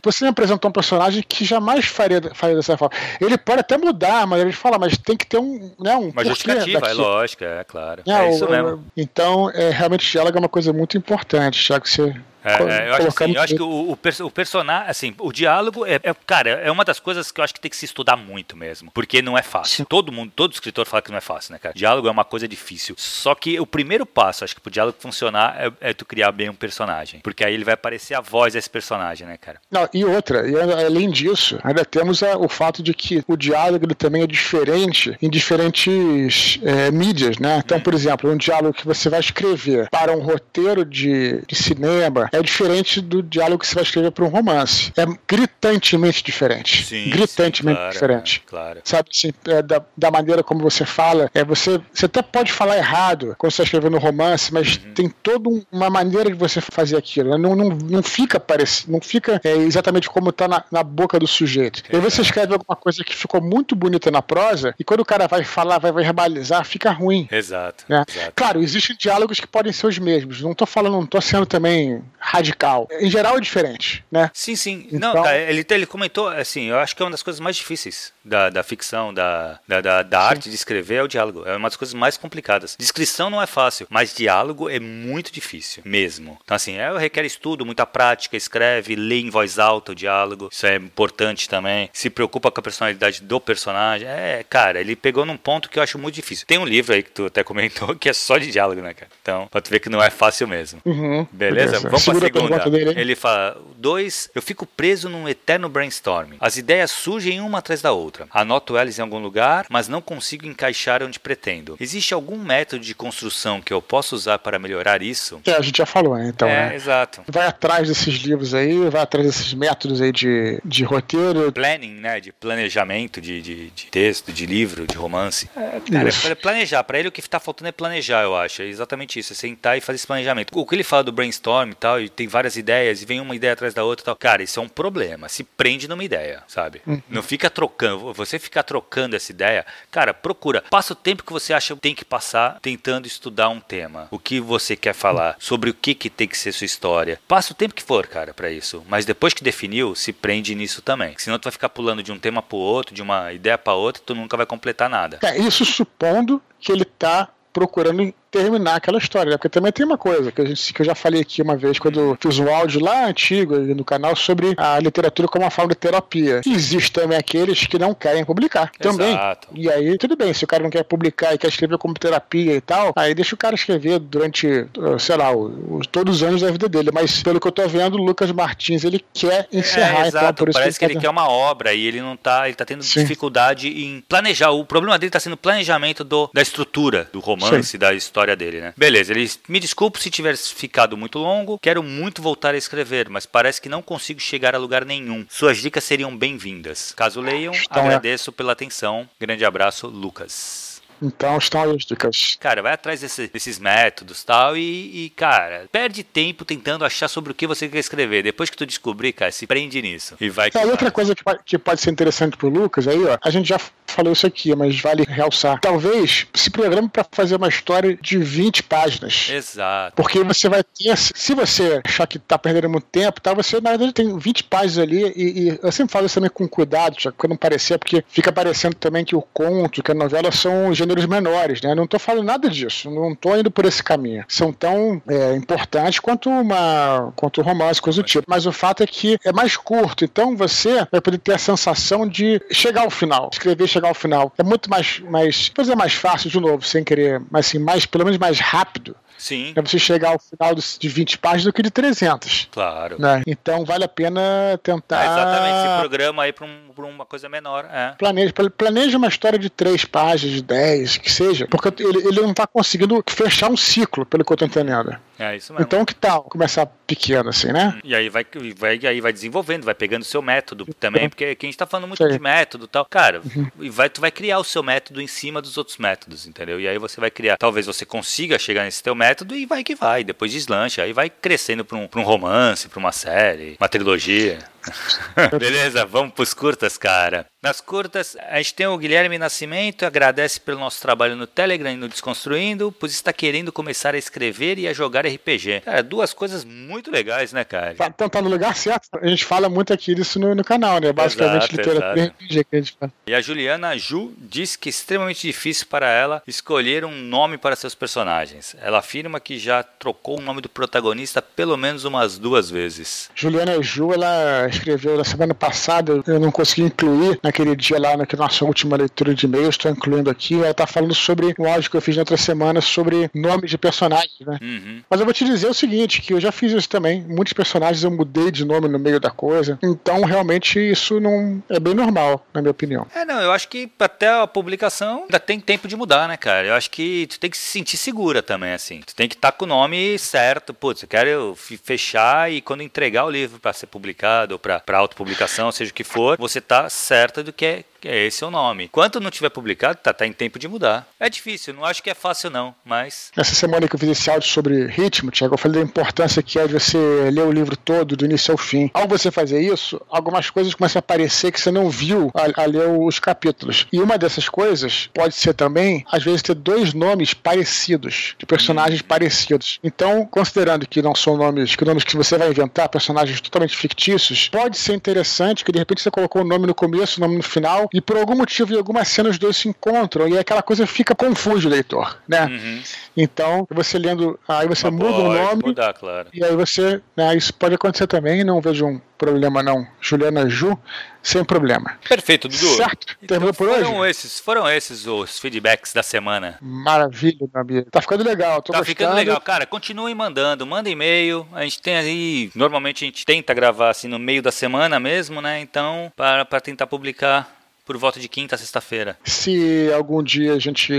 você 0.03 0.25
me 0.25 0.31
apresentou 0.31 0.71
um 0.71 0.73
personagem 0.73 1.23
que 1.27 1.45
jamais 1.45 1.85
faria, 2.07 2.35
faria 2.35 2.57
dessa 2.57 2.77
forma. 2.77 2.97
Ele 3.21 3.37
pode 3.37 3.61
até 3.61 3.77
mudar, 3.77 4.27
mas 4.27 4.41
ele 4.41 4.53
fala, 4.53 4.79
mas 4.79 4.97
tem 4.97 5.17
que 5.17 5.27
ter 5.27 5.39
um. 5.39 5.71
Né, 5.79 5.97
um 5.97 6.11
uma 6.11 6.25
justificativa, 6.25 6.87
é 6.87 6.93
lógico, 6.93 7.45
é 7.45 7.65
claro. 7.65 8.03
É, 8.07 8.13
é 8.13 8.31
isso 8.31 8.49
mesmo. 8.49 8.85
Então, 8.97 9.51
é, 9.51 9.71
realmente, 9.71 10.11
diálogo 10.11 10.37
é 10.37 10.41
uma 10.41 10.49
coisa 10.49 10.73
muito 10.73 10.97
importante, 10.97 11.67
já 11.67 11.81
que 11.81 11.91
você 11.91 12.15
é, 12.47 12.85
é, 12.85 12.89
eu 12.89 12.95
acho, 12.95 13.09
assim, 13.09 13.35
eu 13.35 13.43
acho 13.43 13.57
que 13.57 13.63
o, 13.63 13.69
o, 13.69 13.99
o, 14.27 14.31
personagem, 14.31 14.89
assim, 14.89 15.15
o 15.19 15.33
diálogo 15.33 15.85
é, 15.85 15.95
é, 16.03 16.15
cara, 16.27 16.51
é 16.51 16.71
uma 16.71 16.85
das 16.85 17.01
coisas 17.01 17.33
que 17.33 17.41
eu 17.41 17.45
acho 17.45 17.53
que 17.53 17.61
tem 17.61 17.71
que 17.71 17.77
se 17.77 17.85
estudar 17.85 18.17
muito 18.17 18.57
mesmo, 18.57 18.91
porque 18.93 19.21
não 19.21 19.37
é 19.37 19.43
fácil. 19.43 19.85
Todo 19.85 20.13
mundo, 20.13 20.33
todo 20.35 20.53
escritor 20.53 20.87
fala 20.87 21.03
que 21.03 21.11
não 21.11 21.19
é 21.19 21.21
fácil, 21.21 21.53
né, 21.53 21.59
cara? 21.59 21.75
Diálogo 21.75 22.07
é 22.07 22.11
uma 22.11 22.25
coisa 22.25 22.47
difícil. 22.47 22.95
Só 22.97 23.35
que 23.35 23.59
o 23.59 23.67
primeiro 23.67 24.07
passo, 24.07 24.45
acho 24.45 24.55
que 24.55 24.61
pro 24.61 24.71
diálogo 24.71 24.97
funcionar 25.01 25.57
é, 25.59 25.91
é 25.91 25.93
tu 25.93 26.05
criar 26.05 26.31
bem 26.31 26.49
um 26.49 26.55
personagem, 26.55 27.21
porque 27.21 27.45
aí 27.45 27.53
ele 27.53 27.65
vai 27.65 27.75
aparecer 27.75 28.15
a 28.15 28.21
voz 28.21 28.53
desse 28.53 28.71
personagem, 28.71 29.27
né, 29.27 29.37
cara? 29.37 29.61
Não, 29.69 29.89
e 29.93 30.05
outra, 30.05 30.49
e 30.49 30.55
além 30.57 31.11
disso, 31.11 31.59
ainda 31.65 31.85
temos 31.85 32.23
a, 32.23 32.37
o 32.37 32.49
fato 32.49 32.81
de 32.83 32.95
que 32.95 33.25
o 33.27 33.37
diálogo 33.37 33.93
também 33.95 34.23
é 34.23 34.27
diferente 34.27 35.17
em 35.21 35.29
diferentes 35.29 36.61
é, 36.63 36.91
mídias, 36.93 37.39
né? 37.39 37.61
Então, 37.65 37.79
hum. 37.79 37.81
por 37.81 37.95
exemplo, 37.95 38.31
um 38.31 38.37
diálogo 38.37 38.73
que 38.73 38.87
você 38.87 39.09
vai 39.09 39.19
escrever 39.19 39.89
para 39.91 40.13
um 40.13 40.21
roteiro 40.21 40.85
de, 40.85 41.43
de 41.47 41.55
cinema, 41.55 42.29
é 42.37 42.43
diferente 42.43 43.01
do 43.01 43.23
diálogo 43.23 43.61
que 43.61 43.67
você 43.67 43.75
vai 43.75 43.85
escrever 43.85 44.11
para 44.11 44.25
um 44.25 44.29
romance. 44.29 44.93
É 44.97 45.05
gritantemente 45.29 46.23
diferente. 46.23 46.85
Sim, 46.85 47.11
gritantemente 47.11 47.77
sim, 47.77 47.83
claro, 47.83 47.93
diferente. 47.93 48.43
Claro. 48.47 48.81
Sabe 48.85 49.09
assim, 49.13 49.33
é, 49.49 49.63
da, 49.63 49.83
da 49.97 50.11
maneira 50.11 50.43
como 50.43 50.61
você 50.61 50.85
fala, 50.85 51.31
é 51.35 51.45
você, 51.45 51.81
você 51.93 52.07
até 52.07 52.23
pode 52.23 52.53
falar 52.53 52.77
errado 52.77 53.35
quando 53.39 53.53
você 53.53 53.63
está 53.63 53.65
escrevendo 53.65 53.97
um 53.97 54.01
romance, 54.01 54.53
mas 54.53 54.77
uhum. 54.77 54.95
tem 54.95 55.09
toda 55.09 55.49
uma 55.71 55.91
maneira 55.91 56.31
de 56.31 56.37
você 56.37 56.61
fazer 56.61 56.97
aquilo. 56.97 57.31
Né? 57.31 57.39
Não, 57.39 57.57
não, 57.57 57.71
não 57.71 58.03
fica 58.03 58.39
parecido, 58.39 58.93
não 58.93 59.01
fica 59.01 59.41
é, 59.45 59.55
exatamente 59.57 60.09
como 60.09 60.31
está 60.31 60.47
na, 60.47 60.65
na, 60.71 60.83
boca 60.83 61.19
do 61.19 61.27
sujeito. 61.27 61.83
É. 61.89 61.95
E 61.95 61.97
aí 61.97 62.03
você 62.03 62.23
escreve 62.23 62.53
alguma 62.53 62.77
coisa 62.77 63.03
que 63.03 63.15
ficou 63.15 63.41
muito 63.41 63.75
bonita 63.75 64.11
na 64.11 64.23
prosa, 64.23 64.75
e 64.79 64.85
quando 64.85 65.01
o 65.01 65.05
cara 65.05 65.27
vai 65.27 65.45
falar, 65.45 65.79
vai 65.79 65.93
verbalizar, 65.93 66.65
fica 66.65 66.91
ruim. 66.91 67.29
Exato. 67.31 67.85
Né? 67.89 68.05
exato. 68.09 68.33
Claro, 68.35 68.63
existem 68.63 68.97
diálogos 68.99 69.41
que 69.41 69.47
podem 69.47 69.73
ser 69.73 69.87
os 69.87 69.99
mesmos. 69.99 70.41
Não 70.43 70.53
estou 70.53 70.67
falando, 70.67 70.95
não 70.95 71.05
estou 71.05 71.21
sendo 71.21 71.47
também 71.47 72.03
radical. 72.27 72.89
Em 73.01 73.09
geral 73.09 73.39
é 73.39 73.41
diferente, 73.41 74.05
né? 74.11 74.31
Sim, 74.35 74.57
sim. 74.57 74.89
Então... 74.91 75.15
Não, 75.15 75.23
cara, 75.23 75.39
ele, 75.39 75.65
ele 75.69 75.87
comentou, 75.87 76.29
assim, 76.29 76.65
eu 76.65 76.79
acho 76.79 76.97
que 76.97 77.03
é 77.03 77.05
uma 77.05 77.13
das 77.13 77.23
coisas 77.23 77.39
mais 77.39 77.57
difíceis 77.57 78.13
da, 78.27 78.51
da 78.51 78.63
ficção, 78.63 79.15
da, 79.15 79.61
da, 79.67 79.81
da, 79.81 80.03
da 80.03 80.21
arte 80.21 80.49
de 80.51 80.55
escrever 80.55 80.97
é 80.97 81.03
o 81.03 81.09
diálogo. 81.09 81.45
É 81.47 81.57
uma 81.57 81.69
das 81.69 81.77
coisas 81.77 81.95
mais 81.95 82.17
complicadas. 82.17 82.77
Descrição 82.79 83.31
não 83.31 83.41
é 83.41 83.47
fácil, 83.47 83.87
mas 83.89 84.15
diálogo 84.15 84.69
é 84.69 84.81
muito 84.81 85.33
difícil, 85.33 85.83
mesmo. 85.87 86.39
Então, 86.45 86.57
assim, 86.57 86.77
é, 86.77 86.97
requer 86.99 87.25
estudo, 87.25 87.65
muita 87.65 87.87
prática, 87.87 88.37
escreve, 88.37 88.97
lê 88.97 89.21
em 89.21 89.31
voz 89.31 89.59
alta 89.59 89.93
o 89.93 89.95
diálogo. 89.95 90.49
Isso 90.51 90.67
é 90.67 90.77
importante 90.77 91.49
também. 91.49 91.89
Se 91.93 92.11
preocupa 92.11 92.51
com 92.51 92.61
a 92.61 92.63
personalidade 92.63 93.23
do 93.23 93.41
personagem. 93.41 94.09
É, 94.09 94.45
cara, 94.49 94.81
ele 94.81 94.97
pegou 94.97 95.25
num 95.25 95.37
ponto 95.37 95.71
que 95.71 95.79
eu 95.79 95.83
acho 95.83 95.99
muito 95.99 96.17
difícil. 96.17 96.47
Tem 96.47 96.59
um 96.59 96.65
livro 96.65 96.95
aí 96.95 97.03
que 97.03 97.11
tu 97.11 97.27
até 97.27 97.43
comentou 97.45 97.95
que 97.95 98.09
é 98.09 98.13
só 98.13 98.39
de 98.39 98.51
diálogo, 98.51 98.81
né, 98.81 98.93
cara? 98.93 99.11
Então, 99.23 99.47
pra 99.49 99.61
tu 99.61 99.71
ver 99.71 99.79
que 99.79 99.89
não 99.89 100.03
é 100.03 100.11
fácil 100.11 100.49
mesmo. 100.49 100.81
Uhum, 100.85 101.27
Beleza? 101.31 101.79
Vamos 101.81 102.05
pra 102.05 102.16
segunda. 102.21 102.71
Dele, 102.71 102.99
ele 102.99 103.15
fala: 103.15 103.61
dois, 103.77 104.31
eu 104.35 104.43
fico 104.43 104.67
preso 104.67 105.09
num 105.09 105.29
eterno 105.29 105.69
brainstorming. 105.69 106.37
As 106.41 106.57
ideias 106.57 106.91
surgem 106.91 107.41
uma 107.41 107.59
atrás 107.59 107.83
da 107.83 107.93
outra. 107.93 108.27
Anoto 108.31 108.77
elas 108.77 108.99
em 108.99 109.03
algum 109.03 109.19
lugar, 109.19 109.67
mas 109.69 109.89
não 109.89 110.01
consigo 110.01 110.47
encaixar 110.47 111.03
onde 111.03 111.19
pretendo. 111.19 111.77
Existe 111.81 112.15
algum 112.15 112.39
método 112.39 112.85
de 112.85 112.95
construção 112.95 113.61
que 113.61 113.73
eu 113.73 113.83
possa 113.83 114.15
usar 114.15 114.39
para 114.39 114.59
melhorar 114.59 115.03
isso? 115.03 115.41
É, 115.45 115.53
a 115.53 115.61
gente 115.61 115.79
já 115.79 115.87
falou, 115.87 116.17
né? 116.17 116.31
Então, 116.35 116.49
é, 116.49 116.71
né? 116.71 116.75
exato. 116.75 117.23
Vai 117.29 117.47
atrás 117.47 117.89
desses 117.89 118.15
livros 118.15 118.55
aí, 118.55 118.89
vai 118.89 119.03
atrás 119.03 119.27
desses 119.27 119.55
métodos 119.55 120.01
aí 120.01 120.13
de, 120.13 120.61
de 120.65 120.85
roteiro. 120.85 121.53
Planning, 121.53 121.95
né? 121.95 122.21
De 122.21 122.33
planejamento 122.33 123.21
de, 123.21 123.41
de, 123.41 123.71
de 123.71 123.87
texto, 123.87 124.33
de 124.33 124.47
livro, 124.47 124.87
de 124.87 124.97
romance. 124.97 125.49
É, 125.57 125.81
cara, 125.81 126.09
é 126.31 126.35
planejar. 126.35 126.83
Para 126.85 126.99
ele 126.99 127.09
o 127.09 127.13
que 127.13 127.21
está 127.21 127.39
faltando 127.39 127.69
é 127.69 127.73
planejar, 127.73 128.23
eu 128.23 128.37
acho. 128.37 128.63
É 128.63 128.67
exatamente 128.67 129.19
isso. 129.19 129.33
É 129.33 129.37
sentar 129.37 129.77
e 129.77 129.81
fazer 129.81 129.97
esse 129.97 130.07
planejamento. 130.07 130.59
O 130.59 130.67
que 130.67 130.75
ele 130.75 130.85
fala 130.85 131.05
do 131.05 131.13
brainstorm 131.13 131.71
e 131.71 131.75
tal, 131.75 131.96
e 132.01 132.09
tem 132.09 132.29
várias 132.29 132.57
ideias, 132.57 133.03
e 133.03 133.07
vem 133.07 133.21
uma 133.21 133.35
ideia 133.35 133.53
atrás 133.53 133.75
da 133.75 133.85
outra 133.85 134.03
e 134.03 134.07
tal. 134.07 134.17
Cara, 134.17 134.43
isso 134.43 134.59
é 134.61 134.63
um 134.63 134.69
problema. 134.69 135.29
Se 135.29 135.45
prende 135.45 135.89
numa 135.89 136.05
ideia, 136.05 136.43
sabe? 136.47 136.83
Uhum. 136.87 137.03
Não 137.09 137.23
fica 137.23 137.51
trocando. 137.51 138.13
Você 138.13 138.39
ficar 138.39 138.63
trocando 138.63 139.17
essa 139.17 139.33
ideia, 139.33 139.65
cara, 139.91 140.13
procura. 140.13 140.63
Passa 140.71 140.93
o 140.93 140.97
tempo 140.97 141.25
que 141.25 141.33
você 141.33 141.53
acha 141.53 141.75
que 141.75 141.81
tem 141.81 141.95
que 141.95 142.05
passar 142.05 142.59
tentando 142.61 143.07
estudar 143.07 143.49
um 143.49 143.61
tema. 143.61 144.09
O 144.11 144.19
que 144.19 144.41
você 144.41 144.77
quer 144.77 144.95
falar, 144.95 145.37
sobre 145.39 145.71
o 145.71 145.75
que, 145.75 145.95
que 145.95 146.11
tem 146.11 146.29
que 146.29 146.39
ser 146.39 146.53
sua 146.53 146.65
história. 146.65 147.21
Passa 147.27 147.53
o 147.53 147.57
tempo 147.57 147.75
que 147.75 147.83
for, 147.83 148.07
cara, 148.07 148.33
para 148.35 148.51
isso. 148.51 148.85
Mas 148.89 149.05
depois 149.05 149.35
que 149.35 149.45
definiu, 149.45 149.95
se 149.95 150.13
prende 150.13 150.55
nisso 150.55 150.83
também. 150.83 151.15
Senão 151.19 151.39
tu 151.39 151.45
vai 151.45 151.53
ficar 151.53 151.69
pulando 151.69 152.03
de 152.03 152.13
um 152.13 152.19
tema 152.19 152.43
pro 152.43 152.57
outro, 152.57 152.95
de 152.95 153.03
uma 153.03 153.33
ideia 153.33 153.59
para 153.59 153.75
outra, 153.75 154.03
tu 154.05 154.15
nunca 154.15 154.37
vai 154.37 154.47
completar 154.47 154.89
nada. 154.89 155.19
É, 155.23 155.39
isso 155.39 155.65
supondo 155.65 156.43
que 156.61 156.73
ele 156.73 156.85
tá 156.85 157.29
procurando 157.53 158.13
terminar 158.37 158.77
aquela 158.77 158.99
história, 158.99 159.31
né? 159.31 159.37
Porque 159.37 159.49
também 159.49 159.73
tem 159.73 159.87
uma 159.87 159.97
coisa 159.97 160.31
que, 160.31 160.47
gente, 160.47 160.75
que 160.75 160.83
eu 160.83 160.87
já 160.87 160.95
falei 160.95 161.23
aqui 161.23 161.41
uma 161.41 161.57
vez, 161.57 161.79
quando 161.79 162.17
fiz 162.21 162.39
um 162.39 162.53
áudio 162.53 162.83
lá 162.83 163.07
antigo 163.07 163.57
no 163.57 163.85
canal 163.85 164.15
sobre 164.15 164.55
a 164.57 164.79
literatura 164.79 165.29
como 165.29 165.45
uma 165.45 165.51
forma 165.51 165.71
de 165.71 165.77
terapia. 165.77 166.41
Existem 166.47 167.03
também 167.03 167.19
aqueles 167.19 167.67
que 167.67 167.79
não 167.79 167.95
querem 167.95 168.25
publicar 168.25 168.71
também. 168.79 169.13
Exato. 169.13 169.49
E 169.55 169.71
aí, 169.71 169.97
tudo 169.97 170.17
bem, 170.17 170.33
se 170.33 170.45
o 170.45 170.47
cara 170.47 170.63
não 170.63 170.71
quer 170.71 170.83
publicar 170.85 171.35
e 171.35 171.39
quer 171.39 171.49
escrever 171.49 171.79
como 171.79 171.95
terapia 171.95 172.55
e 172.55 172.61
tal, 172.61 172.93
aí 172.97 173.15
deixa 173.15 173.35
o 173.35 173.39
cara 173.39 173.55
escrever 173.55 173.99
durante, 173.99 174.47
uh, 174.47 174.99
sei 174.99 175.17
lá, 175.17 175.33
o, 175.33 175.79
o, 175.79 175.81
todos 175.91 176.17
os 176.17 176.23
anos 176.23 176.43
da 176.43 176.51
vida 176.51 176.69
dele. 176.69 176.91
Mas 176.93 177.23
pelo 177.23 177.41
que 177.41 177.47
eu 177.47 177.53
tô 177.53 177.67
vendo, 177.69 177.97
o 177.97 178.05
Lucas 178.05 178.31
Martins, 178.33 178.85
ele 178.85 179.05
quer 179.13 179.49
encerrar. 179.53 180.05
É, 180.05 180.09
exato. 180.09 180.43
Então, 180.43 180.53
Parece 180.53 180.79
que, 180.79 180.85
ele, 180.85 180.93
que 180.93 180.99
ele 180.99 181.03
quer 181.03 181.11
uma 181.11 181.29
obra 181.29 181.73
e 181.73 181.87
ele 181.87 182.01
não 182.01 182.17
tá, 182.17 182.47
ele 182.47 182.57
tá 182.57 182.65
tendo 182.65 182.83
Sim. 182.83 183.01
dificuldade 183.01 183.69
em 183.69 184.03
planejar. 184.09 184.51
O 184.51 184.65
problema 184.65 184.99
dele 184.99 185.11
tá 185.11 185.21
sendo 185.21 185.35
o 185.35 185.37
planejamento 185.37 186.05
do, 186.05 186.31
da 186.33 186.43
estrutura 186.43 187.09
do 187.13 187.21
romance, 187.21 187.71
Sim. 187.71 187.79
da 187.79 187.95
história 187.95 188.26
dele, 188.35 188.61
né? 188.61 188.75
Beleza. 188.77 189.13
Ele 189.13 189.31
me 189.49 189.61
desculpe 189.61 190.03
se 190.03 190.11
tiver 190.11 190.37
ficado 190.37 190.97
muito 190.97 191.19
longo. 191.19 191.59
Quero 191.59 191.83
muito 191.83 192.23
voltar 192.23 192.55
a 192.55 192.59
escrever, 192.59 193.09
mas 193.09 193.27
parece 193.27 193.61
que 193.61 193.69
não 193.69 193.83
consigo 193.83 194.21
chegar 194.21 194.55
a 194.55 194.59
lugar 194.59 194.85
nenhum. 194.85 195.27
Suas 195.29 195.59
dicas 195.59 195.85
seriam 195.85 196.17
bem-vindas. 196.17 196.93
Caso 196.97 197.21
leiam, 197.21 197.55
então, 197.55 197.85
agradeço 197.85 198.33
pela 198.33 198.53
atenção. 198.53 199.09
Grande 199.21 199.45
abraço, 199.45 199.87
Lucas. 199.87 200.66
Então 201.03 201.37
estão 201.39 201.63
aí 201.63 201.75
as 201.75 201.85
dicas. 201.85 202.37
Cara, 202.41 202.63
vai 202.63 202.73
atrás 202.73 203.01
desse, 203.01 203.29
desses 203.29 203.59
métodos 203.59 204.25
tal, 204.25 204.57
e, 204.57 205.07
e, 205.07 205.11
cara, 205.11 205.67
perde 205.71 206.03
tempo 206.03 206.45
tentando 206.45 206.85
achar 206.85 207.09
sobre 207.09 207.33
o 207.33 207.35
que 207.35 207.47
você 207.47 207.69
quer 207.69 207.79
escrever. 207.79 208.23
Depois 208.23 208.51
que 208.51 208.57
tu 208.57 208.67
descobrir, 208.67 209.13
cara, 209.13 209.31
se 209.31 209.47
prende 209.47 209.81
nisso. 209.83 210.17
E 210.21 210.29
vai. 210.29 210.51
É, 210.55 210.67
outra 210.67 210.91
coisa 210.91 211.15
que 211.15 211.23
pode, 211.23 211.41
que 211.45 211.59
pode 211.59 211.81
ser 211.81 211.91
interessante 211.91 212.37
pro 212.37 212.49
Lucas 212.49 212.89
aí, 212.89 213.05
ó, 213.05 213.19
a 213.23 213.31
gente 213.31 213.49
já 213.49 213.59
falou 213.87 214.13
isso 214.13 214.27
aqui, 214.27 214.55
mas 214.55 214.81
vale 214.81 215.05
realçar. 215.09 215.61
Talvez 215.61 216.27
se 216.35 216.51
programe 216.51 216.89
para 216.89 217.07
fazer 217.11 217.37
uma 217.37 217.49
história 217.49 217.97
de 218.01 218.19
20 218.19 218.63
páginas. 218.65 219.29
Exato. 219.31 219.97
Porque 219.97 220.23
você 220.23 220.49
vai 220.49 220.63
ter. 220.63 220.97
Se 220.97 221.35
você 221.35 221.81
achar 221.85 222.07
que 222.07 222.19
tá 222.19 222.39
perdendo 222.39 222.69
muito 222.69 222.87
tempo, 222.87 223.21
tá, 223.21 223.33
você 223.33 223.61
na 223.61 223.71
verdade 223.71 223.93
tem 223.93 224.19
20 224.19 224.45
páginas 224.45 224.79
ali, 224.79 225.13
e, 225.17 225.49
e 225.49 225.59
eu 225.63 225.73
sempre 225.73 225.93
falo 225.93 226.07
isso 226.07 226.17
também 226.17 226.31
com 226.31 226.49
cuidado, 226.49 226.97
já 226.99 227.13
que 227.13 227.29
não 227.29 227.37
parecer, 227.37 227.79
porque 227.79 228.05
fica 228.09 228.33
parecendo 228.33 228.75
também 228.77 229.05
que 229.05 229.17
o 229.17 229.23
conto, 229.23 229.83
que 229.83 229.91
a 229.91 229.95
novela 229.95 230.31
são 230.31 230.75
gêneros 230.87 231.07
menores, 231.07 231.61
né? 231.61 231.75
Não 231.75 231.85
estou 231.85 231.99
falando 231.99 232.25
nada 232.25 232.49
disso, 232.49 232.91
não 232.91 233.13
estou 233.13 233.37
indo 233.37 233.51
por 233.51 233.65
esse 233.65 233.83
caminho. 233.83 234.25
São 234.29 234.53
tão 234.53 235.03
é, 235.09 235.35
importantes 235.35 235.99
quanto 235.99 236.31
uma 236.31 237.13
quanto 237.17 237.43
romance, 237.43 237.83
coisa 237.83 238.03
do 238.03 238.07
tipo. 238.07 238.25
Mas 238.29 238.47
o 238.47 238.53
fato 238.53 238.83
é 238.83 238.87
que 238.87 239.19
é 239.25 239.33
mais 239.33 239.57
curto, 239.57 240.05
então 240.05 240.37
você 240.37 240.87
vai 240.91 241.01
poder 241.01 241.19
ter 241.19 241.35
a 241.35 241.39
sensação 241.39 242.09
de 242.09 242.41
chegar 242.51 242.83
ao 242.83 242.91
final, 242.91 243.29
escrever 243.33 243.67
chegar 243.67 243.89
ao 243.89 243.95
final. 243.95 244.33
É 244.39 244.43
muito 244.43 244.71
mais, 244.71 245.01
mais, 245.01 245.49
depois 245.49 245.69
é 245.69 245.75
mais 245.75 245.95
fácil 245.95 246.31
de 246.31 246.41
novo, 246.41 246.65
sem 246.65 246.85
querer, 246.85 247.21
mas 247.31 247.47
assim, 247.47 247.59
mais, 247.59 247.85
pelo 247.85 248.05
menos 248.05 248.19
mais 248.19 248.39
rápido 248.39 248.95
Sim. 249.19 249.53
É 249.57 249.63
você 249.63 249.79
chegar 249.79 250.11
ao 250.11 250.19
final 250.19 250.55
de 250.55 250.89
20 250.89 251.19
páginas 251.19 251.45
do 251.45 251.53
que 251.53 251.63
de 251.63 251.71
300. 251.71 252.49
Claro. 252.51 252.97
Né? 252.99 253.23
Então 253.27 253.65
vale 253.65 253.85
a 253.85 253.89
pena 253.89 254.59
tentar. 254.63 255.03
É 255.03 255.07
exatamente, 255.07 255.69
esse 255.69 255.79
programa 255.81 256.23
aí 256.23 256.33
para 256.33 256.47
um, 256.47 256.89
uma 256.89 257.07
coisa 257.07 257.29
menor. 257.29 257.67
É. 257.71 257.95
Planeja, 257.99 258.33
planeja 258.57 258.99
uma 258.99 259.09
história 259.09 259.39
de 259.39 259.51
3 259.51 259.85
páginas, 259.85 260.37
de 260.37 260.43
10, 260.43 260.99
que 260.99 261.11
seja, 261.11 261.47
porque 261.49 261.69
ele, 261.83 261.99
ele 262.07 262.21
não 262.21 262.31
está 262.31 262.47
conseguindo 262.47 263.03
fechar 263.09 263.51
um 263.51 263.57
ciclo, 263.57 264.05
pelo 264.05 264.25
que 264.25 264.33
eu 264.33 264.35
estou 264.35 264.49
entendendo. 264.49 264.97
É 265.19 265.37
isso 265.37 265.53
mesmo. 265.53 265.65
Então 265.65 265.85
que 265.85 265.95
tal 265.95 266.23
começar 266.25 266.67
pequeno 266.87 267.31
assim, 267.31 267.53
né? 267.53 267.79
E 267.83 267.95
aí 267.95 268.09
vai, 268.09 268.27
vai, 268.57 268.79
aí 268.87 269.01
vai 269.01 269.13
desenvolvendo, 269.13 269.65
vai 269.65 269.75
pegando 269.75 270.03
o 270.03 270.05
seu 270.05 270.21
método 270.21 270.67
também, 270.79 271.09
porque 271.09 271.25
aqui 271.25 271.47
a 271.47 271.49
gente 271.49 271.59
tá 271.59 271.67
falando 271.67 271.89
muito 271.89 272.03
Sim. 272.03 272.13
de 272.13 272.19
método 272.19 272.67
e 272.67 272.69
tal. 272.69 272.85
Cara, 272.85 273.21
uhum. 273.21 273.51
e 273.61 273.71
vai, 273.71 273.89
tu 273.89 274.01
vai 274.01 274.11
criar 274.11 274.39
o 274.39 274.45
seu 274.45 274.63
método 274.63 275.01
em 275.01 275.07
cima 275.07 275.41
dos 275.41 275.57
outros 275.57 275.79
métodos, 275.79 276.27
entendeu? 276.27 276.61
E 276.61 276.69
aí 276.69 276.79
você 276.79 277.01
vai 277.01 277.11
criar, 277.11 277.37
talvez 277.37 277.67
você 277.67 277.87
consiga 277.87 278.39
chegar 278.39 278.65
nesse 278.65 278.83
teu 278.83 278.95
método 278.95 279.35
e 279.35 279.47
vai 279.47 279.65
que 279.65 279.75
vai, 279.75 280.05
depois 280.05 280.33
deslancha, 280.33 280.83
aí 280.83 280.93
vai 280.93 281.09
crescendo 281.09 281.65
pra 281.65 281.79
um, 281.79 281.87
pra 281.87 282.01
um 282.01 282.05
romance, 282.05 282.69
pra 282.69 282.79
uma 282.79 282.93
série, 282.93 283.57
uma 283.59 283.69
trilogia. 283.69 284.39
Beleza, 285.39 285.85
vamos 285.85 286.13
pros 286.13 286.35
curtas, 286.35 286.77
cara. 286.77 287.27
Nas 287.43 287.61
curtas, 287.61 288.17
a 288.29 288.39
gente 288.39 288.55
tem 288.55 288.67
o 288.67 288.77
Guilherme 288.77 289.19
Nascimento, 289.19 289.87
agradece 289.87 290.41
pelo 290.41 290.59
nosso 290.59 290.81
trabalho 290.83 291.15
no 291.15 291.27
Telegram 291.27 291.71
e 291.71 291.77
no 291.77 291.89
Desconstruindo, 291.89 292.73
pois 292.73 292.93
está 292.93 293.13
querendo 293.13 293.53
começar 293.53 293.95
a 293.95 293.99
escrever 293.99 294.59
e 294.59 294.67
a 294.67 294.73
jogar 294.73 295.07
RPG. 295.07 295.61
Cara, 295.65 295.83
duas 295.83 296.13
coisas 296.13 296.45
muito 296.45 296.91
legais, 296.91 297.33
né, 297.33 297.45
cara? 297.45 297.75
Tá, 297.75 297.87
então 297.87 298.09
tá 298.09 298.21
no 298.21 298.29
lugar 298.29 298.57
certo. 298.57 298.89
A 299.01 299.07
gente 299.07 299.25
fala 299.25 299.49
muito 299.49 299.73
aqui 299.73 299.95
disso 299.95 300.19
no, 300.19 300.35
no 300.35 300.43
canal, 300.43 300.81
né? 300.81 300.93
Basicamente 300.93 301.45
exato, 301.45 301.57
literatura 301.57 302.01
exato. 302.01 302.15
RPG 302.17 302.45
que 302.45 302.57
a 302.57 302.59
gente 302.59 302.77
fala. 302.79 302.93
E 303.07 303.15
a 303.15 303.21
Juliana 303.21 303.79
Ju 303.79 304.13
diz 304.19 304.57
que 304.57 304.69
é 304.69 304.71
extremamente 304.71 305.27
difícil 305.27 305.67
para 305.69 305.89
ela 305.89 306.23
escolher 306.27 306.85
um 306.85 306.97
nome 306.97 307.39
para 307.39 307.55
seus 307.55 307.75
personagens. 307.75 308.57
Ela 308.61 308.79
afirma 308.79 309.21
que 309.21 309.39
já 309.39 309.63
trocou 309.63 310.19
o 310.19 310.23
nome 310.23 310.41
do 310.41 310.49
protagonista 310.49 311.23
pelo 311.23 311.57
menos 311.57 311.85
umas 311.85 312.19
duas 312.19 312.51
vezes. 312.51 313.09
Juliana 313.15 313.63
Ju, 313.63 313.93
ela 313.93 314.49
escreveu 314.57 314.97
na 314.97 315.05
semana 315.05 315.35
passada, 315.35 316.03
eu 316.07 316.21
não 316.21 316.31
consegui 316.31 316.63
incluir 316.63 317.19
naquele 317.23 317.55
dia 317.55 317.79
lá, 317.79 317.97
na 317.97 318.07
nossa 318.17 318.45
última 318.45 318.77
leitura 318.77 319.15
de 319.15 319.27
e-mails, 319.27 319.51
estou 319.51 319.71
incluindo 319.71 320.11
aqui, 320.11 320.35
ela 320.35 320.51
está 320.51 320.67
falando 320.67 320.95
sobre 320.95 321.35
um 321.39 321.47
áudio 321.47 321.71
que 321.71 321.77
eu 321.77 321.81
fiz 321.81 321.97
na 321.97 322.03
outra 322.03 322.17
semana 322.17 322.61
sobre 322.61 323.11
nomes 323.15 323.51
de 323.51 323.59
personagens, 323.59 324.15
né? 324.21 324.39
Uhum. 324.41 324.83
Mas 324.89 325.01
eu 325.01 325.07
vou 325.07 325.15
te 325.15 325.25
dizer 325.25 325.49
o 325.49 325.55
seguinte, 325.55 326.03
que 326.03 326.13
eu 326.13 326.21
já 326.21 326.33
fiz 326.33 326.53
isso 326.53 326.69
também. 326.69 327.03
Muitos 327.03 327.33
personagens 327.33 327.83
eu 327.85 327.91
mudei 327.91 328.31
de 328.31 328.45
nome 328.45 328.69
no 328.69 328.79
meio 328.79 329.01
da 329.01 329.11
coisa. 329.11 329.59
Então, 329.63 330.03
realmente, 330.05 330.59
isso 330.59 331.01
não 331.01 331.43
é 331.49 331.59
bem 331.59 331.75
normal, 331.75 332.27
na 332.33 332.41
minha 332.41 332.51
opinião. 332.51 332.87
É, 332.95 333.05
não, 333.05 333.21
eu 333.21 333.33
acho 333.33 333.49
que 333.49 333.71
até 333.79 334.09
a 334.09 334.27
publicação 334.27 335.03
ainda 335.03 335.21
tem 335.21 335.41
tempo 335.41 335.69
de 335.69 335.77
mudar, 335.77 336.09
né, 336.09 336.17
cara? 336.17 336.47
Eu 336.47 336.55
acho 336.55 336.71
que 336.71 337.07
tu 337.09 337.19
tem 337.19 337.31
que 337.31 337.37
se 337.37 337.51
sentir 337.51 337.77
segura 337.77 338.23
também, 338.23 338.53
assim. 338.53 338.81
Tu 338.87 338.95
tem 338.95 339.09
que 339.09 339.15
estar 339.15 339.33
tá 339.33 339.39
com 339.39 339.45
o 339.45 339.49
nome 339.49 339.99
certo. 339.99 340.55
Putz, 340.55 340.83
eu 340.83 340.89
quero 340.89 341.37
fechar 341.63 342.31
e 342.31 342.41
quando 342.41 342.63
entregar 342.63 343.05
o 343.05 343.11
livro 343.11 343.39
para 343.39 343.53
ser 343.53 343.67
publicado, 343.67 344.39
para 344.65 344.79
autopublicação, 344.79 345.51
seja 345.53 345.71
o 345.71 345.75
que 345.75 345.85
for, 345.85 346.17
você 346.19 346.41
tá 346.41 346.69
certa 346.69 347.23
do 347.23 347.33
que 347.33 347.45
é 347.45 347.65
é 347.87 348.07
esse 348.07 348.23
é 348.23 348.27
o 348.27 348.31
nome. 348.31 348.65
Enquanto 348.65 349.01
não 349.01 349.11
tiver 349.11 349.31
publicado, 349.31 349.79
tá, 349.83 349.93
tá 349.93 350.07
em 350.07 350.13
tempo 350.13 350.39
de 350.39 350.49
mudar. 350.49 350.87
É 350.99 351.09
difícil, 351.09 351.55
não 351.55 351.65
acho 351.65 351.83
que 351.83 351.91
é 351.91 351.95
fácil 351.95 352.31
não, 352.31 352.55
mas... 352.65 353.11
Essa 353.17 353.35
semana 353.35 353.69
que 353.69 353.75
eu 353.75 353.79
fiz 353.79 353.91
esse 353.91 354.11
áudio 354.11 354.29
sobre 354.29 354.67
ritmo, 354.67 355.11
Tiago, 355.11 355.35
eu 355.35 355.39
falei 355.39 355.63
da 355.63 355.69
importância 355.69 356.23
que 356.23 356.39
é 356.39 356.47
de 356.47 356.55
você 356.55 356.79
ler 357.11 357.23
o 357.23 357.33
livro 357.33 357.57
todo, 357.57 357.97
do 357.97 358.05
início 358.05 358.33
ao 358.33 358.39
fim. 358.39 358.71
Ao 358.75 358.89
você 358.89 359.11
fazer 359.11 359.41
isso, 359.41 359.81
algumas 359.91 360.31
coisas 360.31 360.55
começam 360.55 360.79
a 360.79 360.81
aparecer 360.81 361.33
que 361.33 361.41
você 361.41 361.51
não 361.51 361.71
viu 361.71 362.11
a, 362.15 362.43
a 362.43 362.47
ler 362.47 362.69
os 362.69 362.99
capítulos. 362.99 363.67
E 363.73 363.81
uma 363.81 363.99
dessas 363.99 364.29
coisas 364.29 364.89
pode 364.93 365.15
ser 365.15 365.35
também, 365.35 365.85
às 365.91 366.03
vezes, 366.03 366.23
ter 366.23 366.35
dois 366.35 366.75
nomes 366.75 367.15
parecidos, 367.15 368.15
de 368.19 368.27
personagens 368.27 368.81
hum. 368.81 368.85
parecidos. 368.87 369.59
Então, 369.63 370.07
considerando 370.07 370.67
que 370.67 370.83
não 370.83 370.95
são 370.95 371.17
nomes, 371.17 371.55
que 371.55 371.65
nomes 371.65 371.85
que 371.85 371.97
você 371.97 372.17
vai 372.19 372.29
inventar, 372.29 372.69
personagens 372.69 373.21
totalmente 373.21 373.57
fictícios, 373.57 374.29
pode 374.29 374.57
ser 374.57 374.75
interessante 374.75 375.45
que 375.45 375.53
de 375.53 375.59
repente 375.59 375.83
você 375.83 375.91
colocou 375.91 376.23
o 376.23 376.25
um 376.25 376.29
nome 376.29 376.47
no 376.47 376.55
começo, 376.55 377.01
o 377.01 377.05
um 377.05 377.07
nome 377.07 377.19
no 377.19 377.23
final, 377.23 377.69
e 377.77 377.81
por 377.83 377.99
algum 377.99 378.17
motivo, 378.17 378.55
em 378.55 378.57
alguma 378.57 378.87
cena, 378.87 379.11
os 379.11 379.19
dois 379.19 379.37
se 379.37 379.51
encontram 379.51 380.09
e 380.09 380.17
aquela 380.17 380.41
coisa 380.41 380.67
fica 380.67 380.95
confuso, 380.95 381.47
leitor, 381.47 381.99
né? 382.09 382.25
Uhum. 382.25 382.63
Então, 382.97 383.47
você 383.51 383.79
lendo, 383.79 384.19
aí 384.27 384.49
você 384.49 384.71
Mas 384.71 384.81
muda 384.81 384.97
o 384.97 385.13
nome. 385.13 385.43
Mudar, 385.45 385.75
claro. 385.75 386.09
E 386.11 386.25
aí 386.25 386.35
você, 386.35 386.81
né, 386.97 387.15
isso 387.15 387.35
pode 387.35 387.55
acontecer 387.55 387.87
também, 387.87 388.25
não 388.25 388.41
vejo 388.41 388.65
um 388.65 388.81
problema 388.97 389.43
não. 389.43 389.67
Juliana 389.79 390.27
Ju, 390.27 390.59
sem 391.03 391.23
problema. 391.23 391.79
Perfeito, 391.87 392.29
Dudu. 392.29 392.47
Certo? 392.57 392.97
Terminou 393.07 393.29
então, 393.29 393.47
por 393.47 393.55
foram 393.55 393.77
hoje? 393.77 393.91
Esses, 393.91 394.21
foram 394.21 394.49
esses 394.49 394.87
os 394.87 395.19
feedbacks 395.21 395.75
da 395.75 395.83
semana. 395.83 396.39
Maravilha, 396.41 397.29
meu 397.31 397.43
amigo. 397.43 397.71
Tá 397.71 397.83
ficando 397.83 398.03
legal, 398.03 398.41
tô 398.41 398.53
Tá 398.55 398.61
gostando. 398.61 398.65
ficando 398.65 398.95
legal. 398.95 399.21
Cara, 399.21 399.45
continuem 399.45 399.95
mandando, 399.95 400.47
manda 400.47 400.71
e-mail. 400.71 401.29
A 401.31 401.43
gente 401.43 401.61
tem 401.61 401.77
aí, 401.77 402.31
normalmente 402.35 402.85
a 402.85 402.87
gente 402.87 403.05
tenta 403.05 403.35
gravar 403.35 403.69
assim 403.69 403.87
no 403.87 403.99
meio 403.99 404.23
da 404.23 404.33
semana 404.33 404.81
mesmo, 404.81 405.21
né? 405.21 405.41
Então, 405.41 405.93
para, 405.95 406.25
para 406.25 406.41
tentar 406.41 406.67
publicar 406.67 407.36
por 407.67 407.77
volta 407.77 407.99
de 407.99 408.09
quinta 408.09 408.37
a 408.37 408.39
sexta-feira. 408.39 408.97
Se 409.05 409.71
algum 409.75 410.03
dia 410.03 410.35
a 410.35 410.39
gente 410.39 410.73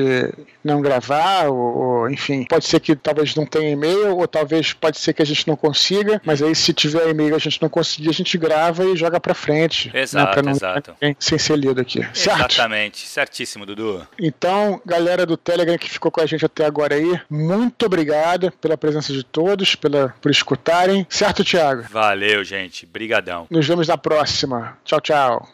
não 0.64 0.82
gravar, 0.82 1.48
ou, 1.48 1.56
ou, 1.56 2.10
enfim, 2.10 2.46
pode 2.46 2.66
ser 2.66 2.80
que 2.80 2.96
talvez 2.96 3.36
não 3.36 3.46
tenha 3.46 3.70
e-mail, 3.70 4.18
ou 4.18 4.28
talvez 4.28 4.72
pode 4.72 4.98
ser 4.98 5.14
que 5.14 5.22
a 5.22 5.26
gente 5.26 5.46
não 5.48 5.58
consiga, 5.58 6.22
mas 6.26 6.42
aí 6.42 6.56
se 6.56 6.74
tiver 6.74 7.10
e-mail 7.10 7.36
a 7.36 7.40
gente 7.40 7.62
não 7.62 7.70
conseguir, 7.70 8.10
a 8.10 8.14
gente 8.14 8.38
grava 8.38 8.86
e 8.86 8.96
joga 8.96 9.20
pra 9.20 9.34
frente. 9.34 9.92
Né, 9.94 10.02
exato, 10.02 10.42
né, 10.42 10.52
exato. 10.52 10.96
Sem 11.20 11.38
ser 11.38 11.58
lido 11.58 11.82
aqui. 11.82 12.08
Certo? 12.14 12.52
Exatamente, 12.52 13.06
certíssimo, 13.06 13.66
Dudu. 13.66 14.08
Então, 14.18 14.82
galera 14.86 15.26
do 15.26 15.36
Telegram 15.36 15.78
que 15.78 15.90
ficou 15.90 16.10
com 16.10 16.22
a 16.22 16.26
gente 16.26 16.46
até 16.46 16.66
agora 16.66 16.96
aí, 16.96 17.20
muito 17.30 17.86
obrigado 17.86 18.52
pela 18.62 18.78
presença 18.78 19.12
de 19.12 19.24
todos, 19.24 19.76
pela, 19.76 20.16
por 20.22 20.32
escutarem. 20.32 21.06
Certo, 21.10 21.44
Thiago? 21.44 21.84
Valeu, 21.92 22.44
gente. 22.46 22.86
Brigadão. 22.86 23.46
Nos 23.50 23.68
vemos 23.68 23.88
na 23.90 23.98
próxima. 23.98 24.78
Tchau, 24.86 25.02
tchau. 25.02 25.46